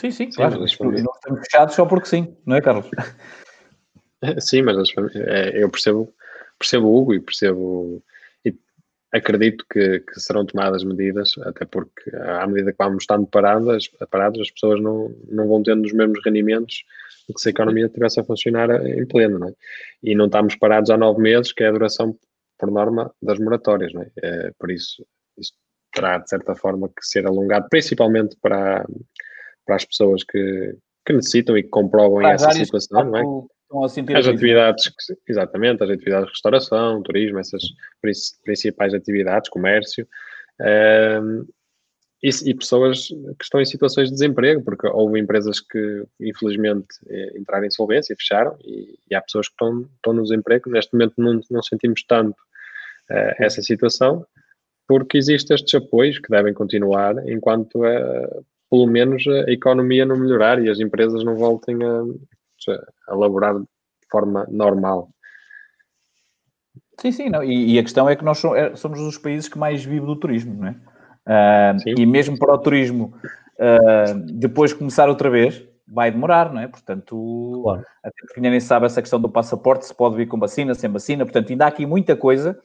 Sim, 0.00 0.10
sim, 0.10 0.30
claro. 0.30 0.66
Sim, 0.66 0.76
mas 0.84 1.02
nós 1.02 1.16
estamos 1.16 1.40
fechados 1.40 1.74
só 1.74 1.86
porque 1.86 2.08
sim, 2.08 2.36
não 2.46 2.56
é, 2.56 2.60
Carlos? 2.60 2.88
Sim, 4.38 4.62
mas 4.62 4.76
é, 5.14 5.62
eu 5.62 5.70
percebo, 5.70 6.12
percebo 6.58 6.88
o 6.88 7.00
Hugo 7.00 7.14
e 7.14 7.20
percebo 7.20 8.02
acredito 9.12 9.64
que, 9.70 10.00
que, 10.00 10.20
serão 10.20 10.46
tomadas 10.46 10.84
medidas, 10.84 11.32
até 11.42 11.64
porque 11.64 12.14
à 12.14 12.46
medida 12.46 12.72
que 12.72 12.78
vamos 12.78 13.02
estando 13.02 13.26
paradas, 13.26 13.88
parados, 14.10 14.40
as 14.40 14.50
pessoas 14.50 14.80
não, 14.80 15.14
não 15.28 15.48
vão 15.48 15.62
tendo 15.62 15.84
os 15.84 15.92
mesmos 15.92 16.20
rendimentos 16.24 16.84
do 17.28 17.34
que 17.34 17.40
se 17.40 17.48
a 17.48 17.50
economia 17.50 17.86
estivesse 17.86 18.20
a 18.20 18.24
funcionar 18.24 18.70
em 18.86 19.06
pleno, 19.06 19.38
não 19.38 19.48
é? 19.48 19.54
E 20.02 20.14
não 20.14 20.26
estamos 20.26 20.54
parados 20.56 20.90
há 20.90 20.96
nove 20.96 21.20
meses, 21.20 21.52
que 21.52 21.64
é 21.64 21.68
a 21.68 21.72
duração, 21.72 22.16
por 22.58 22.70
norma, 22.70 23.12
das 23.20 23.38
moratórias, 23.38 23.92
não 23.92 24.02
é? 24.02 24.10
é 24.22 24.52
por 24.58 24.70
isso, 24.70 25.04
isto 25.36 25.56
terá, 25.92 26.18
de 26.18 26.28
certa 26.28 26.54
forma, 26.54 26.88
que 26.88 27.04
ser 27.04 27.26
alongado, 27.26 27.68
principalmente 27.68 28.36
para, 28.40 28.86
para 29.64 29.76
as 29.76 29.84
pessoas 29.84 30.22
que, 30.24 30.76
que 31.06 31.12
necessitam 31.12 31.56
e 31.56 31.62
que 31.62 31.68
comprovam 31.68 32.26
essa 32.26 32.50
situação, 32.52 33.04
não 33.04 33.16
é? 33.16 33.50
estão 33.70 33.84
a 33.84 33.88
sentir 33.88 34.16
as 34.16 34.26
atividades, 34.26 34.92
exatamente, 35.28 35.82
as 35.84 35.90
atividades 35.90 36.26
de 36.26 36.32
restauração, 36.32 37.02
turismo, 37.02 37.38
essas 37.38 37.62
principais 38.44 38.92
atividades, 38.92 39.48
comércio, 39.48 40.06
um, 41.22 41.46
e, 42.22 42.28
e, 42.50 42.54
pessoas 42.54 43.08
que 43.08 43.44
estão 43.44 43.60
em 43.62 43.64
situações 43.64 44.08
de 44.08 44.14
desemprego, 44.14 44.62
porque 44.62 44.86
houve 44.88 45.18
empresas 45.18 45.58
que, 45.58 46.04
infelizmente, 46.20 46.86
eh, 47.08 47.38
entraram 47.38 47.64
em 47.64 47.68
insolvência 47.68 48.12
e 48.12 48.16
fecharam, 48.16 48.58
e, 48.62 48.98
e, 49.10 49.14
há 49.14 49.22
pessoas 49.22 49.48
que 49.48 49.54
estão, 49.54 49.88
estão 49.96 50.12
no 50.12 50.22
desemprego. 50.22 50.68
Neste 50.68 50.92
momento 50.92 51.14
não, 51.16 51.40
não 51.50 51.62
sentimos 51.62 52.02
tanto 52.02 52.36
uh, 53.10 53.34
essa 53.38 53.62
situação, 53.62 54.26
porque 54.86 55.16
existem 55.16 55.54
estes 55.54 55.72
apoios 55.74 56.18
que 56.18 56.28
devem 56.28 56.52
continuar 56.52 57.26
enquanto, 57.26 57.76
uh, 57.76 58.44
pelo 58.70 58.86
menos, 58.86 59.26
a 59.26 59.50
economia 59.50 60.06
não 60.06 60.16
melhorar 60.16 60.62
e 60.62 60.70
as 60.70 60.78
empresas 60.78 61.24
não 61.24 61.34
voltem 61.34 61.76
a, 61.82 62.02
a 63.08 63.14
elaborar 63.14 63.58
de 63.58 63.66
forma 64.10 64.46
normal. 64.48 65.10
Sim, 67.00 67.12
sim, 67.12 67.28
não. 67.28 67.42
E, 67.42 67.74
e, 67.74 67.78
a 67.78 67.82
questão 67.82 68.08
é 68.08 68.14
que 68.14 68.24
nós 68.24 68.42
é, 68.44 68.76
somos, 68.76 69.00
um 69.00 69.06
dos 69.06 69.18
países 69.18 69.48
que 69.48 69.58
mais 69.58 69.84
vive 69.84 70.06
do 70.06 70.14
turismo, 70.14 70.54
não 70.54 70.68
é? 70.68 70.76
Uh, 71.26 72.00
e 72.00 72.06
mesmo 72.06 72.38
para 72.38 72.54
o 72.54 72.58
turismo, 72.58 73.14
uh, 73.58 74.18
depois 74.32 74.72
começar 74.72 75.08
outra 75.08 75.30
vez, 75.30 75.64
vai 75.88 76.10
demorar, 76.10 76.52
não 76.52 76.60
é? 76.60 76.68
Portanto, 76.68 77.60
claro. 77.62 77.84
até 78.04 78.20
porque 78.22 78.40
ninguém 78.40 78.60
sabe 78.60 78.86
essa 78.86 79.00
questão 79.00 79.20
do 79.20 79.28
passaporte, 79.28 79.86
se 79.86 79.94
pode 79.94 80.16
vir 80.16 80.26
com 80.26 80.38
vacina, 80.38 80.74
sem 80.74 80.90
vacina, 80.90 81.24
portanto, 81.24 81.50
ainda 81.50 81.64
há 81.64 81.68
aqui 81.68 81.86
muita 81.86 82.14
coisa 82.14 82.58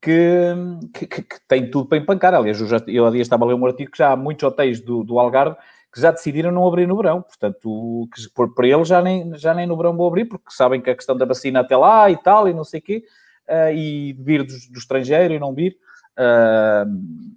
que, 0.00 1.06
que, 1.06 1.22
que 1.22 1.40
tem 1.46 1.70
tudo 1.70 1.88
para 1.88 1.98
empancar. 1.98 2.34
Aliás, 2.34 2.60
eu, 2.60 2.66
já, 2.66 2.78
eu 2.86 3.06
há 3.06 3.10
dias 3.10 3.26
estava 3.26 3.44
a 3.44 3.48
ler 3.48 3.54
um 3.54 3.66
artigo 3.66 3.90
que 3.90 3.98
já 3.98 4.12
há 4.12 4.16
muitos 4.16 4.42
hotéis 4.44 4.80
do, 4.80 5.04
do 5.04 5.18
Algarve 5.18 5.56
que 5.92 6.00
já 6.00 6.10
decidiram 6.10 6.52
não 6.52 6.66
abrir 6.66 6.86
no 6.86 6.96
verão. 6.96 7.22
Portanto, 7.22 8.08
que 8.14 8.28
por, 8.34 8.54
para 8.54 8.66
eles 8.66 8.88
já 8.88 9.02
nem, 9.02 9.36
já 9.36 9.52
nem 9.52 9.66
no 9.66 9.76
verão 9.76 9.96
vão 9.96 10.06
abrir, 10.06 10.24
porque 10.24 10.50
sabem 10.50 10.80
que 10.80 10.90
a 10.90 10.94
questão 10.94 11.16
da 11.16 11.24
vacina 11.24 11.60
até 11.60 11.76
lá 11.76 12.10
e 12.10 12.16
tal, 12.16 12.48
e 12.48 12.54
não 12.54 12.64
sei 12.64 12.80
o 12.80 12.82
quê, 12.82 13.04
uh, 13.48 13.72
e 13.74 14.12
vir 14.14 14.44
do, 14.44 14.52
do, 14.70 14.78
estrangeiro 14.78 15.34
e 15.34 15.38
não 15.38 15.52
vir, 15.52 15.76
uh, 16.16 16.86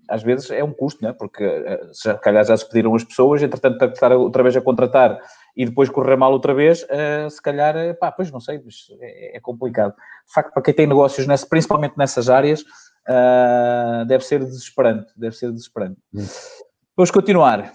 às 0.07 0.21
vezes 0.21 0.51
é 0.51 0.63
um 0.63 0.71
custo, 0.71 1.03
né? 1.03 1.13
porque 1.13 1.43
uh, 1.43 1.91
já, 2.03 2.15
calhar 2.15 2.45
já 2.45 2.55
se 2.55 2.67
pediram 2.67 2.93
as 2.93 3.03
pessoas, 3.03 3.41
entretanto, 3.41 3.83
estar 3.85 4.11
outra 4.11 4.43
vez 4.43 4.55
a 4.55 4.61
contratar 4.61 5.19
e 5.55 5.65
depois 5.65 5.89
correr 5.89 6.15
mal 6.15 6.31
outra 6.31 6.53
vez, 6.53 6.83
uh, 6.83 7.29
se 7.29 7.41
calhar, 7.41 7.75
pá, 7.99 8.11
pois 8.11 8.31
não 8.31 8.39
sei, 8.39 8.61
é, 8.99 9.37
é, 9.37 9.39
complicado. 9.39 9.93
De 10.27 10.33
facto, 10.33 10.51
para 10.51 10.63
quem 10.63 10.73
tem 10.73 10.87
negócios, 10.87 11.27
nessa, 11.27 11.45
principalmente 11.47 11.97
nessas 11.97 12.29
áreas, 12.29 12.61
uh, 12.61 14.05
deve 14.07 14.23
ser 14.23 14.39
desesperante, 14.39 15.13
deve 15.15 15.35
ser 15.35 15.51
desesperante. 15.51 15.97
Hum. 16.13 16.25
Vamos 16.97 17.11
continuar. 17.11 17.73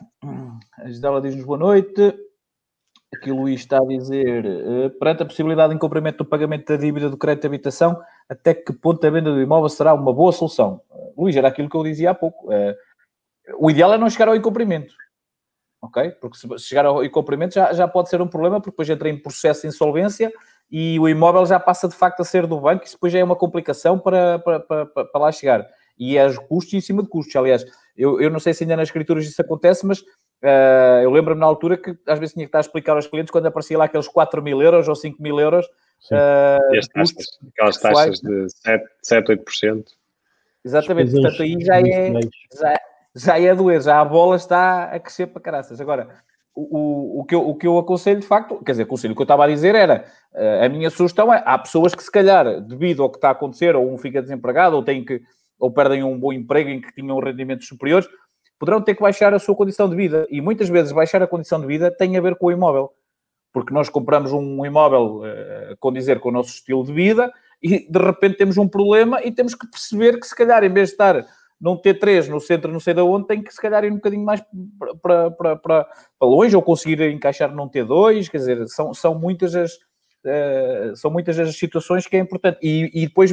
A 0.79 0.89
Gisela 0.89 1.21
diz-nos 1.21 1.45
boa 1.45 1.59
noite. 1.59 2.15
Aqui 3.15 3.33
o 3.33 3.37
Luís 3.37 3.61
está 3.61 3.79
a 3.79 3.87
dizer, 3.87 4.45
uh, 4.45 4.91
perante 4.99 5.23
a 5.23 5.27
possibilidade 5.27 5.71
de 5.71 5.77
incumprimento 5.77 6.19
do 6.19 6.29
pagamento 6.29 6.67
da 6.67 6.77
dívida 6.77 7.09
do 7.09 7.17
crédito 7.17 7.43
de 7.43 7.47
habitação, 7.47 8.01
até 8.29 8.55
que 8.55 8.73
ponto 8.73 9.07
a 9.07 9.11
venda 9.11 9.33
do 9.33 9.41
imóvel 9.41 9.69
será 9.69 9.95
uma 9.95 10.13
boa 10.13 10.33
solução? 10.33 10.81
Luís, 11.17 11.35
era 11.35 11.49
aquilo 11.49 11.71
que 11.71 11.77
eu 11.77 11.83
dizia 11.83 12.11
há 12.11 12.15
pouco. 12.15 12.49
O 13.59 13.71
ideal 13.71 13.95
é 13.95 13.99
não 13.99 14.11
chegar 14.11 14.29
ao 14.29 14.37
incumprimento. 14.37 14.95
Ok? 15.81 16.11
Porque 16.21 16.37
se 16.37 16.59
chegar 16.59 16.87
ao 16.87 17.05
incumprimento 17.05 17.55
já, 17.55 17.73
já 17.73 17.87
pode 17.87 18.09
ser 18.09 18.21
um 18.21 18.27
problema, 18.27 18.61
porque 18.61 18.71
depois 18.71 18.91
entra 18.91 19.09
em 19.09 19.17
processo 19.17 19.63
de 19.63 19.69
insolvência 19.69 20.33
e 20.71 20.99
o 20.99 21.09
imóvel 21.09 21.47
já 21.47 21.59
passa 21.59 21.89
de 21.89 21.95
facto 21.95 22.21
a 22.21 22.25
ser 22.25 22.47
do 22.47 22.61
banco, 22.61 22.85
e 22.85 22.87
isso 22.87 22.97
depois 22.97 23.13
já 23.13 23.19
é 23.19 23.25
uma 23.25 23.37
complicação 23.37 23.99
para, 23.99 24.39
para, 24.39 24.61
para, 24.61 24.87
para 24.87 25.21
lá 25.21 25.33
chegar. 25.33 25.67
E 25.99 26.17
é 26.17 26.33
custos 26.35 26.75
em 26.75 26.81
cima 26.81 27.03
de 27.03 27.09
custos. 27.09 27.35
Aliás, 27.35 27.65
eu, 27.97 28.21
eu 28.21 28.31
não 28.31 28.39
sei 28.39 28.55
se 28.55 28.65
ainda 28.65 28.77
nas 28.77 28.89
escrituras 28.89 29.25
isso 29.25 29.41
acontece, 29.41 29.85
mas 29.85 30.01
uh, 30.01 31.03
eu 31.03 31.11
lembro-me 31.11 31.41
na 31.41 31.47
altura 31.47 31.77
que 31.77 31.97
às 32.07 32.19
vezes 32.19 32.35
tinha 32.35 32.45
que 32.45 32.49
estar 32.49 32.59
a 32.59 32.61
explicar 32.61 32.95
aos 32.95 33.07
clientes 33.07 33.31
quando 33.31 33.47
aparecia 33.47 33.77
lá 33.77 33.87
aqueles 33.87 34.07
4 34.07 34.43
mil 34.43 34.63
euros 34.63 34.89
ou 34.89 34.95
5 34.95 35.21
mil 35.21 35.41
euros. 35.41 35.67
Uh, 36.13 36.75
e 36.75 36.79
as 36.79 36.89
taxas, 36.89 37.27
aquelas 37.53 37.77
taxas 37.79 38.21
de 38.21 38.47
7, 38.51 38.85
7 39.03 39.33
8%. 39.33 39.85
Exatamente, 40.65 41.13
portanto 41.13 41.43
aí 41.43 41.57
já 41.61 41.81
é, 41.81 42.13
já, 42.61 42.81
já 43.19 43.39
é 43.39 43.55
doer, 43.55 43.83
já 43.83 44.01
a 44.01 44.05
bola 44.05 44.37
está 44.37 44.85
a 44.85 45.01
crescer 45.01 45.27
para 45.27 45.43
caraças. 45.43 45.81
Agora, 45.81 46.09
o, 46.55 47.21
o, 47.21 47.25
que 47.25 47.35
eu, 47.35 47.49
o 47.49 47.55
que 47.55 47.67
eu 47.67 47.79
aconselho, 47.79 48.21
de 48.21 48.27
facto, 48.27 48.63
quer 48.65 48.73
dizer, 48.73 48.83
aconselho, 48.85 49.13
o 49.13 49.17
que 49.17 49.23
eu 49.23 49.25
estava 49.25 49.45
a 49.45 49.49
dizer 49.49 49.75
era, 49.75 50.05
uh, 50.35 50.65
a 50.65 50.69
minha 50.69 50.91
sugestão 50.91 51.33
é, 51.33 51.43
há 51.45 51.57
pessoas 51.59 51.95
que 51.95 52.03
se 52.03 52.11
calhar, 52.11 52.61
devido 52.61 53.03
ao 53.03 53.11
que 53.11 53.17
está 53.17 53.29
a 53.29 53.33
acontecer, 53.33 53.77
ou 53.77 53.93
um 53.93 53.97
fica 53.99 54.21
desempregado, 54.21 54.77
ou 54.77 54.83
tem 54.83 55.05
que 55.05 55.23
ou 55.59 55.71
perdem 55.71 56.05
um 56.05 56.19
bom 56.19 56.33
emprego 56.33 56.71
em 56.71 56.81
que 56.81 56.93
tinham 56.95 57.19
rendimentos 57.19 57.67
superiores, 57.67 58.09
poderão 58.59 58.81
ter 58.81 58.95
que 58.95 59.03
baixar 59.03 59.35
a 59.35 59.39
sua 59.39 59.57
condição 59.57 59.89
de 59.89 59.97
vida. 59.97 60.27
E 60.31 60.41
muitas 60.41 60.69
vezes 60.69 60.93
baixar 60.93 61.23
a 61.23 61.27
condição 61.27 61.61
de 61.61 61.67
vida 61.67 61.91
tem 61.91 62.17
a 62.17 62.21
ver 62.21 62.37
com 62.37 62.47
o 62.47 62.53
imóvel. 62.53 62.91
Porque 63.53 63.75
nós 63.75 63.89
compramos 63.89 64.33
um 64.33 64.65
imóvel 64.65 65.23
uh, 65.23 65.77
condizer 65.81 66.21
com 66.21 66.29
o 66.29 66.33
nosso 66.33 66.51
estilo 66.51 66.85
de 66.85 66.93
vida 66.93 67.33
e 67.63 67.91
de 67.91 67.99
repente 67.99 68.37
temos 68.37 68.57
um 68.57 68.69
problema 68.69 69.21
e 69.25 69.33
temos 69.33 69.55
que 69.55 69.67
perceber 69.69 70.21
que 70.21 70.27
se 70.27 70.37
calhar 70.37 70.63
em 70.63 70.73
vez 70.73 70.89
de 70.89 70.95
estar 70.95 71.27
num 71.61 71.77
T3 71.77 72.29
no 72.29 72.41
centro, 72.41 72.73
não 72.73 72.81
sei 72.81 72.95
de 72.95 73.01
onde, 73.01 73.27
tem 73.27 73.43
que 73.43 73.53
se 73.53 73.61
calhar 73.61 73.85
ir 73.85 73.93
um 73.93 73.97
bocadinho 73.97 74.25
mais 74.25 74.43
para, 75.03 75.31
para, 75.31 75.57
para, 75.57 75.57
para 75.57 75.89
longe 76.23 76.55
ou 76.55 76.63
conseguir 76.63 77.01
encaixar 77.11 77.53
num 77.53 77.69
T2, 77.69 78.31
quer 78.31 78.39
dizer, 78.39 78.69
são, 78.69 78.95
são 78.95 79.15
muitas 79.19 79.55
as, 79.55 79.73
uh, 79.73 80.95
são 80.95 81.11
muitas 81.11 81.39
as 81.39 81.57
situações 81.57 82.07
que 82.07 82.17
é 82.17 82.21
importante. 82.21 82.59
E, 82.63 82.91
e 82.95 83.07
depois 83.07 83.33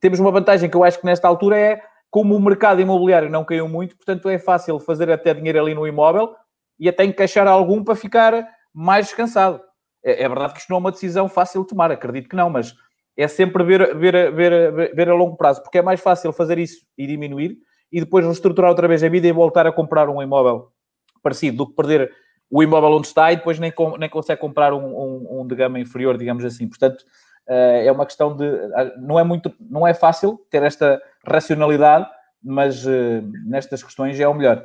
temos 0.00 0.20
uma 0.20 0.30
vantagem 0.30 0.70
que 0.70 0.76
eu 0.76 0.84
acho 0.84 1.00
que 1.00 1.06
nesta 1.06 1.26
altura 1.26 1.58
é 1.58 1.82
como 2.10 2.36
o 2.36 2.40
mercado 2.40 2.80
imobiliário 2.80 3.28
não 3.28 3.44
caiu 3.44 3.68
muito, 3.68 3.96
portanto 3.96 4.28
é 4.28 4.38
fácil 4.38 4.78
fazer 4.78 5.10
até 5.10 5.34
dinheiro 5.34 5.60
ali 5.60 5.74
no 5.74 5.86
imóvel 5.86 6.34
e 6.78 6.88
até 6.88 7.04
encaixar 7.04 7.46
algum 7.48 7.82
para 7.82 7.96
ficar 7.96 8.48
mais 8.72 9.06
descansado. 9.06 9.60
É, 10.04 10.22
é 10.22 10.28
verdade 10.28 10.54
que 10.54 10.60
isto 10.60 10.70
não 10.70 10.76
é 10.76 10.80
uma 10.80 10.92
decisão 10.92 11.28
fácil 11.28 11.62
de 11.62 11.68
tomar, 11.68 11.90
acredito 11.90 12.28
que 12.28 12.36
não, 12.36 12.48
mas 12.48 12.74
é 13.16 13.28
sempre 13.28 13.64
ver, 13.64 13.96
ver, 13.96 14.32
ver, 14.32 14.94
ver 14.94 15.08
a 15.08 15.14
longo 15.14 15.36
prazo, 15.36 15.62
porque 15.62 15.78
é 15.78 15.82
mais 15.82 16.00
fácil 16.00 16.32
fazer 16.32 16.58
isso 16.58 16.84
e 16.98 17.06
diminuir 17.06 17.56
e 17.90 18.00
depois 18.00 18.24
reestruturar 18.24 18.70
outra 18.70 18.88
vez 18.88 19.02
a 19.02 19.08
vida 19.08 19.26
e 19.26 19.32
voltar 19.32 19.66
a 19.66 19.72
comprar 19.72 20.08
um 20.08 20.22
imóvel 20.22 20.68
parecido 21.22 21.58
do 21.58 21.66
que 21.68 21.74
perder 21.74 22.12
o 22.50 22.62
imóvel 22.62 22.90
onde 22.90 23.06
está 23.08 23.32
e 23.32 23.36
depois 23.36 23.58
nem, 23.58 23.72
nem 23.98 24.08
consegue 24.08 24.40
comprar 24.40 24.72
um, 24.72 24.86
um, 24.86 25.40
um 25.40 25.46
de 25.46 25.54
gama 25.54 25.80
inferior, 25.80 26.16
digamos 26.16 26.44
assim. 26.44 26.68
Portanto, 26.68 27.04
eh, 27.48 27.86
é 27.86 27.92
uma 27.92 28.06
questão 28.06 28.36
de. 28.36 28.44
Não 28.98 29.18
é 29.18 29.24
muito, 29.24 29.52
não 29.60 29.86
é 29.86 29.94
fácil 29.94 30.38
ter 30.50 30.62
esta 30.62 31.00
racionalidade, 31.26 32.06
mas 32.42 32.86
eh, 32.86 33.22
nestas 33.46 33.82
questões 33.82 34.18
é 34.20 34.28
o 34.28 34.34
melhor. 34.34 34.64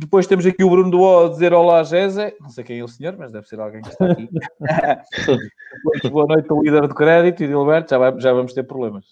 Depois 0.00 0.26
temos 0.26 0.46
aqui 0.46 0.64
o 0.64 0.70
Bruno 0.70 0.90
do 0.90 1.00
O 1.02 1.26
a 1.26 1.28
dizer 1.28 1.52
olá, 1.52 1.82
Gésia. 1.82 2.34
Não 2.40 2.48
sei 2.48 2.64
quem 2.64 2.78
é 2.78 2.82
o 2.82 2.88
senhor, 2.88 3.14
mas 3.18 3.30
deve 3.30 3.46
ser 3.46 3.60
alguém 3.60 3.82
que 3.82 3.90
está 3.90 4.06
aqui. 4.06 4.30
Depois, 5.20 6.10
boa 6.10 6.26
noite, 6.26 6.50
o 6.50 6.62
líder 6.62 6.88
do 6.88 6.94
crédito 6.94 7.44
e. 7.44 7.90
Já, 7.90 7.98
vai, 7.98 8.18
já 8.18 8.32
vamos 8.32 8.54
ter 8.54 8.62
problemas. 8.62 9.04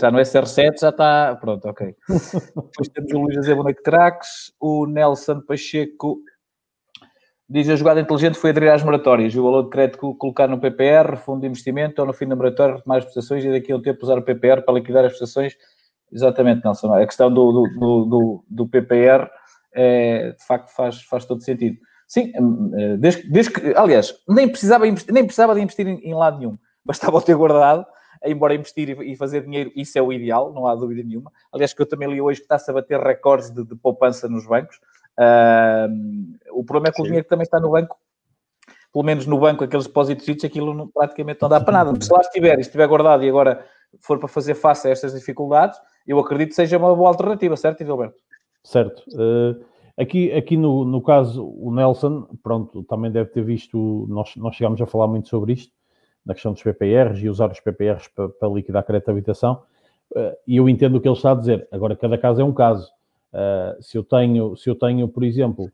Já 0.00 0.10
no 0.10 0.18
SR7 0.18 0.80
já 0.80 0.88
está. 0.88 1.36
Pronto, 1.36 1.64
ok. 1.68 1.94
Depois 2.08 2.88
temos 2.92 3.12
o 3.12 3.18
Luís 3.20 3.36
noite, 3.62 3.82
craques. 3.84 4.52
O 4.58 4.84
Nelson 4.84 5.42
Pacheco 5.42 6.18
diz 7.48 7.68
a 7.68 7.76
jogada 7.76 8.00
inteligente 8.00 8.36
foi 8.36 8.50
aderir 8.50 8.72
às 8.72 8.82
moratórias 8.82 9.32
e 9.32 9.38
o 9.38 9.44
valor 9.44 9.62
de 9.62 9.70
crédito 9.70 10.12
colocar 10.16 10.48
no 10.48 10.58
PPR, 10.58 11.18
fundo 11.18 11.42
de 11.42 11.46
investimento, 11.46 12.00
ou 12.00 12.06
no 12.08 12.12
fim 12.12 12.26
da 12.26 12.34
moratória 12.34 12.74
retomar 12.74 12.98
as 12.98 13.04
prestações 13.04 13.44
e 13.44 13.50
daqui 13.52 13.70
a 13.70 13.76
um 13.76 13.82
tempo 13.82 14.02
usar 14.02 14.18
o 14.18 14.22
PPR 14.22 14.62
para 14.62 14.74
liquidar 14.74 15.04
as 15.04 15.12
prestações. 15.12 15.54
Exatamente, 16.10 16.64
Nelson. 16.64 16.92
A 16.92 17.06
questão 17.06 17.32
do, 17.32 17.52
do, 17.52 18.04
do, 18.04 18.44
do 18.48 18.66
PPR 18.66 19.30
é, 19.74 20.32
de 20.32 20.44
facto 20.44 20.74
faz, 20.74 21.02
faz 21.02 21.24
todo 21.24 21.42
sentido. 21.42 21.78
Sim, 22.06 22.32
hum, 22.38 22.70
eh, 22.76 22.96
desde, 22.98 23.30
desde 23.30 23.52
que, 23.52 23.74
aliás, 23.74 24.14
nem 24.28 24.46
precisava, 24.46 24.86
investir, 24.86 25.14
nem 25.14 25.24
precisava 25.24 25.54
de 25.54 25.62
investir 25.62 25.86
em, 25.86 25.98
em 26.00 26.14
lado 26.14 26.38
nenhum, 26.38 26.58
bastava 26.84 27.22
ter 27.22 27.34
guardado, 27.34 27.86
embora 28.24 28.54
investir 28.54 29.00
e 29.00 29.16
fazer 29.16 29.44
dinheiro, 29.44 29.72
isso 29.74 29.98
é 29.98 30.02
o 30.02 30.12
ideal, 30.12 30.52
não 30.52 30.66
há 30.66 30.74
dúvida 30.74 31.02
nenhuma. 31.02 31.32
Aliás, 31.52 31.72
que 31.72 31.80
eu 31.80 31.86
também 31.86 32.10
li 32.10 32.20
hoje 32.20 32.40
que 32.40 32.44
está-se 32.44 32.70
a 32.70 32.74
bater 32.74 33.00
recordes 33.00 33.50
de, 33.50 33.64
de 33.64 33.74
poupança 33.74 34.28
nos 34.28 34.46
bancos. 34.46 34.76
Uh, 35.18 36.36
o 36.52 36.64
problema 36.64 36.88
é 36.88 36.90
que 36.90 36.96
Sim. 36.96 37.02
o 37.02 37.04
dinheiro 37.06 37.24
que 37.24 37.30
também 37.30 37.44
está 37.44 37.58
no 37.58 37.70
banco, 37.70 37.96
pelo 38.92 39.04
menos 39.04 39.26
no 39.26 39.38
banco, 39.38 39.64
aqueles 39.64 39.86
depósitos, 39.86 40.44
aquilo 40.44 40.74
não, 40.74 40.88
praticamente 40.88 41.40
não 41.40 41.48
dá 41.48 41.60
para 41.60 41.72
nada. 41.72 42.00
Se 42.00 42.12
lá 42.12 42.20
estiver 42.20 42.58
e 42.58 42.60
estiver 42.60 42.86
guardado 42.86 43.24
e 43.24 43.28
agora 43.28 43.64
for 44.00 44.18
para 44.18 44.28
fazer 44.28 44.54
face 44.54 44.86
a 44.86 44.90
estas 44.90 45.14
dificuldades, 45.14 45.78
eu 46.06 46.18
acredito 46.18 46.50
que 46.50 46.56
seja 46.56 46.76
uma 46.76 46.94
boa 46.94 47.08
alternativa, 47.08 47.56
certo, 47.56 47.84
Gilberto? 47.84 48.16
Certo. 48.62 49.02
Uh, 49.10 49.64
aqui 49.96 50.32
aqui 50.32 50.56
no, 50.56 50.84
no 50.84 51.02
caso, 51.02 51.44
o 51.44 51.72
Nelson, 51.74 52.28
pronto, 52.42 52.82
também 52.84 53.10
deve 53.10 53.30
ter 53.30 53.42
visto, 53.44 54.06
nós, 54.08 54.34
nós 54.36 54.54
chegámos 54.54 54.80
a 54.80 54.86
falar 54.86 55.08
muito 55.08 55.28
sobre 55.28 55.54
isto, 55.54 55.72
na 56.24 56.34
questão 56.34 56.52
dos 56.52 56.62
PPRs 56.62 57.24
e 57.24 57.28
usar 57.28 57.50
os 57.50 57.60
PPRs 57.60 58.08
para, 58.08 58.28
para 58.28 58.48
liquidar 58.48 58.84
crédito 58.84 59.06
de 59.06 59.10
habitação, 59.10 59.62
uh, 60.12 60.36
e 60.46 60.56
eu 60.56 60.68
entendo 60.68 60.96
o 60.96 61.00
que 61.00 61.08
ele 61.08 61.16
está 61.16 61.32
a 61.32 61.34
dizer. 61.34 61.66
Agora, 61.72 61.96
cada 61.96 62.16
caso 62.16 62.40
é 62.40 62.44
um 62.44 62.52
caso. 62.52 62.90
Uh, 63.32 63.82
se, 63.82 63.96
eu 63.96 64.04
tenho, 64.04 64.56
se 64.56 64.68
eu 64.68 64.74
tenho, 64.74 65.08
por 65.08 65.24
exemplo, 65.24 65.70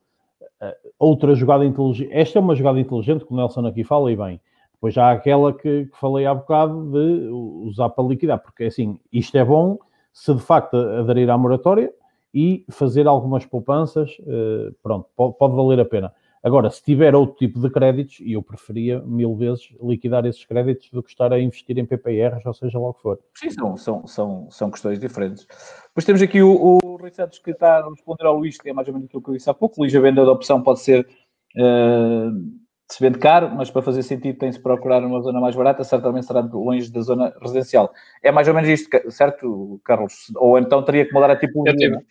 outra 0.99 1.35
jogada 1.35 1.65
inteligente, 1.65 2.11
esta 2.13 2.39
é 2.39 2.41
uma 2.41 2.55
jogada 2.55 2.81
inteligente 2.81 3.25
que 3.25 3.33
o 3.33 3.37
Nelson 3.37 3.67
aqui 3.67 3.85
fala 3.85 4.11
e 4.11 4.17
bem, 4.17 4.41
depois 4.73 4.95
já 4.95 5.07
há 5.07 5.13
aquela 5.13 5.53
que, 5.53 5.87
que 5.87 5.99
falei 5.99 6.25
há 6.25 6.35
bocado 6.35 6.91
de 6.91 7.29
usar 7.67 7.89
para 7.91 8.05
liquidar, 8.05 8.39
porque 8.39 8.65
assim, 8.65 8.99
isto 9.13 9.37
é 9.37 9.45
bom 9.45 9.79
se 10.13 10.35
de 10.35 10.41
facto 10.41 10.77
aderir 10.77 11.29
à 11.31 11.39
moratória, 11.39 11.93
e 12.39 12.65
fazer 12.71 13.09
algumas 13.09 13.45
poupanças, 13.45 14.17
eh, 14.25 14.71
pronto, 14.81 15.09
pode, 15.17 15.57
valer 15.57 15.81
a 15.81 15.85
pena. 15.85 16.15
Agora, 16.41 16.71
se 16.71 16.81
tiver 16.81 17.13
outro 17.17 17.35
tipo 17.35 17.59
de 17.59 17.69
créditos, 17.69 18.19
eu 18.25 18.41
preferia 18.41 19.01
mil 19.01 19.35
vezes 19.35 19.75
liquidar 19.83 20.25
esses 20.25 20.45
créditos 20.45 20.89
do 20.93 21.03
que 21.03 21.11
estar 21.11 21.33
a 21.33 21.41
investir 21.41 21.77
em 21.77 21.85
PPRs, 21.85 22.47
ou 22.47 22.55
seja 22.55 22.79
lá 22.79 22.91
o 22.91 22.95
que 22.95 23.03
for. 23.03 23.19
Sim, 23.35 23.51
são, 23.51 23.77
são, 23.77 24.07
são, 24.07 24.49
são 24.53 24.71
questões 24.71 25.01
diferentes. 25.01 25.49
Depois 25.89 26.05
temos 26.05 26.23
aqui 26.23 26.41
o, 26.41 26.79
o 26.81 26.97
Rui 26.97 27.11
Santos 27.11 27.41
que 27.41 27.51
está 27.51 27.79
a 27.79 27.91
responder 27.91 28.25
ao 28.25 28.37
Luís, 28.37 28.57
que 28.57 28.71
é 28.71 28.73
mais 28.73 28.87
ou 28.87 28.95
menos 28.95 29.09
aquilo 29.09 29.21
que 29.21 29.31
eu 29.31 29.35
disse 29.35 29.51
há 29.51 29.55
pouco. 29.55 29.81
Luís, 29.81 29.93
a 29.93 30.01
venda 30.01 30.25
da 30.25 30.31
opção 30.31 30.63
pode 30.63 30.79
ser 30.79 31.09
uh, 31.57 32.59
se 32.91 33.01
vende 33.01 33.19
caro, 33.19 33.51
mas 33.55 33.71
para 33.71 33.83
fazer 33.83 34.03
sentido 34.03 34.39
tem-se 34.39 34.59
procurar 34.59 35.05
uma 35.05 35.21
zona 35.21 35.41
mais 35.41 35.55
barata, 35.55 35.85
certamente 35.85 36.27
será 36.27 36.41
longe 36.41 36.91
da 36.91 37.03
zona 37.03 37.35
residencial. 37.41 37.93
É 38.23 38.33
mais 38.33 38.49
ou 38.49 38.55
menos 38.55 38.69
isto, 38.69 38.89
certo, 39.11 39.79
Carlos? 39.85 40.33
Ou 40.37 40.59
então 40.59 40.83
teria 40.83 41.05
que 41.05 41.13
mudar 41.13 41.31
a 41.31 41.37
tipologia? 41.37 42.03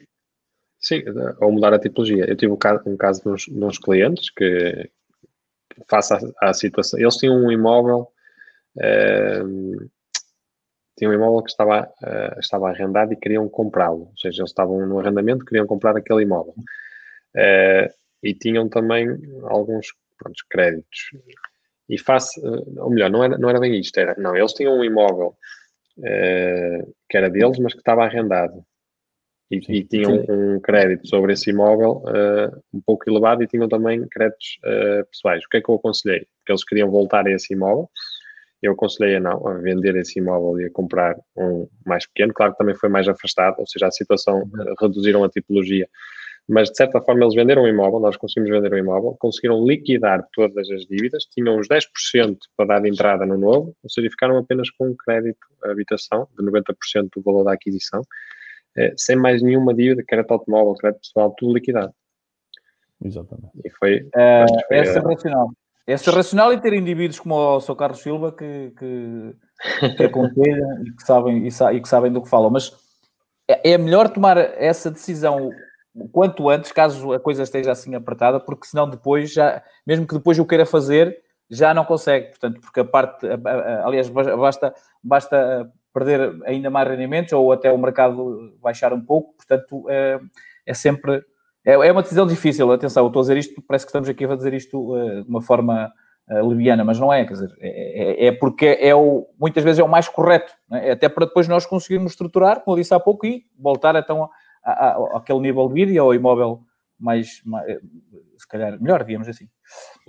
Sim, 0.80 1.04
ou 1.42 1.52
mudar 1.52 1.74
a 1.74 1.80
tipologia. 1.80 2.26
Eu 2.30 2.36
tive 2.36 2.52
um 2.52 2.58
caso, 2.58 2.82
um 2.86 2.98
caso 2.98 3.22
de, 3.24 3.30
uns, 3.30 3.42
de 3.44 3.64
uns 3.64 3.80
clientes 3.80 4.30
que, 4.30 4.90
face 5.90 6.14
à, 6.14 6.20
à, 6.42 6.54
situação, 6.54 7.00
eles 7.00 7.16
tinham 7.18 7.36
um 7.36 7.52
imóvel, 7.52 8.08
uh, 8.78 9.90
tinham 10.98 11.12
um 11.12 11.16
imóvel 11.16 11.44
que 11.44 11.50
estava, 11.50 11.84
uh, 12.04 12.40
estava 12.40 12.70
arrendado 12.70 13.14
e 13.14 13.18
queriam 13.18 13.50
comprá-lo. 13.50 14.10
Ou 14.10 14.18
seja, 14.18 14.42
eles 14.42 14.52
estavam 14.52 14.86
no 14.86 15.00
arrendamento, 15.00 15.46
queriam 15.46 15.66
comprar 15.66 15.96
aquele 15.98 16.24
imóvel. 16.24 16.56
Uh, 17.36 17.92
e 18.24 18.34
tinham 18.34 18.70
também 18.70 19.08
alguns 19.44 19.88
pronto, 20.18 20.44
créditos. 20.50 21.12
E 21.90 21.98
face, 21.98 22.40
eh, 22.46 22.82
ou 22.82 22.90
melhor, 22.90 23.10
não 23.10 23.24
era, 23.24 23.38
não 23.38 23.50
era 23.50 23.60
bem 23.60 23.80
isto, 23.80 23.98
era, 23.98 24.16
não, 24.18 24.36
eles 24.36 24.54
tinham 24.54 24.74
um 24.78 24.84
imóvel 24.84 25.38
que 27.10 27.18
era 27.18 27.30
deles, 27.30 27.58
mas 27.60 27.74
que 27.74 27.80
estava 27.80 28.04
arrendado. 28.04 28.66
E, 29.50 29.58
e 29.70 29.84
tinham 29.84 30.26
um 30.28 30.60
crédito 30.60 31.08
sobre 31.08 31.34
esse 31.34 31.52
imóvel 31.52 32.04
uh, 32.06 32.62
um 32.74 32.82
pouco 32.86 33.10
elevado 33.10 33.44
e 33.44 33.48
tinham 33.48 33.70
também 33.70 34.06
créditos 34.10 34.60
uh, 34.66 35.06
pessoais. 35.10 35.44
O 35.46 35.50
que 35.50 35.58
é 35.58 35.62
que 35.62 35.70
eu 35.70 35.76
aconselhei? 35.76 36.28
Porque 36.40 36.52
eles 36.52 36.66
queriam 36.66 36.92
voltar 36.92 37.26
a 37.26 37.32
esse 37.32 37.54
imóvel. 37.54 37.90
Eu 38.62 38.74
aconselhei 38.74 39.16
a 39.16 39.20
não, 39.20 39.48
a 39.48 39.54
vender 39.56 39.96
esse 39.96 40.20
imóvel 40.20 40.60
e 40.60 40.66
a 40.66 40.72
comprar 40.72 41.16
um 41.38 41.68
mais 41.86 42.06
pequeno. 42.08 42.34
Claro 42.34 42.54
que 42.54 42.58
também 42.58 42.76
foi 42.76 42.90
mais 42.90 43.08
afastado, 43.08 43.56
ou 43.60 43.68
seja, 43.68 43.88
a 43.88 43.92
situação, 43.92 44.40
uhum. 44.40 44.76
reduziram 44.80 45.24
a 45.24 45.30
tipologia 45.30 45.88
mas 46.48 46.70
de 46.70 46.78
certa 46.78 47.02
forma 47.02 47.24
eles 47.24 47.36
venderam 47.36 47.64
o 47.64 47.68
imóvel, 47.68 48.00
nós 48.00 48.16
conseguimos 48.16 48.50
vender 48.50 48.74
o 48.74 48.78
imóvel, 48.78 49.18
conseguiram 49.20 49.66
liquidar 49.66 50.26
todas 50.34 50.70
as 50.70 50.86
dívidas, 50.86 51.26
tinham 51.26 51.60
os 51.60 51.68
10% 51.68 52.38
para 52.56 52.66
dar 52.66 52.80
de 52.80 52.90
entrada 52.90 53.26
no 53.26 53.38
novo, 53.38 53.76
ou 53.84 53.90
seja, 53.90 54.10
ficaram 54.10 54.38
apenas 54.38 54.70
com 54.72 54.88
um 54.88 54.96
crédito 54.96 55.46
à 55.64 55.72
habitação 55.72 56.28
de 56.38 56.46
90% 56.46 57.10
do 57.16 57.22
valor 57.22 57.44
da 57.44 57.54
aquisição, 57.54 58.02
sem 58.98 59.16
mais 59.16 59.42
nenhuma 59.42 59.74
dívida, 59.74 60.04
crédito 60.04 60.32
automóvel, 60.32 60.76
crédito 60.76 61.02
pessoal, 61.02 61.34
tudo 61.38 61.54
liquidado. 61.54 61.94
Exatamente. 63.04 63.52
E 63.64 63.70
foi. 63.72 64.10
É, 64.16 64.46
foi 64.68 64.78
é 64.78 65.00
racional. 65.00 65.50
É 65.88 65.96
racional 65.96 66.54
e 66.54 66.60
ter 66.60 66.74
indivíduos 66.74 67.20
como 67.20 67.36
o 67.36 67.62
Sr. 67.62 67.76
Carlos 67.76 68.02
Silva 68.02 68.32
que, 68.34 68.74
que, 68.78 69.36
que 69.96 70.04
aconselham 70.04 70.84
e 70.84 70.92
que, 70.92 71.04
sabem, 71.04 71.48
e, 71.48 71.82
que 71.82 71.88
sabem 71.88 72.12
do 72.12 72.22
que 72.22 72.30
falam. 72.30 72.50
Mas 72.50 72.74
é, 73.48 73.72
é 73.72 73.78
melhor 73.78 74.10
tomar 74.10 74.38
essa 74.38 74.92
decisão 74.92 75.50
quanto 76.12 76.50
antes, 76.50 76.72
caso 76.72 77.14
a 77.14 77.20
coisa 77.20 77.44
esteja 77.44 77.72
assim 77.72 77.96
apertada, 77.96 78.40
porque 78.40 78.68
senão 78.68 78.90
depois 78.90 79.32
já, 79.32 79.64
mesmo 79.86 80.06
que 80.06 80.14
depois 80.14 80.38
o 80.38 80.46
queira 80.46 80.66
fazer, 80.66 81.18
já 81.50 81.74
não 81.74 81.86
consegue. 81.86 82.28
Portanto, 82.30 82.60
porque 82.60 82.82
a 82.82 82.86
parte, 82.86 83.26
aliás, 83.84 84.10
basta, 84.10 84.74
basta 85.02 85.72
perder 85.98 86.36
ainda 86.46 86.70
mais 86.70 86.88
rendimentos 86.88 87.34
ou 87.34 87.52
até 87.52 87.72
o 87.72 87.78
mercado 87.78 88.54
baixar 88.62 88.94
um 88.94 89.02
pouco. 89.02 89.34
Portanto, 89.36 89.90
é, 89.90 90.20
é 90.66 90.74
sempre. 90.74 91.24
É, 91.66 91.74
é 91.74 91.92
uma 91.92 92.04
decisão 92.04 92.28
difícil. 92.28 92.72
Atenção, 92.72 93.04
eu 93.04 93.08
estou 93.08 93.22
a 93.22 93.24
dizer 93.24 93.38
isto, 93.38 93.62
parece 93.68 93.86
que 93.86 93.90
estamos 93.90 94.08
aqui 94.08 94.26
a 94.26 94.36
dizer 94.36 94.54
isto 94.54 94.94
uh, 94.94 95.24
de 95.24 95.30
uma 95.30 95.42
forma 95.42 95.92
uh, 96.30 96.48
leviana, 96.48 96.84
mas 96.84 97.00
não 97.00 97.12
é. 97.12 97.26
Quer 97.26 97.34
dizer, 97.34 97.56
é, 97.60 98.26
é, 98.26 98.28
é 98.28 98.32
porque 98.32 98.78
é 98.80 98.94
o, 98.94 99.28
muitas 99.40 99.64
vezes 99.64 99.80
é 99.80 99.84
o 99.84 99.90
mais 99.90 100.08
correto, 100.08 100.54
é? 100.72 100.92
até 100.92 101.10
para 101.10 101.26
depois 101.26 101.48
nós 101.48 101.66
conseguirmos 101.66 102.12
estruturar, 102.12 102.62
como 102.62 102.78
eu 102.78 102.82
disse 102.82 102.94
há 102.94 103.00
pouco, 103.00 103.26
e 103.26 103.44
voltar 103.58 103.96
então 103.96 104.24
a 104.24 104.98
aquele 105.16 105.40
nível 105.40 105.68
de 105.70 105.74
vídeo 105.74 106.04
ou 106.04 106.14
imóvel 106.14 106.62
mais, 107.00 107.42
mais, 107.46 107.70
eh, 107.70 107.80
se 108.38 108.48
calhar 108.48 108.80
melhor, 108.82 109.04
digamos 109.04 109.28
assim. 109.28 109.48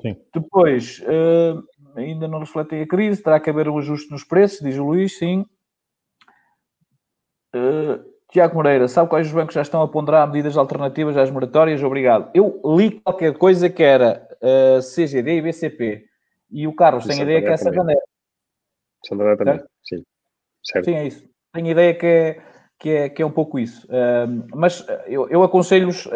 Sim. 0.01 0.17
Depois, 0.35 1.01
uh, 1.01 1.63
ainda 1.97 2.27
não 2.27 2.41
refletem 2.41 2.83
a 2.83 2.87
crise, 2.87 3.23
terá 3.23 3.39
que 3.39 3.51
haver 3.51 3.69
um 3.69 3.79
ajuste 3.79 4.11
nos 4.11 4.25
preços, 4.25 4.61
diz 4.61 4.79
o 4.79 4.85
Luís, 4.85 5.19
sim. 5.19 5.45
Uh, 7.55 8.05
Tiago 8.31 8.57
Moreira, 8.57 8.87
sabe 8.89 9.09
quais 9.09 9.27
os 9.27 9.33
bancos 9.33 9.55
já 9.55 9.63
estão 9.63 9.83
a 9.83 9.89
ponderar 9.89 10.27
medidas 10.27 10.57
alternativas 10.57 11.17
às 11.17 11.31
moratórias? 11.31 11.83
Obrigado. 11.83 12.31
Eu 12.35 12.61
li 12.77 13.01
qualquer 13.01 13.37
coisa 13.37 13.71
que 13.71 13.83
era 13.83 14.29
uh, 14.43 14.81
CGD 14.81 15.37
e 15.37 15.43
BCP. 15.43 16.05
E 16.51 16.67
o 16.67 16.75
Carlos 16.75 17.07
tem 17.07 17.21
ideia 17.21 17.41
que 17.43 17.49
é 17.49 17.57
Santander. 17.57 17.99
Santander 19.05 19.37
também, 19.37 19.63
sim. 19.85 20.05
Certo. 20.63 20.85
Sim, 20.85 20.95
é 20.95 21.07
isso. 21.07 21.29
Tenho 21.53 21.69
ideia 21.69 21.95
que 21.95 22.07
é, 22.07 22.43
que 22.79 22.91
é, 22.91 23.09
que 23.09 23.23
é 23.23 23.27
um 23.27 23.31
pouco 23.31 23.59
isso. 23.59 23.87
Uh, 23.87 24.47
mas 24.55 24.87
eu, 25.07 25.29
eu 25.29 25.43
aconselho-vos 25.43 26.09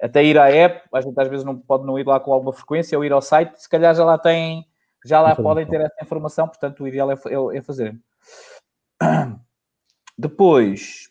até 0.00 0.24
ir 0.24 0.38
à 0.38 0.50
app, 0.50 0.82
a 0.92 1.00
gente 1.00 1.20
às 1.20 1.28
vezes 1.28 1.44
não 1.44 1.58
pode 1.58 1.84
não 1.84 1.98
ir 1.98 2.06
lá 2.06 2.18
com 2.18 2.32
alguma 2.32 2.52
frequência, 2.52 2.96
ou 2.96 3.04
ir 3.04 3.12
ao 3.12 3.20
site, 3.20 3.60
se 3.60 3.68
calhar 3.68 3.94
já 3.94 4.04
lá 4.04 4.18
tem, 4.18 4.66
já 5.04 5.20
lá 5.20 5.36
podem 5.36 5.66
ter 5.66 5.80
essa 5.80 6.02
informação, 6.02 6.48
portanto 6.48 6.82
o 6.82 6.88
ideal 6.88 7.10
é, 7.10 7.14
é, 7.14 7.58
é 7.58 7.62
fazer. 7.62 7.94
Depois. 10.20 11.08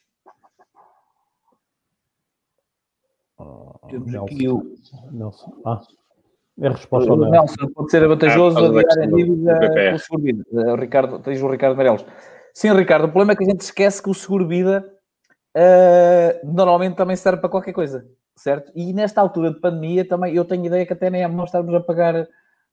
temos 3.89 4.13
aqui 4.13 4.47
o. 4.47 4.75
Nelson. 5.11 5.51
Ah, 5.65 5.81
é 6.61 6.67
a 6.67 6.71
resposta 6.71 7.11
o 7.11 7.15
Nelson. 7.15 7.67
pode 7.73 7.89
ser 7.89 8.07
vantajoso 8.07 8.57
ah, 8.59 8.67
adiar 8.67 8.99
a 8.99 9.05
dívida 9.07 9.59
com 9.59 9.95
o 9.95 9.99
seguro 9.99 10.23
vida. 10.23 10.43
O 10.53 10.75
Ricardo, 10.75 11.19
tens 11.19 11.41
o 11.41 11.49
Ricardo 11.49 11.75
Meirelles. 11.75 12.05
Sim, 12.53 12.71
Ricardo, 12.73 13.05
o 13.05 13.09
problema 13.09 13.33
é 13.33 13.35
que 13.35 13.43
a 13.43 13.49
gente 13.49 13.61
esquece 13.61 14.01
que 14.03 14.09
o 14.11 14.13
seguro 14.13 14.47
vida 14.47 14.85
uh, 15.57 16.53
normalmente 16.53 16.95
também 16.95 17.15
serve 17.15 17.39
para 17.39 17.49
qualquer 17.49 17.73
coisa, 17.73 18.07
certo? 18.35 18.71
E 18.75 18.93
nesta 18.93 19.21
altura 19.21 19.51
de 19.51 19.59
pandemia 19.59 20.07
também, 20.07 20.35
eu 20.35 20.45
tenho 20.45 20.65
ideia 20.65 20.85
que 20.85 20.93
até 20.93 21.09
nem 21.09 21.23
é 21.23 21.27
bom 21.27 21.43
estarmos 21.43 21.73
a 21.73 21.79
pagar 21.79 22.27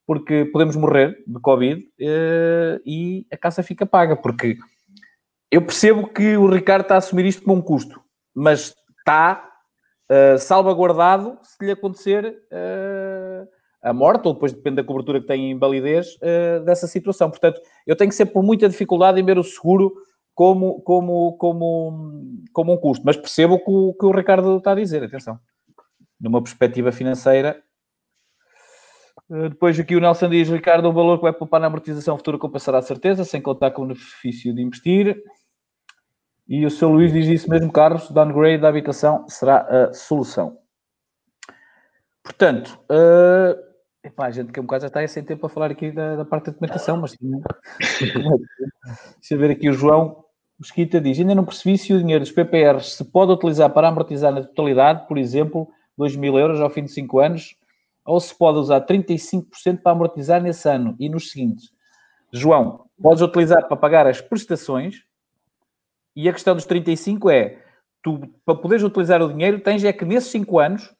porque 0.07 0.45
podemos 0.47 0.77
morrer 0.77 1.17
de 1.27 1.41
Covid 1.41 1.81
uh, 1.81 2.81
e 2.85 3.27
a 3.33 3.37
casa 3.39 3.63
fica 3.63 3.87
paga, 3.87 4.17
porque 4.17 4.59
eu 5.51 5.63
percebo 5.63 6.09
que 6.09 6.37
o 6.37 6.49
Ricardo 6.49 6.83
está 6.83 6.95
a 6.97 6.99
assumir 6.99 7.27
isto 7.27 7.43
como 7.43 7.57
um 7.57 7.63
custo, 7.63 8.01
mas 8.35 8.75
está 8.99 9.49
uh, 10.11 10.39
salvaguardado 10.39 11.39
se 11.43 11.65
lhe 11.65 11.73
acontecer 11.73 12.25
uh, 12.27 13.49
a 13.83 13.93
morte, 13.93 14.27
ou 14.27 14.35
depois 14.35 14.53
depende 14.53 14.77
da 14.77 14.85
cobertura 14.85 15.21
que 15.21 15.27
tem 15.27 15.53
em 15.53 15.59
validez 15.59 16.17
uh, 16.17 16.65
dessa 16.65 16.87
situação. 16.87 17.31
Portanto, 17.31 17.61
eu 17.87 17.97
tenho 17.97 18.13
sempre 18.13 18.41
muita 18.43 18.69
dificuldade 18.69 19.21
em 19.21 19.25
ver 19.25 19.39
o 19.39 19.45
seguro 19.45 19.95
como, 20.35 20.81
como, 20.83 21.37
como, 21.39 22.43
como 22.53 22.73
um 22.73 22.77
custo, 22.77 23.05
mas 23.07 23.17
percebo 23.17 23.55
o 23.55 23.59
que 23.59 23.71
o, 23.71 23.95
que 23.95 24.07
o 24.07 24.11
Ricardo 24.11 24.59
está 24.59 24.73
a 24.73 24.75
dizer, 24.75 25.03
atenção. 25.03 25.39
Numa 26.21 26.43
perspectiva 26.43 26.91
financeira, 26.91 27.63
depois 29.29 29.79
aqui 29.79 29.97
o 29.97 30.01
Nelson 30.01 30.29
diz, 30.29 30.49
Ricardo, 30.49 30.89
o 30.89 30.93
valor 30.93 31.19
que 31.19 31.23
vai 31.23 31.33
poupar 31.33 31.61
na 31.61 31.67
amortização 31.67 32.17
futura 32.17 32.39
compensará 32.39 32.79
a 32.79 32.83
certeza, 32.83 33.25
sem 33.25 33.41
contar 33.41 33.73
com 33.73 33.83
o 33.83 33.87
benefício 33.87 34.55
de 34.55 34.63
investir. 34.63 35.21
E 36.49 36.65
o 36.65 36.71
seu 36.71 36.89
Luís 36.89 37.13
diz 37.13 37.27
isso 37.27 37.51
mesmo, 37.51 37.73
Carlos, 37.73 38.09
downgrade 38.11 38.63
da 38.63 38.69
habitação 38.69 39.29
será 39.29 39.63
a 39.63 39.93
solução. 39.93 40.59
Portanto, 42.23 42.79
uh, 42.91 43.59
epá, 44.05 44.27
a 44.27 44.31
gente 44.31 44.53
que 44.53 44.61
um 44.61 44.65
bocado 44.65 44.83
já 44.83 44.89
está 44.89 45.01
aí 45.01 45.09
sem 45.09 45.25
tempo 45.25 45.41
para 45.41 45.49
falar 45.49 45.71
aqui 45.73 45.91
da, 45.91 46.17
da 46.17 46.25
parte 46.25 46.47
da 46.47 46.53
documentação, 46.53 46.97
mas 46.97 47.17
deixa 47.81 49.35
eu 49.35 49.39
ver 49.39 49.51
aqui 49.51 49.69
o 49.69 49.73
João 49.73 50.25
Mesquita 50.59 51.01
diz, 51.01 51.19
ainda 51.19 51.35
não 51.35 51.45
percebi 51.45 51.77
se 51.77 51.93
o 51.93 51.99
dinheiro 51.99 52.25
dos 52.25 52.33
PPRs 52.33 52.97
se 52.97 53.05
pode 53.05 53.31
utilizar 53.31 53.69
para 53.71 53.89
amortizar 53.89 54.33
na 54.33 54.43
totalidade, 54.43 55.07
por 55.07 55.19
exemplo, 55.19 55.69
2 55.99 56.17
mil 56.17 56.39
euros 56.39 56.61
ao 56.61 56.71
fim 56.71 56.85
de 56.85 56.93
5 56.93 57.19
anos, 57.19 57.57
ou 58.07 58.21
se 58.21 58.35
pode 58.35 58.59
usar 58.59 58.81
35% 58.87 59.83
para 59.83 59.93
amortizar 59.93 60.41
nesse 60.41 60.69
ano 60.69 60.95
e 60.99 61.09
nos 61.09 61.31
seguintes. 61.31 61.71
João, 62.33 62.87
podes 63.01 63.23
utilizar 63.23 63.67
para 63.67 63.77
pagar 63.77 64.07
as 64.07 64.21
prestações 64.21 65.05
e 66.15 66.29
a 66.29 66.33
questão 66.33 66.55
dos 66.55 66.65
35 66.65 67.29
é, 67.29 67.59
tu, 68.03 68.21
para 68.45 68.55
poderes 68.55 68.85
utilizar 68.85 69.21
o 69.21 69.29
dinheiro, 69.29 69.61
tens 69.61 69.85
é 69.85 69.93
que 69.93 70.05
nesses 70.05 70.31
5 70.31 70.59
anos 70.59 70.95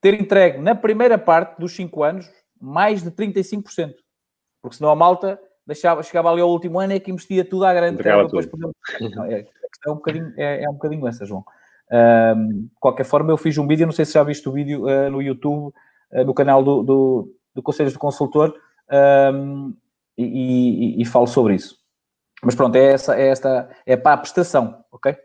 ter 0.00 0.14
entregue 0.14 0.58
na 0.58 0.74
primeira 0.74 1.18
parte 1.18 1.58
dos 1.60 1.76
5 1.76 2.02
anos 2.02 2.30
mais 2.60 3.02
de 3.02 3.10
35%. 3.10 3.94
Porque 4.62 4.76
senão 4.76 4.90
a 4.90 4.96
malta 4.96 5.40
deixava, 5.66 6.02
chegava 6.02 6.30
ali 6.30 6.40
ao 6.40 6.50
último 6.50 6.80
ano 6.80 6.92
e 6.92 6.96
é 6.96 7.00
que 7.00 7.10
investia 7.10 7.44
tudo 7.44 7.64
à 7.64 7.72
grande 7.72 8.02
terra. 8.02 8.24
Depois, 8.24 8.46
exemplo, 8.46 9.24
é, 9.24 9.46
é, 9.86 9.90
um 9.90 9.94
bocadinho, 9.94 10.32
é, 10.36 10.64
é 10.64 10.68
um 10.68 10.74
bocadinho 10.74 11.06
essa, 11.06 11.24
João. 11.24 11.44
Um, 11.92 12.62
de 12.64 12.70
qualquer 12.78 13.04
forma, 13.04 13.32
eu 13.32 13.36
fiz 13.36 13.56
um 13.58 13.66
vídeo, 13.66 13.86
não 13.86 13.92
sei 13.92 14.04
se 14.04 14.12
já 14.12 14.22
viste 14.22 14.48
o 14.48 14.52
vídeo 14.52 14.84
uh, 14.84 15.10
no 15.10 15.20
YouTube, 15.20 15.72
no 16.12 16.34
canal 16.34 16.62
do, 16.62 16.82
do, 16.82 17.34
do 17.54 17.62
Conselhos 17.62 17.92
do 17.92 17.98
Consultor, 17.98 18.54
um, 19.32 19.74
e, 20.16 20.98
e, 20.98 21.02
e, 21.02 21.04
falo 21.04 21.26
sobre 21.26 21.54
isso. 21.54 21.76
Mas 22.42 22.54
pronto, 22.54 22.76
é, 22.76 22.92
essa, 22.92 23.16
é 23.16 23.28
esta, 23.28 23.70
é 23.86 23.96
para 23.96 24.14
a 24.14 24.18
prestação, 24.18 24.84
ok? 24.90 25.16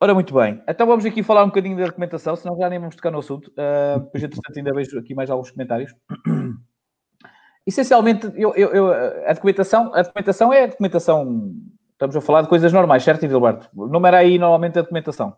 Ora, 0.00 0.14
muito 0.14 0.34
bem. 0.34 0.60
Então 0.68 0.86
vamos 0.86 1.04
aqui 1.04 1.22
falar 1.22 1.44
um 1.44 1.48
bocadinho 1.48 1.76
da 1.76 1.84
documentação, 1.84 2.34
senão 2.34 2.56
já 2.58 2.68
nem 2.68 2.78
vamos 2.78 2.96
tocar 2.96 3.12
no 3.12 3.20
assunto. 3.20 3.52
Uh, 3.52 4.00
depois, 4.00 4.24
entretanto, 4.24 4.56
ainda 4.56 4.74
vejo 4.74 4.98
aqui 4.98 5.14
mais 5.14 5.30
alguns 5.30 5.52
comentários. 5.52 5.94
Essencialmente, 7.64 8.26
eu, 8.34 8.52
eu, 8.56 8.74
eu, 8.74 8.92
a, 9.28 9.32
documentação, 9.32 9.94
a 9.94 10.02
documentação 10.02 10.52
é 10.52 10.64
a 10.64 10.66
documentação... 10.66 11.54
Estamos 11.92 12.16
a 12.16 12.20
falar 12.20 12.42
de 12.42 12.48
coisas 12.48 12.72
normais, 12.72 13.04
certo, 13.04 13.28
Gilberto? 13.28 13.68
Número 13.72 14.16
aí, 14.16 14.36
normalmente, 14.38 14.76
a 14.76 14.82
documentação. 14.82 15.36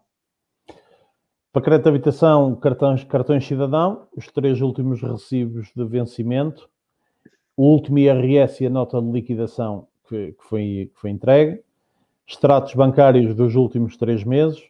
Para 1.55 1.63
crédito 1.63 1.85
de 1.85 1.91
habitação, 1.91 2.57
cartões, 2.57 3.05
cartões 3.05 3.47
cidadão, 3.47 4.09
os 4.17 4.27
três 4.27 4.61
últimos 4.61 5.01
recibos 5.01 5.71
de 5.73 5.85
vencimento, 5.85 6.69
o 7.57 7.67
último 7.67 8.01
IRS 8.01 8.65
e 8.65 8.67
a 8.67 8.71
nota 8.71 9.01
de 9.01 9.09
liquidação 9.09 9.87
que, 10.09 10.33
que, 10.33 10.45
foi, 10.49 10.91
que 10.93 11.01
foi 11.01 11.11
entregue, 11.11 11.63
extratos 12.27 12.75
bancários 12.75 13.37
dos 13.37 13.55
últimos 13.55 13.97
três 13.97 14.25
meses, 14.25 14.65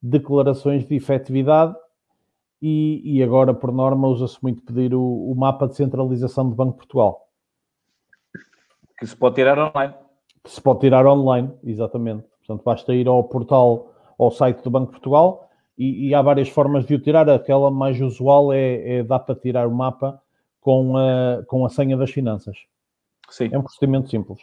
declarações 0.00 0.86
de 0.86 0.96
efetividade 0.96 1.76
e, 2.62 3.02
e 3.04 3.22
agora, 3.22 3.52
por 3.52 3.70
norma, 3.70 4.08
usa-se 4.08 4.38
muito 4.42 4.62
pedir 4.62 4.94
o, 4.94 5.02
o, 5.02 5.34
mapa 5.34 5.68
de 5.68 5.76
centralização 5.76 6.48
do 6.48 6.56
Banco 6.56 6.72
de 6.72 6.78
Portugal. 6.78 7.28
Que 8.98 9.06
se 9.06 9.14
pode 9.14 9.34
tirar 9.34 9.58
online. 9.58 9.94
Que 10.42 10.50
se 10.50 10.60
pode 10.62 10.80
tirar 10.80 11.06
online, 11.06 11.50
exatamente. 11.62 12.24
Portanto, 12.38 12.64
basta 12.64 12.94
ir 12.94 13.06
ao 13.06 13.22
portal, 13.24 13.92
ao 14.18 14.30
site 14.30 14.62
do 14.62 14.70
Banco 14.70 14.86
de 14.86 14.92
Portugal 14.92 15.47
e, 15.78 16.08
e 16.08 16.14
há 16.14 16.20
várias 16.20 16.48
formas 16.48 16.84
de 16.84 16.94
o 16.94 16.98
tirar. 16.98 17.28
Aquela 17.30 17.70
mais 17.70 18.00
usual 18.00 18.52
é, 18.52 18.98
é 18.98 19.02
dá 19.02 19.18
para 19.18 19.34
tirar 19.34 19.66
o 19.66 19.74
mapa 19.74 20.20
com 20.60 20.96
a, 20.96 21.42
com 21.46 21.64
a 21.64 21.68
senha 21.70 21.96
das 21.96 22.10
finanças. 22.10 22.56
Sim. 23.30 23.50
É 23.52 23.58
um 23.58 23.62
procedimento 23.62 24.10
simples. 24.10 24.40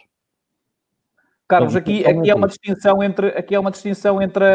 Carlos, 1.48 1.76
aqui, 1.76 2.06
aqui 2.06 2.30
é 2.30 2.34
uma 2.34 2.48
distinção 2.48 3.04
entre 3.04 3.28
aqui 3.30 3.54
é 3.54 3.60
uma 3.60 3.70
distinção 3.70 4.20
entre 4.20 4.46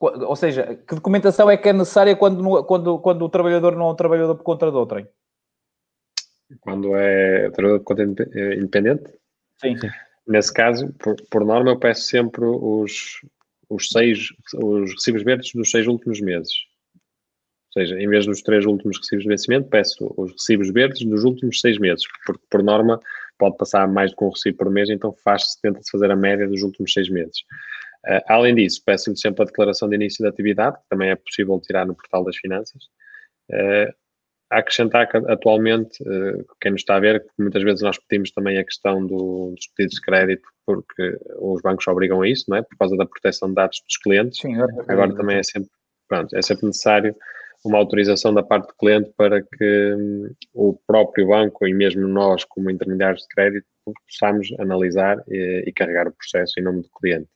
ou 0.00 0.34
seja, 0.34 0.74
que 0.74 0.96
documentação 0.96 1.48
é 1.48 1.56
que 1.56 1.68
é 1.68 1.72
necessária 1.72 2.16
quando, 2.16 2.64
quando, 2.64 2.98
quando 2.98 3.22
o 3.22 3.28
trabalhador 3.28 3.76
não 3.76 3.88
é 3.88 3.92
um 3.92 3.94
trabalhador 3.94 4.34
por 4.34 4.42
conta 4.42 4.68
de 4.68 4.76
outrem? 4.76 5.06
Quando 6.60 6.96
é 6.96 7.50
trabalhador 7.50 7.84
por 7.84 7.84
conta 7.84 8.02
independente? 8.02 9.14
Sim. 9.58 9.76
Nesse 10.26 10.52
caso, 10.52 10.92
por, 10.94 11.14
por, 11.30 11.44
norma, 11.44 11.70
eu 11.70 11.78
peço 11.78 12.02
sempre 12.02 12.44
os, 12.44 13.20
os 13.74 13.88
seis 13.88 14.28
os 14.54 14.92
recibos 14.92 15.22
verdes 15.22 15.52
dos 15.54 15.70
seis 15.70 15.86
últimos 15.86 16.20
meses. 16.20 16.52
Ou 17.74 17.80
seja, 17.80 17.98
em 17.98 18.08
vez 18.08 18.26
dos 18.26 18.42
três 18.42 18.66
últimos 18.66 18.98
recibos 18.98 19.24
de 19.24 19.30
vencimento, 19.30 19.68
peço 19.70 20.12
os 20.18 20.32
recibos 20.32 20.70
verdes 20.70 21.06
dos 21.06 21.24
últimos 21.24 21.60
seis 21.60 21.78
meses, 21.78 22.04
porque 22.26 22.44
por 22.50 22.62
norma 22.62 23.00
pode 23.38 23.56
passar 23.56 23.88
mais 23.88 24.10
do 24.10 24.16
que 24.16 24.24
um 24.24 24.28
recibo 24.28 24.58
por 24.58 24.70
mês, 24.70 24.90
então 24.90 25.14
faz-se, 25.24 25.60
tenta-se 25.60 25.90
fazer 25.90 26.10
a 26.10 26.16
média 26.16 26.46
dos 26.46 26.62
últimos 26.62 26.92
seis 26.92 27.08
meses. 27.08 27.40
Uh, 28.06 28.20
além 28.28 28.54
disso, 28.54 28.82
peço-lhe 28.84 29.16
sempre 29.16 29.42
a 29.42 29.46
declaração 29.46 29.88
de 29.88 29.94
início 29.94 30.22
de 30.22 30.28
atividade, 30.28 30.76
que 30.76 30.88
também 30.90 31.10
é 31.10 31.16
possível 31.16 31.58
tirar 31.60 31.86
no 31.86 31.94
portal 31.94 32.24
das 32.24 32.36
finanças. 32.36 32.84
Uh, 33.50 33.92
a 34.52 34.58
acrescentar 34.58 35.10
que 35.10 35.16
atualmente, 35.16 36.02
uh, 36.02 36.44
quem 36.60 36.72
nos 36.72 36.82
está 36.82 36.96
a 36.96 37.00
ver, 37.00 37.24
muitas 37.38 37.62
vezes 37.62 37.80
nós 37.82 37.98
pedimos 37.98 38.30
também 38.32 38.58
a 38.58 38.64
questão 38.64 39.04
do, 39.04 39.54
dos 39.56 39.66
pedidos 39.74 39.96
de 39.96 40.02
crédito, 40.02 40.48
porque 40.66 41.18
os 41.38 41.62
bancos 41.62 41.88
obrigam 41.88 42.20
a 42.20 42.28
isso, 42.28 42.44
não 42.48 42.58
é? 42.58 42.62
Por 42.62 42.76
causa 42.76 42.96
da 42.96 43.06
proteção 43.06 43.48
de 43.48 43.54
dados 43.54 43.80
dos 43.86 43.96
clientes. 43.96 44.38
Sim, 44.40 44.60
é 44.60 44.64
Agora 44.88 45.14
também 45.14 45.38
é 45.38 45.42
sempre, 45.42 45.70
pronto, 46.06 46.36
é 46.36 46.42
sempre 46.42 46.66
necessário 46.66 47.16
uma 47.64 47.78
autorização 47.78 48.34
da 48.34 48.42
parte 48.42 48.68
do 48.68 48.74
cliente 48.74 49.10
para 49.16 49.40
que 49.40 49.94
um, 49.94 50.34
o 50.52 50.78
próprio 50.86 51.28
banco 51.28 51.66
e 51.66 51.72
mesmo 51.72 52.06
nós, 52.06 52.44
como 52.44 52.70
intermediários 52.70 53.22
de 53.22 53.28
crédito, 53.28 53.66
possamos 54.06 54.48
analisar 54.58 55.22
e, 55.28 55.64
e, 55.66 55.72
carregar 55.72 56.08
o 56.08 56.12
processo 56.12 56.54
em 56.58 56.62
nome 56.62 56.82
do 56.82 56.88
cliente. 57.00 57.28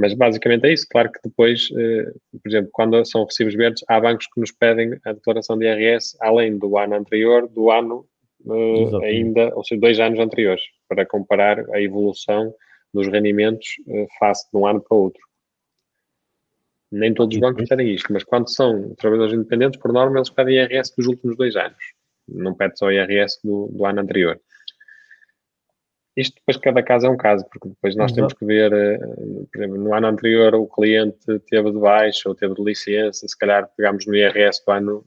Mas 0.00 0.14
basicamente 0.14 0.66
é 0.66 0.72
isso. 0.72 0.86
Claro 0.90 1.12
que 1.12 1.20
depois, 1.22 1.68
eh, 1.76 2.10
por 2.42 2.48
exemplo, 2.48 2.70
quando 2.72 3.04
são 3.04 3.22
recibos 3.24 3.54
verdes, 3.54 3.84
há 3.86 4.00
bancos 4.00 4.26
que 4.32 4.40
nos 4.40 4.50
pedem 4.50 4.98
a 5.04 5.12
declaração 5.12 5.58
de 5.58 5.66
IRS 5.66 6.16
além 6.20 6.56
do 6.56 6.78
ano 6.78 6.94
anterior, 6.94 7.46
do 7.46 7.70
ano 7.70 8.06
eh, 8.46 9.06
ainda, 9.06 9.54
ou 9.54 9.62
seja, 9.62 9.78
dois 9.78 10.00
anos 10.00 10.18
anteriores, 10.18 10.62
para 10.88 11.04
comparar 11.04 11.68
a 11.74 11.82
evolução 11.82 12.54
dos 12.94 13.08
rendimentos 13.08 13.68
eh, 13.86 14.06
face 14.18 14.50
de 14.50 14.56
um 14.56 14.66
ano 14.66 14.80
para 14.80 14.96
o 14.96 15.02
outro. 15.02 15.20
Nem 16.90 17.12
todos 17.12 17.36
os 17.36 17.40
bancos 17.40 17.68
pedem 17.68 17.94
isto, 17.94 18.10
mas 18.10 18.24
quando 18.24 18.48
são 18.48 18.94
trabalhadores 18.94 19.34
independentes, 19.34 19.78
por 19.78 19.92
norma, 19.92 20.16
eles 20.16 20.30
pedem 20.30 20.56
IRS 20.56 20.94
dos 20.96 21.06
últimos 21.08 21.36
dois 21.36 21.54
anos. 21.56 21.78
Não 22.26 22.54
pede 22.54 22.78
só 22.78 22.90
IRS 22.90 23.38
do, 23.44 23.68
do 23.70 23.84
ano 23.84 24.00
anterior. 24.00 24.40
Isto 26.16 26.34
depois 26.36 26.56
cada 26.56 26.82
caso 26.82 27.06
é 27.06 27.10
um 27.10 27.16
caso, 27.16 27.44
porque 27.50 27.68
depois 27.68 27.94
nós 27.96 28.12
temos 28.12 28.32
que 28.32 28.44
ver, 28.44 28.72
eh, 28.72 28.98
por 28.98 29.58
exemplo, 29.58 29.78
no 29.78 29.94
ano 29.94 30.08
anterior 30.08 30.54
o 30.54 30.66
cliente 30.66 31.38
teve 31.48 31.70
de 31.70 31.78
baixa 31.78 32.28
ou 32.28 32.34
teve 32.34 32.54
de 32.54 32.62
licença, 32.62 33.26
se 33.26 33.38
calhar 33.38 33.68
pegámos 33.76 34.06
no 34.06 34.14
IRS 34.14 34.62
do 34.66 34.72
ano, 34.72 35.04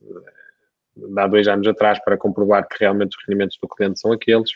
de 0.95 1.19
há 1.19 1.27
dois 1.27 1.47
anos 1.47 1.67
atrás, 1.67 1.99
para 2.03 2.17
comprovar 2.17 2.67
que 2.67 2.77
realmente 2.79 3.17
os 3.17 3.23
rendimentos 3.27 3.57
do 3.61 3.67
cliente 3.67 3.99
são 3.99 4.11
aqueles. 4.11 4.51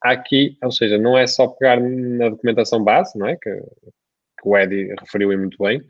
Aqui, 0.00 0.56
ou 0.62 0.70
seja, 0.70 0.98
não 0.98 1.16
é 1.16 1.26
só 1.26 1.48
pegar 1.48 1.80
na 1.80 2.28
documentação 2.28 2.82
base, 2.82 3.18
não 3.18 3.26
é? 3.26 3.36
Que, 3.36 3.50
que 3.50 4.48
o 4.48 4.56
Edi 4.56 4.94
referiu 5.00 5.36
muito 5.38 5.56
bem, 5.62 5.78
eh, 5.78 5.84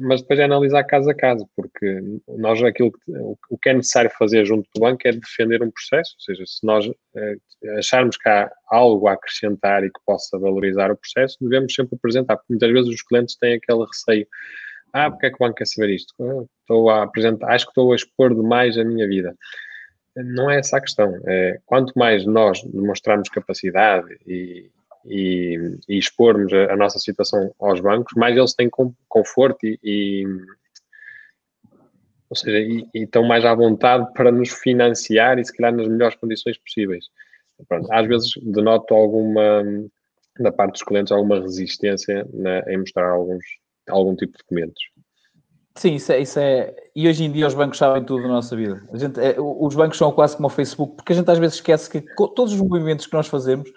mas 0.00 0.22
depois 0.22 0.38
é 0.38 0.44
analisar 0.44 0.84
caso 0.84 1.10
a 1.10 1.14
caso, 1.14 1.48
porque 1.56 2.00
nós 2.28 2.62
aquilo 2.62 2.92
que, 2.92 3.12
o 3.50 3.58
que 3.58 3.70
é 3.70 3.74
necessário 3.74 4.10
fazer 4.16 4.44
junto 4.44 4.68
do 4.74 4.80
banco 4.80 5.00
é 5.04 5.12
defender 5.12 5.62
um 5.62 5.70
processo, 5.70 6.14
ou 6.16 6.20
seja, 6.20 6.44
se 6.46 6.64
nós 6.64 6.88
eh, 7.16 7.36
acharmos 7.78 8.16
que 8.16 8.28
há 8.28 8.50
algo 8.68 9.08
a 9.08 9.14
acrescentar 9.14 9.82
e 9.82 9.90
que 9.90 10.00
possa 10.06 10.38
valorizar 10.38 10.92
o 10.92 10.96
processo, 10.96 11.36
devemos 11.40 11.74
sempre 11.74 11.96
apresentar, 11.96 12.36
porque 12.36 12.52
muitas 12.52 12.70
vezes 12.70 12.88
os 12.94 13.02
clientes 13.02 13.36
têm 13.36 13.54
aquele 13.54 13.84
receio, 13.84 14.26
ah, 14.92 15.10
porque 15.10 15.26
é 15.26 15.30
que 15.30 15.36
o 15.36 15.38
banco 15.40 15.56
quer 15.56 15.66
saber 15.66 15.90
isto? 15.90 16.14
Ah, 16.20 16.44
estou 16.60 16.88
a 16.90 17.02
apresentar, 17.02 17.52
acho 17.52 17.64
que 17.66 17.72
estou 17.72 17.92
a 17.92 17.96
expor 17.96 18.32
demais 18.32 18.78
a 18.78 18.84
minha 18.84 19.08
vida. 19.08 19.34
Não 20.16 20.48
é 20.48 20.60
essa 20.60 20.76
a 20.76 20.80
questão. 20.80 21.12
É, 21.26 21.58
quanto 21.66 21.92
mais 21.98 22.24
nós 22.24 22.62
demonstrarmos 22.62 23.28
capacidade 23.28 24.06
e, 24.24 24.70
e, 25.06 25.78
e 25.88 25.98
expormos 25.98 26.52
a, 26.52 26.72
a, 26.72 26.76
nossa 26.76 26.98
situação 26.98 27.54
aos 27.60 27.80
bancos, 27.80 28.12
mais 28.16 28.36
eles 28.36 28.54
têm 28.54 28.68
conforto 29.08 29.58
e, 29.64 29.78
e 29.82 30.24
ou 32.30 32.36
seja, 32.36 32.58
e, 32.58 32.86
e, 32.94 33.04
estão 33.04 33.22
mais 33.22 33.44
à 33.44 33.54
vontade 33.54 34.12
para 34.14 34.32
nos 34.32 34.50
financiar 34.50 35.38
e 35.38 35.44
se 35.44 35.52
calhar 35.52 35.74
nas 35.74 35.88
melhores 35.88 36.16
condições 36.16 36.58
possíveis. 36.58 37.06
Pronto, 37.68 37.92
às 37.92 38.06
vezes 38.06 38.32
denoto 38.42 38.94
alguma, 38.94 39.62
da 40.40 40.50
parte 40.50 40.72
dos 40.72 40.82
clientes, 40.82 41.12
alguma 41.12 41.40
resistência 41.40 42.26
na, 42.32 42.60
em 42.72 42.78
mostrar 42.78 43.10
alguns, 43.10 43.44
algum 43.88 44.16
tipo 44.16 44.32
de 44.32 44.38
documentos. 44.38 44.82
Sim, 45.76 45.94
isso 45.94 46.12
é, 46.12 46.20
isso 46.20 46.38
é. 46.38 46.74
E 46.94 47.08
hoje 47.08 47.24
em 47.24 47.32
dia 47.32 47.46
os 47.46 47.54
bancos 47.54 47.78
sabem 47.78 48.04
tudo 48.04 48.22
da 48.22 48.28
nossa 48.28 48.56
vida. 48.56 48.80
A 48.92 48.98
gente, 48.98 49.18
é, 49.18 49.34
os 49.38 49.74
bancos 49.74 49.98
são 49.98 50.12
quase 50.12 50.36
como 50.36 50.46
o 50.46 50.50
Facebook, 50.50 50.96
porque 50.96 51.12
a 51.12 51.16
gente 51.16 51.30
às 51.30 51.38
vezes 51.38 51.56
esquece 51.56 51.90
que 51.90 52.00
todos 52.16 52.52
os 52.52 52.60
movimentos 52.60 53.06
que 53.06 53.12
nós 53.12 53.26
fazemos 53.26 53.70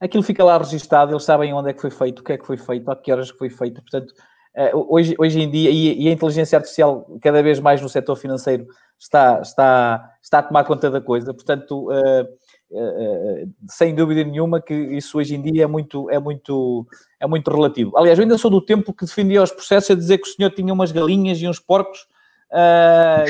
aquilo 0.00 0.22
fica 0.22 0.44
lá 0.44 0.58
registado, 0.58 1.12
eles 1.12 1.24
sabem 1.24 1.52
onde 1.52 1.70
é 1.70 1.72
que 1.72 1.80
foi 1.80 1.90
feito, 1.90 2.20
o 2.20 2.24
que 2.24 2.32
é 2.32 2.38
que 2.38 2.46
foi 2.46 2.56
feito, 2.56 2.90
a 2.90 2.96
que 2.96 3.12
horas 3.12 3.30
que 3.30 3.38
foi 3.38 3.50
feito. 3.50 3.80
Portanto, 3.80 4.14
eh, 4.56 4.70
hoje, 4.72 5.14
hoje 5.18 5.40
em 5.40 5.50
dia, 5.50 5.70
e, 5.70 6.08
a 6.08 6.12
inteligência 6.12 6.56
artificial 6.56 7.06
cada 7.20 7.42
vez 7.42 7.58
mais 7.58 7.82
no 7.82 7.88
setor 7.88 8.14
financeiro 8.16 8.66
está, 8.98 9.40
está, 9.40 10.10
está 10.22 10.38
a 10.38 10.42
tomar 10.42 10.64
conta 10.64 10.90
da 10.90 11.00
coisa. 11.00 11.34
Portanto, 11.34 11.90
eh, 11.90 12.28
eh, 12.72 13.46
sem 13.68 13.94
dúvida 13.94 14.22
nenhuma 14.22 14.60
que 14.60 14.74
isso 14.74 15.18
hoje 15.18 15.34
em 15.34 15.42
dia 15.42 15.64
é 15.64 15.66
muito, 15.66 16.08
é 16.08 16.20
muito, 16.20 16.86
é 17.18 17.26
muito 17.26 17.50
relativo. 17.50 17.96
Aliás, 17.96 18.18
eu 18.18 18.22
ainda 18.22 18.38
sou 18.38 18.50
do 18.50 18.60
tempo 18.60 18.92
que 18.92 19.04
defendia 19.04 19.42
os 19.42 19.50
processos 19.50 19.90
a 19.90 19.94
dizer 19.94 20.18
que 20.18 20.28
o 20.28 20.32
senhor 20.32 20.50
tinha 20.50 20.72
umas 20.72 20.92
galinhas 20.92 21.38
e 21.40 21.48
uns 21.48 21.58
porcos 21.58 22.06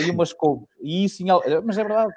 e 0.06 0.10
umas 0.10 0.34
couves. 0.34 0.68
E 0.82 1.06
isso, 1.06 1.24
mas 1.64 1.78
é 1.78 1.82
verdade. 1.82 2.12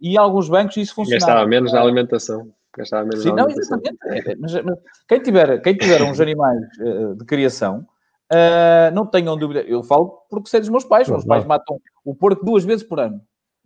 E 0.00 0.16
alguns 0.16 0.48
bancos 0.48 0.76
isso 0.76 0.94
funciona. 0.94 1.18
Gastava 1.18 1.46
menos 1.46 1.72
na 1.72 1.80
alimentação 1.80 2.52
gastava 2.76 3.04
menos 3.04 3.22
Sim, 3.22 3.32
não, 3.32 3.48
exatamente. 3.48 3.98
É, 4.06 4.34
mas, 4.36 4.52
mas, 4.62 4.78
quem, 5.08 5.20
tiver, 5.20 5.60
quem 5.60 5.76
tiver 5.76 6.02
uns 6.02 6.20
animais 6.20 6.60
uh, 6.80 7.14
de 7.14 7.24
criação, 7.24 7.86
uh, 8.32 8.94
não 8.94 9.06
tenham 9.06 9.36
dúvida. 9.36 9.60
Eu 9.60 9.82
falo 9.82 10.22
porque 10.30 10.48
sei 10.48 10.60
dos 10.60 10.68
meus 10.68 10.84
pais. 10.84 11.06
Os 11.08 11.12
meus 11.12 11.24
pais 11.24 11.44
matam 11.44 11.80
o 12.04 12.14
porco 12.14 12.44
duas 12.44 12.64
vezes 12.64 12.84
por 12.84 13.00
ano, 13.00 13.20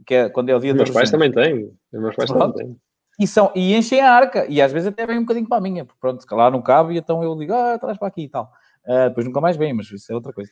que 0.07 0.15
é 0.15 0.29
quando 0.29 0.51
é 0.51 0.57
o 0.57 0.61
dia 0.61 0.73
dos 0.73 0.83
meus 0.83 0.95
pais 0.95 1.11
também 1.11 1.33
têm. 1.33 1.73
Os 1.93 2.01
meus 2.01 2.17
pais 2.17 2.31
também 2.31 2.53
têm. 2.53 2.77
E, 3.19 3.27
são, 3.27 3.51
e 3.55 3.75
enchem 3.75 4.01
a 4.01 4.13
arca, 4.13 4.47
e 4.47 4.61
às 4.61 4.71
vezes 4.71 4.89
até 4.89 5.07
vem 5.07 5.17
um 5.19 5.23
bocadinho 5.23 5.49
para 5.49 5.57
a 5.57 5.61
minha, 5.61 5.87
porque 5.87 5.99
pronto, 5.99 6.23
lá 6.33 6.51
não 6.51 6.61
cabe, 6.61 6.95
e 6.95 6.99
então 6.99 7.23
eu 7.23 7.35
digo, 7.35 7.55
ah, 7.55 7.79
traz 7.79 7.97
para 7.97 8.09
aqui 8.09 8.25
e 8.25 8.29
tal. 8.29 8.53
Uh, 8.85 9.09
depois 9.09 9.25
nunca 9.27 9.41
mais 9.41 9.57
vem, 9.57 9.73
mas 9.73 9.91
isso 9.91 10.13
é 10.13 10.15
outra 10.15 10.35
coisa. 10.35 10.51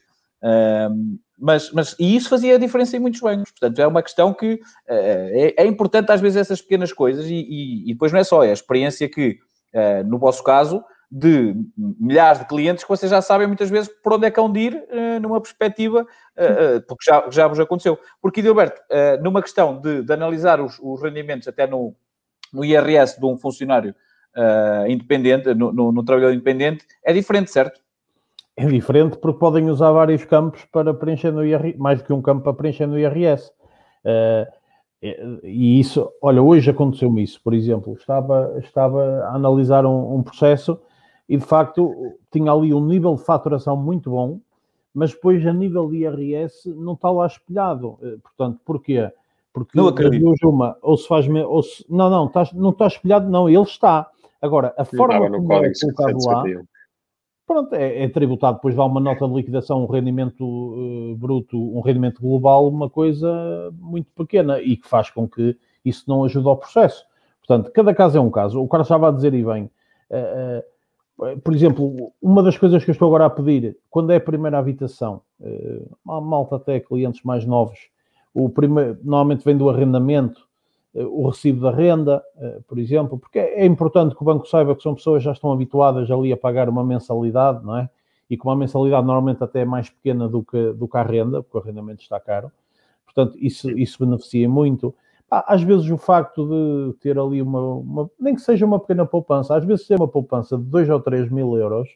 Mas, 1.38 1.70
mas, 1.72 1.96
e 1.98 2.14
isso 2.14 2.28
fazia 2.28 2.54
a 2.54 2.58
diferença 2.58 2.96
em 2.96 3.00
muitos 3.00 3.20
bancos. 3.20 3.50
Portanto, 3.50 3.78
é 3.80 3.86
uma 3.86 4.02
questão 4.02 4.32
que 4.32 4.54
uh, 4.54 4.60
é, 4.88 5.54
é, 5.58 5.66
importante 5.66 6.10
às 6.12 6.20
vezes 6.20 6.36
essas 6.36 6.62
pequenas 6.62 6.92
coisas 6.92 7.26
e, 7.26 7.34
e, 7.34 7.90
e, 7.90 7.92
depois 7.92 8.12
não 8.12 8.20
é 8.20 8.24
só, 8.24 8.44
é 8.44 8.50
a 8.50 8.52
experiência 8.54 9.08
que, 9.08 9.38
uh, 9.74 10.04
no 10.06 10.18
vosso 10.18 10.42
caso, 10.44 10.82
de 11.10 11.54
milhares 11.76 12.40
de 12.40 12.46
clientes 12.46 12.82
que 12.82 12.88
vocês 12.88 13.10
já 13.10 13.20
sabem 13.20 13.46
muitas 13.46 13.70
vezes 13.70 13.88
por 14.02 14.14
onde 14.14 14.26
é 14.26 14.30
que 14.30 14.40
hão 14.40 14.50
de 14.50 14.60
ir 14.60 14.74
uh, 14.74 15.20
numa 15.20 15.40
perspectiva, 15.40 16.06
porque 16.88 17.04
já, 17.04 17.30
já 17.30 17.46
vos 17.46 17.60
aconteceu. 17.60 17.98
Porque, 18.20 18.42
Gilberto, 18.42 18.80
numa 19.22 19.40
questão 19.40 19.80
de, 19.80 20.02
de 20.02 20.12
analisar 20.12 20.60
os, 20.60 20.76
os, 20.82 21.00
rendimentos 21.00 21.46
até 21.46 21.68
no, 21.68 21.94
no 22.52 22.64
IRS 22.64 23.20
de 23.20 23.24
um 23.24 23.36
funcionário 23.38 23.94
independente, 24.88 25.54
no, 25.54 25.72
no, 25.72 25.92
no 25.92 26.04
trabalhador 26.04 26.34
independente, 26.34 26.84
é 27.04 27.12
diferente, 27.12 27.52
certo? 27.52 27.83
É 28.56 28.66
diferente 28.66 29.18
porque 29.18 29.38
podem 29.38 29.68
usar 29.68 29.90
vários 29.92 30.24
campos 30.24 30.64
para 30.66 30.94
preencher 30.94 31.32
no 31.32 31.44
IRS, 31.44 31.76
mais 31.78 32.00
do 32.00 32.04
que 32.04 32.12
um 32.12 32.22
campo 32.22 32.42
para 32.42 32.54
preencher 32.54 32.86
no 32.86 32.98
IRS. 32.98 33.50
Uh, 34.04 34.46
eh, 35.02 35.40
e 35.42 35.80
isso, 35.80 36.10
olha, 36.22 36.42
hoje 36.42 36.70
aconteceu-me 36.70 37.22
isso, 37.22 37.40
por 37.42 37.52
exemplo, 37.52 37.94
estava, 37.94 38.54
estava 38.58 39.02
a 39.24 39.34
analisar 39.34 39.84
um, 39.84 40.14
um, 40.16 40.22
processo 40.22 40.78
e 41.28 41.36
de 41.36 41.44
facto 41.44 42.16
tinha 42.30 42.52
ali 42.52 42.72
um 42.72 42.84
nível 42.84 43.14
de 43.14 43.24
faturação 43.24 43.76
muito 43.76 44.10
bom, 44.10 44.40
mas 44.94 45.12
depois 45.12 45.44
a 45.46 45.52
nível 45.52 45.90
de 45.90 45.98
IRS 45.98 46.72
não 46.74 46.92
está 46.92 47.10
lá 47.10 47.26
espelhado. 47.26 47.98
Uh, 48.00 48.20
portanto, 48.22 48.60
porquê? 48.64 49.10
Porque 49.52 49.76
não 49.76 49.88
acredito. 49.88 50.48
uma, 50.48 50.76
ou 50.82 50.96
se 50.96 51.06
faz, 51.08 51.26
ou 51.28 51.62
se, 51.62 51.84
não, 51.88 52.08
não, 52.10 52.26
está, 52.26 52.48
não 52.54 52.70
está 52.70 52.86
espelhado, 52.86 53.28
não, 53.28 53.48
ele 53.48 53.62
está. 53.62 54.08
Agora, 54.40 54.74
a 54.76 54.84
forma 54.84 55.30
como 55.30 55.52
é 55.52 55.72
colocado 55.80 56.26
lá, 56.26 56.44
pronto, 57.46 57.74
é, 57.74 58.04
é, 58.04 58.08
tributado, 58.08 58.56
depois 58.56 58.74
dá 58.74 58.84
uma 58.84 59.00
nota 59.00 59.26
de 59.26 59.34
liquidação, 59.34 59.84
um 59.84 59.86
rendimento 59.86 60.44
uh, 60.44 61.16
bruto, 61.16 61.56
um 61.56 61.80
rendimento 61.80 62.20
global, 62.20 62.68
uma 62.68 62.88
coisa 62.88 63.72
muito 63.78 64.10
pequena 64.16 64.60
e 64.60 64.76
que 64.76 64.88
faz 64.88 65.10
com 65.10 65.28
que 65.28 65.56
isso 65.84 66.04
não 66.08 66.24
ajude 66.24 66.48
ao 66.48 66.56
processo. 66.56 67.04
Portanto, 67.46 67.70
cada 67.72 67.94
caso 67.94 68.16
é 68.16 68.20
um 68.20 68.30
caso. 68.30 68.60
O 68.60 68.68
cara 68.68 68.82
estava 68.82 69.08
a 69.08 69.12
dizer 69.12 69.34
e 69.34 69.44
bem, 69.44 69.70
uh, 70.10 71.24
uh, 71.24 71.40
por 71.40 71.54
exemplo, 71.54 72.12
uma 72.20 72.42
das 72.42 72.56
coisas 72.56 72.82
que 72.82 72.90
eu 72.90 72.92
estou 72.92 73.08
agora 73.08 73.26
a 73.26 73.30
pedir, 73.30 73.76
quando 73.90 74.10
é 74.10 74.16
a 74.16 74.20
primeira 74.20 74.58
habitação, 74.58 75.20
malta 76.04 76.56
até 76.56 76.80
clientes 76.80 77.22
mais 77.22 77.44
novos, 77.44 77.78
o 78.32 78.48
primeiro, 78.48 78.98
normalmente 79.02 79.44
vem 79.44 79.56
do 79.56 79.70
arrendamento, 79.70 80.48
o 81.02 81.28
recibo 81.28 81.60
da 81.60 81.70
renda, 81.70 82.22
eh, 82.36 82.60
por 82.68 82.78
exemplo, 82.78 83.18
porque 83.18 83.38
é 83.38 83.66
importante 83.66 84.14
que 84.14 84.22
o 84.22 84.24
banco 84.24 84.46
saiba 84.46 84.76
que 84.76 84.82
são 84.82 84.94
pessoas 84.94 85.18
que 85.18 85.24
já 85.24 85.32
estão 85.32 85.52
habituadas 85.52 86.10
ali 86.10 86.32
a 86.32 86.36
pagar 86.36 86.68
uma 86.68 86.84
mensalidade, 86.84 87.64
não 87.64 87.76
é? 87.76 87.90
E 88.30 88.36
que 88.36 88.44
uma 88.44 88.54
mensalidade 88.54 89.06
normalmente 89.06 89.42
até 89.42 89.60
é 89.60 89.64
mais 89.64 89.90
pequena 89.90 90.28
do 90.28 90.42
que, 90.42 90.72
do 90.72 90.86
que 90.86 90.96
a 90.96 91.02
renda, 91.02 91.42
porque 91.42 91.58
o 91.58 91.60
arrendamento 91.60 92.02
está 92.02 92.20
caro. 92.20 92.50
Portanto, 93.04 93.36
isso, 93.40 93.70
isso 93.70 94.04
beneficia 94.04 94.48
muito. 94.48 94.94
Às 95.30 95.62
vezes 95.62 95.90
o 95.90 95.98
facto 95.98 96.46
de 96.46 96.94
ter 97.00 97.18
ali 97.18 97.42
uma, 97.42 97.60
uma, 97.60 98.10
nem 98.18 98.34
que 98.34 98.40
seja 98.40 98.64
uma 98.64 98.78
pequena 98.78 99.04
poupança, 99.04 99.56
às 99.56 99.64
vezes 99.64 99.86
ter 99.86 99.96
uma 99.96 100.08
poupança 100.08 100.56
de 100.56 100.64
2 100.64 100.88
ou 100.90 101.00
3 101.00 101.30
mil 101.30 101.56
euros, 101.56 101.88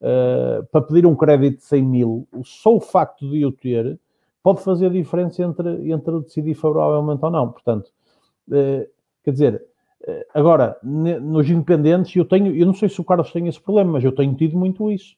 uh, 0.00 0.64
para 0.70 0.82
pedir 0.82 1.06
um 1.06 1.16
crédito 1.16 1.58
de 1.58 1.64
100 1.64 1.82
mil, 1.82 2.28
só 2.44 2.76
o 2.76 2.80
facto 2.80 3.28
de 3.28 3.44
o 3.44 3.52
ter 3.52 3.98
pode 4.42 4.62
fazer 4.62 4.86
a 4.86 4.90
diferença 4.90 5.42
entre, 5.42 5.90
entre 5.90 6.20
decidir 6.20 6.54
favoravelmente 6.54 7.24
ou 7.24 7.30
não. 7.30 7.50
Portanto, 7.50 7.90
eh, 7.90 7.97
quer 9.22 9.32
dizer, 9.32 9.62
eh, 10.06 10.26
agora, 10.32 10.76
nos 10.82 11.48
independentes, 11.50 12.14
eu 12.14 12.24
tenho, 12.24 12.54
eu 12.54 12.66
não 12.66 12.74
sei 12.74 12.88
se 12.88 13.00
o 13.00 13.04
Carlos 13.04 13.32
tem 13.32 13.46
esse 13.46 13.60
problema, 13.60 13.92
mas 13.92 14.04
eu 14.04 14.12
tenho 14.12 14.34
tido 14.34 14.56
muito 14.56 14.90
isso. 14.90 15.16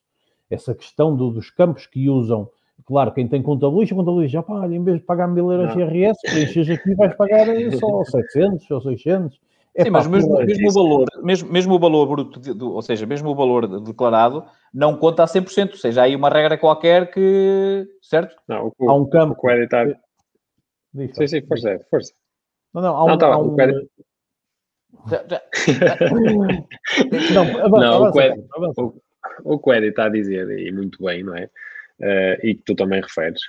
Essa 0.50 0.74
questão 0.74 1.14
do, 1.14 1.30
dos 1.30 1.50
campos 1.50 1.86
que 1.86 2.08
usam, 2.08 2.50
claro, 2.84 3.12
quem 3.12 3.28
tem 3.28 3.42
contabilista, 3.42 3.94
contabilista, 3.94 4.32
já 4.32 4.42
pá, 4.42 4.66
em 4.66 4.82
vez 4.82 4.98
de 4.98 5.04
pagar 5.04 5.28
mil 5.28 5.50
euros 5.52 5.72
de 5.72 5.80
IRS, 5.80 6.18
preenches 6.22 6.70
aqui 6.70 6.94
vais 6.94 7.14
pagar 7.14 7.46
só 7.78 8.02
700 8.04 8.70
ou 8.70 8.80
600. 8.80 9.40
É 9.72 9.84
Sim, 9.84 9.90
mas 9.90 10.08
mesmo, 10.08 10.36
mesmo 10.36 10.68
o 10.68 10.72
valor, 10.72 11.06
mesmo, 11.22 11.52
mesmo 11.52 11.74
o 11.74 11.78
valor 11.78 12.06
bruto, 12.06 12.40
de, 12.40 12.64
ou 12.64 12.82
seja, 12.82 13.06
mesmo 13.06 13.30
o 13.30 13.34
valor 13.36 13.80
declarado, 13.80 14.44
não 14.74 14.96
conta 14.96 15.22
a 15.22 15.26
100%, 15.26 15.70
ou 15.70 15.76
seja, 15.76 16.00
há 16.00 16.04
aí 16.04 16.16
uma 16.16 16.28
regra 16.28 16.58
qualquer 16.58 17.12
que, 17.12 17.86
certo? 18.02 18.34
Não, 18.48 18.72
o, 18.76 18.90
há 18.90 18.94
um 18.94 19.08
campo. 19.08 19.36
O 19.40 19.50
editar... 19.50 19.86
Sim, 20.92 21.26
sim, 21.28 21.42
força, 21.46 21.78
força. 21.88 22.12
Não, 22.74 22.82
não, 22.82 22.96
há 22.96 23.04
um. 23.04 23.08
Não, 23.08 23.18
tá, 23.18 23.26
há 23.26 23.38
um... 23.38 23.56
não, 27.34 27.68
não 27.68 28.02
o, 28.08 28.12
Qued, 28.12 28.44
o, 28.76 29.54
o 29.54 29.58
Qued 29.58 29.86
está 29.86 30.06
a 30.06 30.10
dizer, 30.10 30.50
e 30.58 30.70
muito 30.72 31.02
bem, 31.04 31.22
não 31.22 31.36
é? 31.36 31.50
Uh, 32.00 32.46
e 32.46 32.54
que 32.54 32.62
tu 32.62 32.74
também 32.74 33.02
referes, 33.02 33.42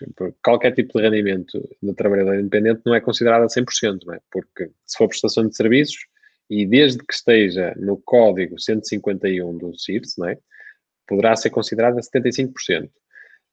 qualquer 0.44 0.74
tipo 0.74 0.98
de 0.98 1.04
rendimento 1.04 1.58
de 1.82 1.94
trabalhador 1.94 2.36
independente 2.36 2.82
não 2.86 2.94
é 2.94 3.00
considerado 3.00 3.44
a 3.44 3.48
100%, 3.48 4.00
não 4.06 4.14
é? 4.14 4.20
Porque 4.30 4.70
se 4.86 4.98
for 4.98 5.08
prestação 5.08 5.48
de 5.48 5.56
serviços 5.56 6.06
e 6.50 6.66
desde 6.66 7.00
que 7.00 7.14
esteja 7.14 7.74
no 7.78 7.96
código 8.04 8.60
151 8.60 9.58
do 9.58 9.74
CIRS, 9.80 10.16
não 10.18 10.28
é? 10.28 10.38
Poderá 11.08 11.34
ser 11.38 11.50
considerado 11.50 11.98
a 11.98 12.02
75%. 12.02 12.90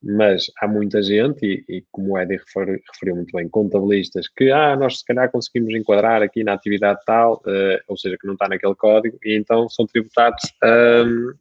Mas 0.03 0.47
há 0.61 0.69
muita 0.69 1.03
gente, 1.03 1.45
e, 1.45 1.65
e 1.79 1.85
como 1.91 2.13
o 2.13 2.19
Eddie 2.19 2.37
referiu, 2.37 2.81
referiu, 2.93 3.17
muito 3.17 3.33
bem, 3.37 3.49
contabilistas, 3.49 4.29
que 4.29 4.51
ah, 4.51 4.77
nós 4.77 4.99
se 4.99 5.05
calhar 5.05 5.31
conseguimos 5.31 5.75
enquadrar 5.75 6.23
aqui 6.23 6.45
na 6.45 6.53
atividade 6.53 7.01
tal, 7.05 7.43
uh, 7.45 7.83
ou 7.89 7.97
seja, 7.97 8.17
que 8.17 8.27
não 8.27 8.35
está 8.35 8.49
naquele 8.49 8.77
código, 8.77 9.19
e 9.25 9.37
então 9.37 9.69
são 9.69 9.87
tributados 9.87 10.43
um, 10.63 11.33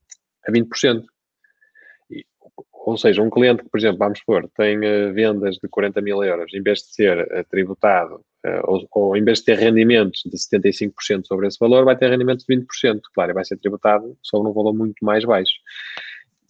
a 0.48 0.52
20%. 0.52 1.04
E, 2.10 2.26
ou 2.74 2.98
seja, 2.98 3.22
um 3.22 3.30
cliente 3.30 3.62
que, 3.62 3.70
por 3.70 3.78
exemplo, 3.80 4.00
vamos 4.00 4.20
supor, 4.20 4.50
tem 4.58 4.80
uh, 4.80 5.14
vendas 5.14 5.58
de 5.58 5.68
40 5.70 6.02
mil 6.02 6.24
euros, 6.24 6.52
em 6.52 6.64
vez 6.64 6.80
de 6.80 6.96
ser 6.96 7.20
uh, 7.20 7.44
tributado, 7.52 8.22
ou, 8.64 8.88
ou, 8.92 9.18
em 9.18 9.24
vez 9.26 9.40
de 9.40 9.46
ter 9.46 9.58
rendimentos 9.58 10.22
de 10.26 10.38
75% 10.38 11.26
sobre 11.26 11.48
esse 11.48 11.58
valor, 11.60 11.84
vai 11.84 11.98
ter 11.98 12.10
rendimentos 12.10 12.46
de 12.46 12.56
20%. 12.56 13.02
Claro, 13.14 13.32
e 13.32 13.34
vai 13.34 13.44
ser 13.44 13.58
tributado 13.58 14.18
sobre 14.24 14.50
um 14.50 14.54
valor 14.54 14.74
muito 14.74 15.04
mais 15.04 15.26
baixo 15.26 15.56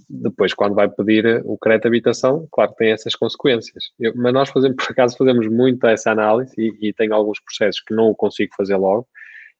depois, 0.09 0.53
quando 0.53 0.73
vai 0.73 0.89
pedir 0.89 1.41
o 1.45 1.57
crédito 1.57 1.83
de 1.83 1.87
habitação, 1.89 2.47
claro 2.51 2.71
que 2.71 2.77
tem 2.77 2.91
essas 2.91 3.13
consequências. 3.13 3.91
Eu, 3.99 4.13
mas 4.15 4.33
nós, 4.33 4.49
fazemos, 4.49 4.77
por 4.77 4.91
acaso, 4.91 5.17
fazemos 5.17 5.47
muito 5.47 5.85
essa 5.85 6.11
análise 6.11 6.53
e, 6.57 6.89
e 6.89 6.93
tem 6.93 7.11
alguns 7.11 7.39
processos 7.41 7.81
que 7.81 7.93
não 7.93 8.09
o 8.09 8.15
consigo 8.15 8.53
fazer 8.55 8.77
logo. 8.77 9.07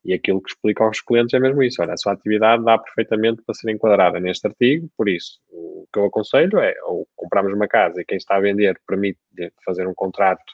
E 0.06 0.14
aquilo 0.14 0.42
que 0.42 0.50
explico 0.50 0.84
aos 0.84 1.02
clientes 1.02 1.34
é 1.34 1.40
mesmo 1.40 1.62
isso. 1.62 1.82
Olha, 1.82 1.94
a 1.94 1.98
sua 1.98 2.14
atividade 2.14 2.64
dá 2.64 2.78
perfeitamente 2.78 3.42
para 3.46 3.56
ser 3.56 3.70
enquadrada 3.72 4.20
neste 4.22 4.48
artigo, 4.48 4.90
por 4.96 5.10
isso, 5.10 5.40
o 5.50 5.86
que 5.92 6.00
eu 6.00 6.06
aconselho 6.06 6.60
é, 6.60 6.74
ou 6.86 7.06
compramos 7.14 7.54
uma 7.54 7.68
casa 7.68 8.00
e 8.00 8.06
quem 8.06 8.18
está 8.18 8.38
a 8.38 8.40
vender 8.40 8.80
permite 8.88 9.20
fazer 9.66 9.86
um 9.86 9.94
contrato 9.94 10.54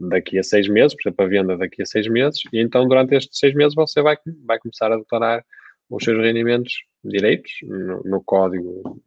daqui 0.00 0.38
a 0.38 0.42
seis 0.42 0.68
meses, 0.68 0.94
por 0.96 1.08
exemplo, 1.08 1.24
a 1.24 1.28
venda 1.28 1.56
daqui 1.56 1.82
a 1.82 1.86
seis 1.86 2.08
meses, 2.08 2.40
e 2.52 2.60
então 2.60 2.88
durante 2.88 3.14
estes 3.14 3.38
seis 3.38 3.54
meses 3.54 3.74
você 3.74 4.02
vai, 4.02 4.16
vai 4.44 4.58
começar 4.58 4.92
a 4.92 4.96
declarar 4.96 5.44
os 5.88 6.02
seus 6.02 6.18
rendimentos 6.18 6.72
direitos 7.08 7.52
no, 7.62 8.02
no 8.02 8.22
código, 8.22 9.00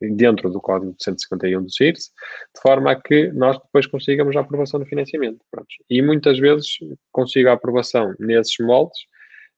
dentro 0.00 0.50
do 0.50 0.60
código 0.60 0.92
de 0.92 1.02
151 1.02 1.62
do 1.62 1.70
CIRS, 1.70 2.12
de 2.54 2.60
forma 2.60 2.92
a 2.92 3.00
que 3.00 3.32
nós 3.32 3.58
depois 3.58 3.86
consigamos 3.86 4.36
a 4.36 4.40
aprovação 4.40 4.78
do 4.80 4.86
financiamento. 4.86 5.44
Pronto. 5.50 5.68
E 5.90 6.00
muitas 6.00 6.38
vezes 6.38 6.78
consigo 7.10 7.48
a 7.48 7.54
aprovação 7.54 8.14
nesses 8.18 8.56
moldes 8.60 8.98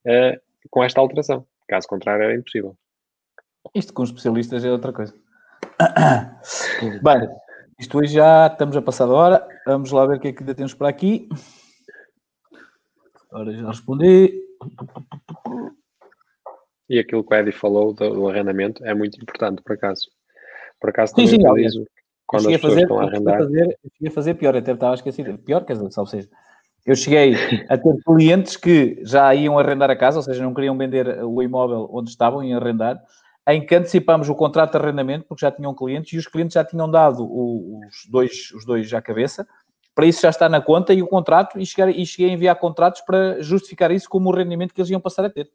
uh, 0.06 0.40
com 0.70 0.82
esta 0.82 1.00
alteração. 1.00 1.46
Caso 1.68 1.86
contrário, 1.86 2.24
era 2.24 2.34
impossível. 2.34 2.76
Isto 3.74 3.92
com 3.92 4.02
especialistas 4.02 4.64
é 4.64 4.70
outra 4.70 4.92
coisa. 4.92 5.14
Bem, 7.02 7.28
isto 7.78 7.98
hoje 7.98 8.14
já 8.14 8.46
estamos 8.46 8.76
a 8.76 8.82
passar 8.82 9.06
da 9.06 9.12
hora. 9.12 9.48
Vamos 9.66 9.92
lá 9.92 10.06
ver 10.06 10.16
o 10.16 10.20
que 10.20 10.28
é 10.28 10.32
que 10.32 10.40
ainda 10.40 10.54
temos 10.54 10.74
para 10.74 10.88
aqui. 10.88 11.28
Agora 13.30 13.52
já 13.52 13.68
respondi. 13.68 14.40
E 16.90 16.98
aquilo 16.98 17.22
que 17.22 17.32
o 17.32 17.38
Eddie 17.38 17.52
falou 17.52 17.94
do, 17.94 18.10
do 18.10 18.28
arrendamento 18.28 18.84
é 18.84 18.92
muito 18.92 19.16
importante, 19.22 19.62
por 19.62 19.74
acaso. 19.74 20.08
Por 20.80 20.90
acaso 20.90 21.14
também 21.14 21.28
sim, 21.28 21.40
sim, 21.40 21.48
utilizo 21.48 21.86
quando 22.26 22.48
as 22.48 22.54
pessoas 22.54 22.72
fazer, 22.72 22.82
estão 22.82 22.98
a 22.98 23.04
arrendar. 23.04 23.40
Eu 23.40 23.44
fazer, 23.44 23.78
eu 24.00 24.10
fazer 24.10 24.34
pior, 24.34 24.56
até 24.56 24.72
estava 24.72 24.94
esquecido. 24.94 25.38
Pior, 25.38 25.64
quer 25.64 25.74
dizer, 25.74 25.88
ou 25.96 26.06
seja, 26.06 26.28
eu 26.84 26.96
cheguei 26.96 27.34
a 27.68 27.78
ter 27.78 27.96
clientes 28.04 28.56
que 28.56 29.00
já 29.04 29.32
iam 29.34 29.56
arrendar 29.56 29.88
a 29.88 29.96
casa, 29.96 30.18
ou 30.18 30.22
seja, 30.22 30.42
não 30.42 30.52
queriam 30.52 30.76
vender 30.76 31.22
o 31.24 31.40
imóvel 31.42 31.88
onde 31.92 32.10
estavam, 32.10 32.42
iam 32.42 32.60
arrendar, 32.60 33.00
em 33.48 33.64
que 33.64 33.74
antecipámos 33.74 34.28
o 34.28 34.34
contrato 34.34 34.72
de 34.72 34.78
arrendamento, 34.78 35.26
porque 35.28 35.44
já 35.44 35.52
tinham 35.52 35.74
clientes, 35.74 36.12
e 36.12 36.18
os 36.18 36.26
clientes 36.26 36.54
já 36.54 36.64
tinham 36.64 36.90
dado 36.90 37.24
os 37.24 38.06
dois, 38.08 38.50
os 38.52 38.64
dois 38.64 38.92
à 38.92 39.00
cabeça, 39.00 39.46
para 39.94 40.06
isso 40.06 40.22
já 40.22 40.30
está 40.30 40.48
na 40.48 40.60
conta 40.60 40.92
e 40.92 41.02
o 41.02 41.06
contrato, 41.06 41.58
e, 41.58 41.66
chegar, 41.66 41.88
e 41.88 42.04
cheguei 42.04 42.30
a 42.30 42.34
enviar 42.34 42.56
contratos 42.56 43.00
para 43.02 43.40
justificar 43.42 43.90
isso 43.90 44.08
como 44.08 44.28
o 44.28 44.34
rendimento 44.34 44.72
que 44.74 44.80
eles 44.80 44.90
iam 44.90 45.00
passar 45.00 45.24
a 45.24 45.30
ter. 45.30 45.50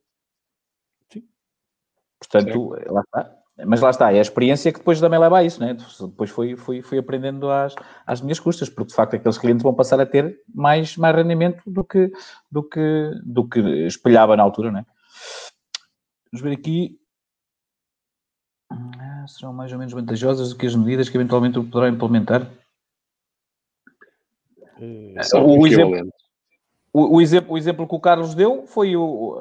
Portanto, 2.19 2.75
Sim. 2.77 2.93
lá 2.93 3.01
está. 3.01 3.35
Mas 3.65 3.79
lá 3.79 3.89
está, 3.89 4.11
é 4.11 4.17
a 4.17 4.21
experiência 4.21 4.71
que 4.71 4.79
depois 4.79 4.99
também 4.99 5.17
leva 5.17 5.37
a 5.37 5.43
isso, 5.43 5.61
né? 5.61 5.77
Depois 6.01 6.29
fui, 6.29 6.57
fui, 6.57 6.81
fui 6.81 6.97
aprendendo 6.97 7.49
às, 7.49 7.73
às 8.05 8.19
minhas 8.19 8.37
custas, 8.37 8.67
porque 8.67 8.89
de 8.89 8.95
facto 8.95 9.15
aqueles 9.15 9.37
clientes 9.37 9.63
vão 9.63 9.73
passar 9.73 9.99
a 10.01 10.05
ter 10.05 10.41
mais, 10.53 10.97
mais 10.97 11.15
rendimento 11.15 11.63
do 11.65 11.81
que, 11.81 12.11
do, 12.51 12.61
que, 12.61 13.11
do 13.23 13.47
que 13.47 13.59
espelhava 13.87 14.35
na 14.35 14.43
altura, 14.43 14.71
né? 14.71 14.85
Vamos 16.29 16.43
ver 16.43 16.51
aqui. 16.51 16.99
Ah, 18.69 19.25
serão 19.25 19.53
mais 19.53 19.71
ou 19.71 19.77
menos 19.77 19.93
vantajosas 19.93 20.49
do 20.49 20.57
que 20.57 20.65
as 20.65 20.75
medidas 20.75 21.07
que 21.07 21.15
eventualmente 21.15 21.53
poderá 21.53 21.87
implementar? 21.87 22.51
É, 24.77 25.37
o, 25.37 25.65
exemplo, 25.65 26.11
o, 26.91 27.15
o, 27.15 27.21
exemplo, 27.21 27.53
o 27.53 27.57
exemplo 27.57 27.87
que 27.87 27.95
o 27.95 27.99
Carlos 28.01 28.35
deu 28.35 28.67
foi 28.67 28.97
o, 28.97 29.39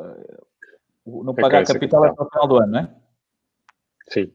não 1.06 1.34
pagar 1.34 1.64
capital 1.64 2.04
até 2.04 2.22
o 2.22 2.28
final 2.28 2.48
do 2.48 2.56
ano, 2.56 2.72
não 2.72 2.78
é? 2.80 2.94
Sim. 4.08 4.32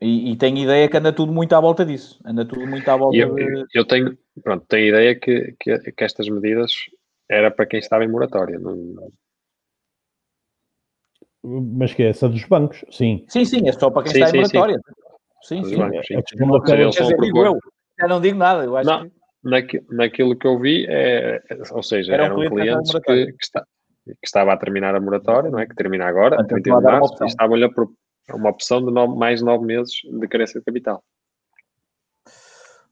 E, 0.00 0.32
e 0.32 0.36
tenho 0.36 0.56
ideia 0.56 0.88
que 0.88 0.96
anda 0.96 1.12
tudo 1.12 1.32
muito 1.32 1.54
à 1.54 1.60
volta 1.60 1.84
disso. 1.84 2.18
Anda 2.24 2.44
tudo 2.44 2.66
muito 2.66 2.88
à 2.88 2.96
volta 2.96 3.16
eu, 3.16 3.34
de... 3.34 3.66
eu 3.74 3.84
tenho, 3.84 4.16
pronto, 4.42 4.64
tenho 4.66 4.88
ideia 4.88 5.14
que, 5.14 5.54
que, 5.60 5.78
que, 5.92 6.04
estas 6.04 6.26
medidas 6.28 6.72
era 7.28 7.50
para 7.50 7.66
quem 7.66 7.78
estava 7.78 8.02
em 8.02 8.08
moratória. 8.08 8.58
Não... 8.58 9.12
Mas 11.42 11.92
que 11.92 12.02
é 12.02 12.08
essa 12.08 12.28
dos 12.28 12.44
bancos, 12.44 12.82
sim. 12.90 13.24
Sim, 13.28 13.44
sim, 13.44 13.68
é 13.68 13.72
só 13.72 13.90
para 13.90 14.04
quem 14.04 14.12
sim, 14.12 14.18
está 14.18 14.30
sim, 14.30 14.36
em 14.36 14.40
moratória. 14.40 14.80
Sim, 15.42 15.64
sim. 15.64 15.70
sim. 15.70 15.76
Bancos, 15.76 16.06
sim. 16.06 16.14
É, 16.14 16.18
é, 16.18 16.88
dizer, 16.88 17.16
digo 17.18 17.44
eu. 17.44 17.58
Já 17.98 18.08
não 18.08 18.20
digo 18.20 18.38
nada, 18.38 18.64
eu 18.64 18.76
acho 18.76 18.88
não, 18.88 19.08
que... 19.08 19.20
Naquilo, 19.42 19.86
naquilo 19.90 20.36
que 20.36 20.46
eu 20.46 20.58
vi, 20.58 20.86
é, 20.88 21.42
ou 21.70 21.82
seja, 21.82 22.14
eram, 22.14 22.42
eram 22.42 22.54
clientes 22.54 22.92
que, 22.92 23.26
que, 23.26 23.44
está, 23.44 23.66
que 24.14 24.26
estava 24.26 24.52
a 24.52 24.56
terminar 24.56 24.94
a 24.94 25.00
moratória, 25.00 25.50
não 25.50 25.58
é? 25.58 25.66
Que 25.66 25.74
termina 25.74 26.06
agora, 26.06 26.36
então, 26.36 26.46
31 26.46 26.78
de 26.78 26.84
março, 26.84 27.24
e 27.24 27.26
estavam-lhe 27.26 27.64
a 27.64 28.36
uma 28.36 28.50
opção 28.50 28.84
de 28.84 28.92
nove, 28.92 29.16
mais 29.16 29.42
nove 29.42 29.64
meses 29.64 29.92
de 30.04 30.28
carência 30.28 30.60
de 30.60 30.64
capital. 30.64 31.02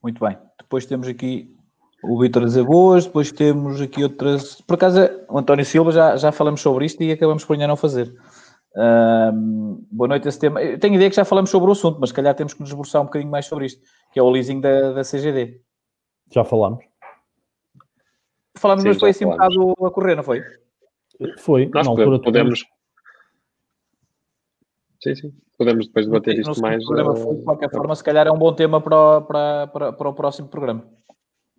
Muito 0.02 0.24
bem. 0.24 0.38
Depois 0.60 0.86
temos 0.86 1.08
aqui 1.08 1.54
o 2.02 2.20
Vitor 2.20 2.44
boas, 2.64 3.06
depois 3.06 3.32
temos 3.32 3.80
aqui 3.80 4.02
outras. 4.02 4.60
Por 4.62 4.74
acaso, 4.74 5.00
o 5.28 5.38
António 5.38 5.64
Silva 5.64 5.90
já, 5.90 6.16
já 6.16 6.32
falamos 6.32 6.60
sobre 6.60 6.86
isto 6.86 7.02
e 7.02 7.10
acabamos 7.10 7.44
por 7.44 7.54
ainda 7.54 7.66
não 7.66 7.76
fazer. 7.76 8.14
Um, 8.76 9.84
boa 9.90 10.08
noite 10.08 10.28
esse 10.28 10.38
tema. 10.38 10.62
Eu 10.62 10.78
tenho 10.78 10.94
ideia 10.94 11.10
que 11.10 11.16
já 11.16 11.24
falamos 11.24 11.50
sobre 11.50 11.68
o 11.68 11.72
assunto, 11.72 11.98
mas 12.00 12.10
se 12.10 12.14
calhar 12.14 12.34
temos 12.34 12.54
que 12.54 12.60
nos 12.60 12.70
esboçar 12.70 13.02
um 13.02 13.06
bocadinho 13.06 13.30
mais 13.30 13.46
sobre 13.46 13.66
isto, 13.66 13.82
que 14.12 14.20
é 14.20 14.22
o 14.22 14.30
leasing 14.30 14.60
da, 14.60 14.92
da 14.92 15.02
CGD. 15.02 15.60
Já 16.30 16.44
falamos. 16.44 16.84
Falamos, 18.56 18.82
Sim, 18.82 18.88
mas 18.88 18.98
foi 18.98 19.10
assim 19.10 19.24
um 19.24 19.30
bocado 19.30 19.74
a 19.84 19.90
correr, 19.90 20.14
não 20.14 20.22
foi? 20.22 20.42
Foi, 21.38 21.66
Nós 21.66 21.86
na 21.86 21.92
altura 21.92 22.20
podemos. 22.20 22.64
Sim, 25.02 25.14
sim. 25.14 25.34
Podemos 25.56 25.86
depois 25.86 26.06
debater 26.06 26.38
isto 26.38 26.60
mais. 26.60 26.84
Programa 26.84 27.16
foi, 27.16 27.36
de 27.36 27.42
qualquer 27.42 27.66
uh, 27.66 27.70
forma, 27.70 27.94
se 27.96 28.04
calhar 28.04 28.26
é 28.26 28.30
um 28.30 28.38
bom 28.38 28.52
tema 28.52 28.80
para 28.80 28.96
o, 28.96 29.22
para, 29.22 29.66
para, 29.66 29.92
para 29.92 30.08
o 30.08 30.14
próximo 30.14 30.48
programa. 30.48 30.88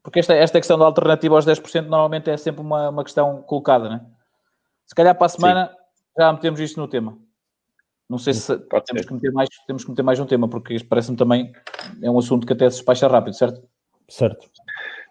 Porque 0.02 0.20
esta, 0.20 0.34
esta 0.34 0.60
questão 0.60 0.78
da 0.78 0.86
alternativa 0.86 1.36
aos 1.36 1.46
10% 1.46 1.82
normalmente 1.84 2.30
é 2.30 2.38
sempre 2.38 2.62
uma, 2.62 2.90
uma 2.90 3.04
questão 3.04 3.42
colocada, 3.42 3.90
né? 3.90 4.06
Se 4.86 4.96
calhar 4.96 5.16
para 5.16 5.26
a 5.26 5.30
semana 5.30 5.68
sim. 5.68 5.76
já 6.18 6.34
metemos 6.34 6.60
isto 6.60 6.80
no 6.80 6.88
tema. 6.88 7.18
Não 8.10 8.18
sei 8.18 8.34
se 8.34 8.58
temos 8.58 9.06
que, 9.06 9.14
meter 9.14 9.32
mais, 9.32 9.50
temos 9.68 9.84
que 9.84 9.90
meter 9.92 10.02
mais 10.02 10.20
um 10.20 10.26
tema, 10.26 10.50
porque 10.50 10.74
isto 10.74 10.88
parece-me 10.88 11.16
também 11.16 11.52
é 12.02 12.10
um 12.10 12.18
assunto 12.18 12.48
que 12.48 12.54
até 12.54 12.68
se 12.70 12.78
despacha 12.78 13.08
rápido, 13.08 13.36
certo? 13.36 13.62
Certo. 14.10 14.50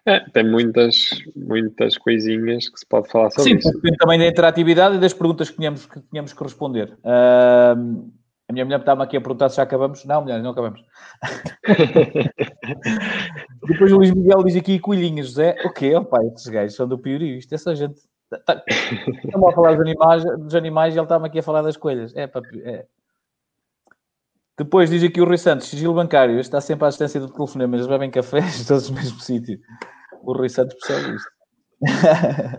É, 0.05 0.19
tem 0.31 0.49
muitas, 0.49 1.09
muitas 1.35 1.97
coisinhas 1.97 2.69
que 2.69 2.79
se 2.79 2.85
pode 2.85 3.09
falar 3.09 3.29
sobre 3.31 3.51
Sim, 3.51 3.57
isso. 3.57 3.69
Sim, 3.69 3.95
também 3.97 4.19
da 4.19 4.27
interatividade 4.27 4.95
e 4.95 4.99
das 4.99 5.13
perguntas 5.13 5.49
que 5.49 5.57
tínhamos 5.57 5.85
que, 5.85 5.99
tínhamos 6.01 6.33
que 6.33 6.43
responder. 6.43 6.97
Uh, 7.03 8.09
a 8.49 8.53
minha 8.53 8.65
mulher 8.65 8.79
estava 8.79 9.03
aqui 9.03 9.15
a 9.15 9.21
perguntar 9.21 9.49
se 9.49 9.57
já 9.57 9.63
acabamos. 9.63 10.03
Não, 10.05 10.21
mulher, 10.21 10.41
não 10.41 10.51
acabamos. 10.51 10.81
Depois 13.67 13.91
o 13.91 13.97
Luís 13.97 14.11
Miguel 14.11 14.43
diz 14.43 14.55
aqui 14.55 14.79
coelhinhas, 14.79 15.27
José. 15.27 15.55
O 15.63 15.71
quê? 15.71 15.95
Opa, 15.95 16.23
estes 16.25 16.47
gajos 16.47 16.75
são 16.75 16.87
do 16.87 16.97
piorio. 16.97 17.37
Isto, 17.37 17.53
essa 17.53 17.75
gente... 17.75 17.99
Tá, 18.45 18.63
estamos 19.23 19.49
a 19.49 19.53
falar 19.53 19.73
dos 19.73 19.81
animais, 19.81 20.23
dos 20.23 20.55
animais 20.55 20.95
e 20.95 20.97
ele 20.97 21.05
estava 21.05 21.27
aqui 21.27 21.39
a 21.39 21.43
falar 21.43 21.61
das 21.61 21.77
coelhas. 21.77 22.15
É, 22.15 22.25
papi, 22.25 22.61
é. 22.63 22.85
Depois 24.59 24.89
diz 24.89 25.01
aqui 25.01 25.21
o 25.21 25.25
Rui 25.25 25.37
Santos, 25.37 25.67
sigilo 25.67 25.93
bancário, 25.93 26.37
está 26.37 26.59
sempre 26.59 26.85
à 26.85 26.89
distância 26.89 27.17
do 27.17 27.31
telefonema, 27.31 27.77
eles 27.77 27.87
bebem 27.87 28.11
café, 28.11 28.41
todos 28.67 28.89
no 28.89 28.97
mesmo 28.97 29.17
sítio. 29.21 29.57
O 30.21 30.33
Rui 30.33 30.49
Santos 30.49 30.75
percebe 30.75 31.15
isto. 31.15 31.31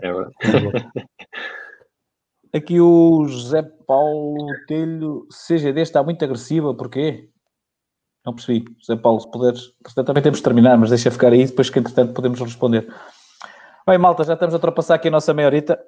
É 0.01 0.11
verdade. 0.11 0.89
Aqui 2.53 2.81
o 2.81 3.27
José 3.27 3.61
Paulo 3.85 4.47
Telho, 4.67 5.27
CGD 5.29 5.81
está 5.81 6.01
muito 6.01 6.25
agressiva, 6.25 6.73
porquê? 6.73 7.29
Não 8.25 8.33
percebi. 8.33 8.65
José 8.79 8.95
Paulo, 8.99 9.19
se 9.19 9.29
puderes. 9.29 9.67
Portanto, 9.83 10.07
também 10.07 10.23
temos 10.23 10.39
de 10.39 10.43
terminar, 10.43 10.77
mas 10.79 10.89
deixa 10.89 11.11
ficar 11.11 11.31
aí, 11.31 11.45
depois 11.45 11.69
que 11.69 11.77
entretanto 11.77 12.13
podemos 12.15 12.39
responder. 12.39 12.91
Bem, 13.87 13.99
malta, 13.99 14.23
já 14.23 14.33
estamos 14.33 14.55
a 14.55 14.57
ultrapassar 14.57 14.95
aqui 14.95 15.07
a 15.07 15.11
nossa 15.11 15.35
meia 15.35 15.47
horita. 15.47 15.79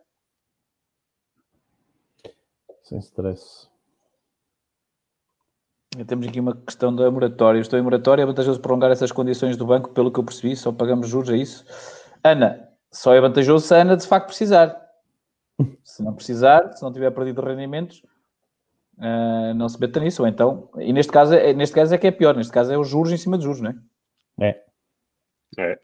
Sem 2.83 2.99
stress. 2.99 3.72
Temos 6.07 6.27
aqui 6.27 6.39
uma 6.39 6.55
questão 6.55 6.95
da 6.95 7.09
moratória. 7.11 7.59
Estou 7.59 7.77
em 7.77 7.81
moratória, 7.81 8.23
é 8.23 8.25
vantajoso 8.25 8.59
prolongar 8.59 8.91
essas 8.91 9.11
condições 9.11 9.55
do 9.55 9.65
banco, 9.65 9.89
pelo 9.91 10.11
que 10.11 10.19
eu 10.19 10.23
percebi, 10.23 10.55
só 10.55 10.71
pagamos 10.71 11.07
juros 11.07 11.29
a 11.29 11.37
isso. 11.37 11.63
Ana, 12.23 12.67
só 12.91 13.13
é 13.13 13.21
vantajoso 13.21 13.67
se 13.67 13.73
a 13.73 13.81
Ana 13.81 13.95
de 13.95 14.07
facto 14.07 14.27
precisar. 14.27 14.81
Se 15.83 16.01
não 16.01 16.13
precisar, 16.13 16.73
se 16.73 16.81
não 16.81 16.91
tiver 16.91 17.11
perdido 17.11 17.41
rendimentos, 17.41 18.01
uh, 18.97 19.53
não 19.55 19.69
se 19.69 19.79
meta 19.79 19.99
nisso. 19.99 20.23
Ou 20.23 20.27
então, 20.27 20.69
e 20.77 20.91
neste 20.91 21.11
caso, 21.11 21.35
é, 21.35 21.53
neste 21.53 21.75
caso 21.75 21.93
é 21.93 21.97
que 21.97 22.07
é 22.07 22.11
pior, 22.11 22.35
neste 22.35 22.51
caso 22.51 22.71
é 22.71 22.77
os 22.77 22.87
juros 22.87 23.11
em 23.11 23.17
cima 23.17 23.37
de 23.37 23.43
juros, 23.43 23.61
não 23.61 23.69
é? 23.69 23.75
É. 24.39 24.63
É. 25.59 25.79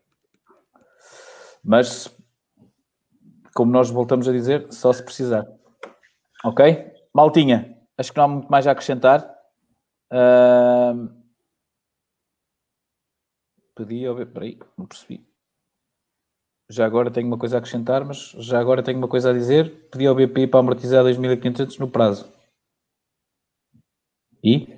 Mas, 1.64 2.10
como 3.54 3.72
nós 3.72 3.90
voltamos 3.90 4.28
a 4.28 4.32
dizer, 4.32 4.68
só 4.72 4.92
se 4.92 5.04
precisar. 5.04 5.46
Ok? 6.44 6.92
Maltinha, 7.14 7.78
acho 7.98 8.12
que 8.12 8.18
não 8.18 8.26
há 8.26 8.28
muito 8.28 8.50
mais 8.50 8.66
a 8.66 8.72
acrescentar. 8.72 9.39
Uh... 10.12 11.20
Pedi, 13.76 14.04
peraí, 14.34 14.60
não 14.78 14.86
percebi. 14.86 15.26
Já 16.70 16.86
agora 16.86 17.10
tenho 17.10 17.28
uma 17.28 17.38
coisa 17.38 17.58
a 17.58 17.60
acrescentar, 17.60 18.06
mas 18.06 18.32
já 18.38 18.60
agora 18.60 18.84
tenho 18.84 18.98
uma 18.98 19.08
coisa 19.08 19.32
a 19.32 19.34
dizer. 19.34 19.72
Pedi 19.90 20.06
ao 20.06 20.14
BPI 20.14 20.48
para 20.48 20.60
amortizar 20.60 21.04
2.500 21.04 21.80
no 21.80 21.90
prazo. 21.90 22.32
E? 24.44 24.78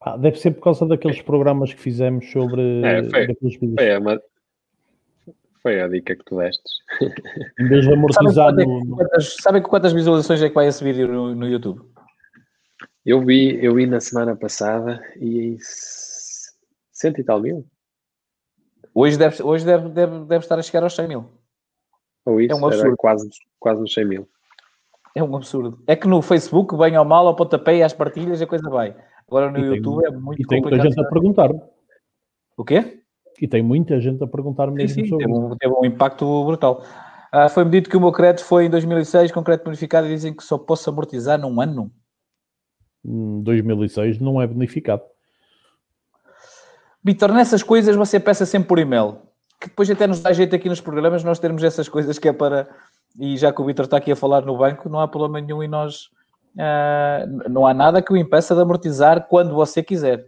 Ah, 0.00 0.16
deve 0.16 0.36
ser 0.36 0.52
por 0.52 0.62
causa 0.62 0.86
daqueles 0.86 1.22
programas 1.22 1.72
que 1.72 1.80
fizemos 1.80 2.30
sobre. 2.30 2.82
É, 2.84 3.02
foi, 3.08 3.26
foi, 3.76 3.98
uma, 3.98 4.22
foi 5.62 5.80
a 5.80 5.88
dica 5.88 6.14
que 6.14 6.24
tu 6.24 6.36
destes. 6.36 6.72
Em 7.58 7.68
vez 7.68 7.86
de 7.86 7.92
amortizar. 7.92 8.32
Sabem, 8.32 8.66
no... 8.66 8.96
quantas, 8.96 9.36
quantas 9.62 9.92
visualizações 9.92 10.42
é 10.42 10.48
que 10.48 10.54
vai 10.54 10.66
esse 10.66 10.84
vídeo 10.84 11.08
no, 11.08 11.34
no 11.34 11.48
YouTube? 11.48 11.80
Eu 13.08 13.24
vi, 13.24 13.58
eu 13.64 13.74
vi 13.74 13.86
na 13.86 14.00
semana 14.00 14.36
passada 14.36 15.00
e 15.16 15.56
cento 16.92 17.18
e 17.18 17.24
tal 17.24 17.40
mil. 17.40 17.64
Hoje 18.94 19.16
deve, 19.16 19.42
hoje 19.42 19.64
deve, 19.64 19.88
deve, 19.88 20.18
deve 20.26 20.44
estar 20.44 20.58
a 20.58 20.62
chegar 20.62 20.82
aos 20.82 20.94
100 20.94 21.08
mil. 21.08 21.24
Ou 22.26 22.38
isso, 22.38 22.52
é 22.52 22.54
um 22.54 22.66
absurdo. 22.66 22.96
quase, 22.98 23.30
quase 23.58 23.80
nos 23.80 23.94
100 23.94 24.04
mil. 24.04 24.28
É 25.14 25.22
um 25.22 25.34
absurdo. 25.34 25.82
É 25.86 25.96
que 25.96 26.06
no 26.06 26.20
Facebook, 26.20 26.76
bem 26.76 26.98
ou 26.98 27.04
mal, 27.06 27.26
ao 27.26 27.34
pontapé 27.34 27.78
e 27.78 27.82
às 27.82 27.94
partilhas, 27.94 28.42
a 28.42 28.46
coisa 28.46 28.68
vai. 28.68 28.94
Agora 29.26 29.50
no 29.50 29.58
e 29.58 29.62
YouTube 29.62 30.02
tem, 30.02 30.12
é 30.12 30.14
muito 30.14 30.42
e 30.42 30.46
tem 30.46 30.60
muita 30.60 30.78
gente 30.78 31.00
a 31.00 31.08
perguntar. 31.08 31.50
O 32.58 32.62
quê? 32.62 33.00
E 33.40 33.48
tem 33.48 33.62
muita 33.62 33.98
gente 34.02 34.22
a 34.22 34.26
perguntar 34.26 34.70
mesmo 34.70 34.90
sim, 34.90 35.04
sim, 35.04 35.08
sobre 35.08 35.24
teve 35.24 35.38
um, 35.38 35.56
teve 35.56 35.74
um 35.74 35.84
impacto 35.86 36.44
brutal. 36.44 36.84
Ah, 37.32 37.48
Foi-me 37.48 37.70
dito 37.70 37.88
que 37.88 37.96
o 37.96 38.00
meu 38.00 38.12
crédito 38.12 38.44
foi 38.44 38.66
em 38.66 38.70
2006, 38.70 39.32
com 39.32 39.42
crédito 39.42 39.64
bonificado, 39.64 40.06
e 40.06 40.10
dizem 40.10 40.36
que 40.36 40.44
só 40.44 40.58
posso 40.58 40.90
amortizar 40.90 41.40
num 41.40 41.58
ano. 41.58 41.90
2006 43.42 44.20
hum, 44.20 44.24
não 44.24 44.40
é 44.40 44.46
bonificado. 44.46 45.02
Vitor, 47.02 47.32
nessas 47.32 47.62
coisas 47.62 47.96
você 47.96 48.20
peça 48.20 48.44
sempre 48.44 48.68
por 48.68 48.78
e-mail, 48.78 49.18
que 49.60 49.68
depois 49.68 49.90
até 49.90 50.06
nos 50.06 50.20
dá 50.20 50.32
jeito 50.32 50.54
aqui 50.54 50.68
nos 50.68 50.80
programas 50.80 51.24
nós 51.24 51.38
termos 51.38 51.62
essas 51.62 51.88
coisas 51.88 52.18
que 52.18 52.28
é 52.28 52.32
para. 52.32 52.68
E 53.18 53.36
já 53.36 53.52
que 53.52 53.60
o 53.60 53.64
Vitor 53.64 53.84
está 53.86 53.96
aqui 53.96 54.12
a 54.12 54.16
falar 54.16 54.42
no 54.44 54.58
banco, 54.58 54.88
não 54.88 55.00
há 55.00 55.08
problema 55.08 55.40
nenhum 55.40 55.62
e 55.62 55.68
nós. 55.68 56.10
Uh, 56.54 57.48
não 57.48 57.66
há 57.66 57.72
nada 57.72 58.02
que 58.02 58.12
o 58.12 58.16
impeça 58.16 58.54
de 58.54 58.60
amortizar 58.60 59.26
quando 59.28 59.54
você 59.54 59.82
quiser. 59.82 60.26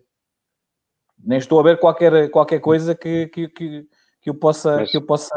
Nem 1.22 1.38
estou 1.38 1.60
a 1.60 1.62
ver 1.62 1.78
qualquer, 1.78 2.30
qualquer 2.30 2.60
coisa 2.60 2.94
que, 2.94 3.26
que, 3.28 3.48
que, 3.48 3.86
que 4.22 4.30
eu 4.30 4.34
possa. 4.34 4.76
Mas, 4.76 4.90
que 4.90 4.96
eu 4.96 5.02
possa... 5.02 5.34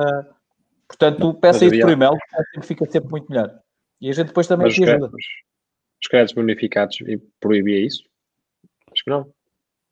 Portanto, 0.88 1.34
peça 1.34 1.66
isso 1.66 1.80
por 1.80 1.90
e-mail, 1.90 2.16
que 2.54 2.62
fica 2.62 2.86
sempre 2.86 3.10
muito 3.10 3.30
melhor. 3.30 3.52
E 4.00 4.10
a 4.10 4.14
gente 4.14 4.28
depois 4.28 4.48
também 4.48 4.70
te 4.70 4.84
ajuda. 4.84 5.10
Os 6.04 6.08
créditos 6.10 6.36
bonificados 6.36 6.98
proibia 7.40 7.80
isso? 7.80 8.04
Acho 8.92 9.04
que 9.04 9.10
não. 9.10 9.32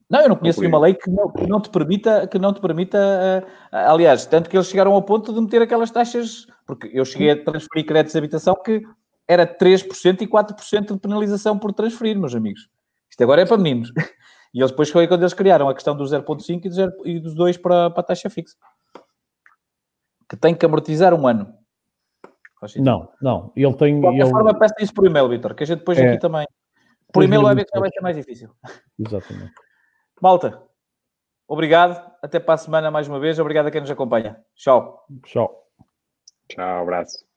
Não, 0.10 0.20
eu 0.20 0.30
não 0.30 0.36
conheço 0.36 0.60
nenhuma 0.60 0.80
lei 0.80 0.94
que 0.94 1.10
não, 1.10 1.32
que 1.32 1.48
não 1.48 1.62
te 1.62 1.70
permita, 1.70 2.28
que 2.28 2.38
não 2.38 2.54
te 2.54 2.60
permita, 2.60 2.98
uh, 2.98 3.76
aliás, 3.78 4.26
tanto 4.26 4.50
que 4.50 4.58
eles 4.58 4.68
chegaram 4.68 4.92
ao 4.92 5.02
ponto 5.02 5.34
de 5.34 5.40
meter 5.40 5.62
aquelas 5.62 5.90
taxas, 5.90 6.46
porque 6.68 6.90
eu 6.92 7.06
cheguei 7.06 7.32
a 7.32 7.42
transferir 7.42 7.86
créditos 7.86 8.12
de 8.12 8.18
habitação 8.18 8.54
que 8.62 8.82
era 9.26 9.48
3% 9.48 10.22
e 10.22 10.28
4% 10.28 10.94
de 10.94 11.00
penalização 11.00 11.58
por 11.58 11.72
transferir, 11.72 12.20
meus 12.20 12.36
amigos. 12.36 12.68
Isto 13.10 13.24
agora 13.24 13.42
é 13.42 13.46
para 13.46 13.58
meninos. 13.58 13.92
E 14.54 14.60
eles 14.60 14.72
depois 14.72 14.90
foi 14.90 15.08
quando 15.08 15.22
eles 15.22 15.34
criaram 15.34 15.70
a 15.70 15.74
questão 15.74 15.96
do 15.96 16.04
0.5 16.04 16.66
e, 16.66 16.70
do 16.70 17.08
e 17.08 17.20
dos 17.22 17.34
2 17.34 17.56
para, 17.56 17.90
para 17.90 18.02
a 18.02 18.04
taxa 18.04 18.30
fixa. 18.30 18.58
Que 20.30 20.36
tem 20.36 20.54
que 20.54 20.66
amortizar 20.66 21.14
um 21.14 21.26
ano. 21.26 21.54
Não, 22.78 23.10
não. 23.22 23.52
Ele 23.56 23.74
tem. 23.76 23.96
De 23.96 24.02
qualquer 24.02 24.22
ele... 24.22 24.30
forma, 24.30 24.58
peça 24.58 24.76
isso 24.80 24.94
por 24.94 25.06
e-mail, 25.06 25.28
Vitor, 25.28 25.56
que 25.56 25.64
a 25.64 25.68
gente 25.68 25.80
depois 25.80 25.98
é. 25.98 26.08
aqui 26.08 26.20
também. 26.20 26.48
Por 27.12 27.24
e-mail 27.24 27.42
vai 27.42 27.56
ver 27.56 27.66
que 27.66 27.80
vai 27.80 27.90
ser 27.90 28.02
mais 28.02 28.16
difícil. 28.16 28.50
Exatamente. 29.00 29.54
Malta, 30.22 30.62
obrigado. 31.48 32.12
Até 32.22 32.40
para 32.40 32.54
a 32.54 32.58
semana 32.58 32.92
mais 32.92 33.08
uma 33.08 33.20
vez. 33.20 33.40
Obrigado 33.40 33.68
a 33.68 33.72
quem 33.72 33.82
nos 33.82 33.92
acompanha. 33.92 34.40
Tchau. 34.56 35.06
Tchau. 35.26 35.68
Tchau, 36.48 36.82
abraço. 36.82 37.31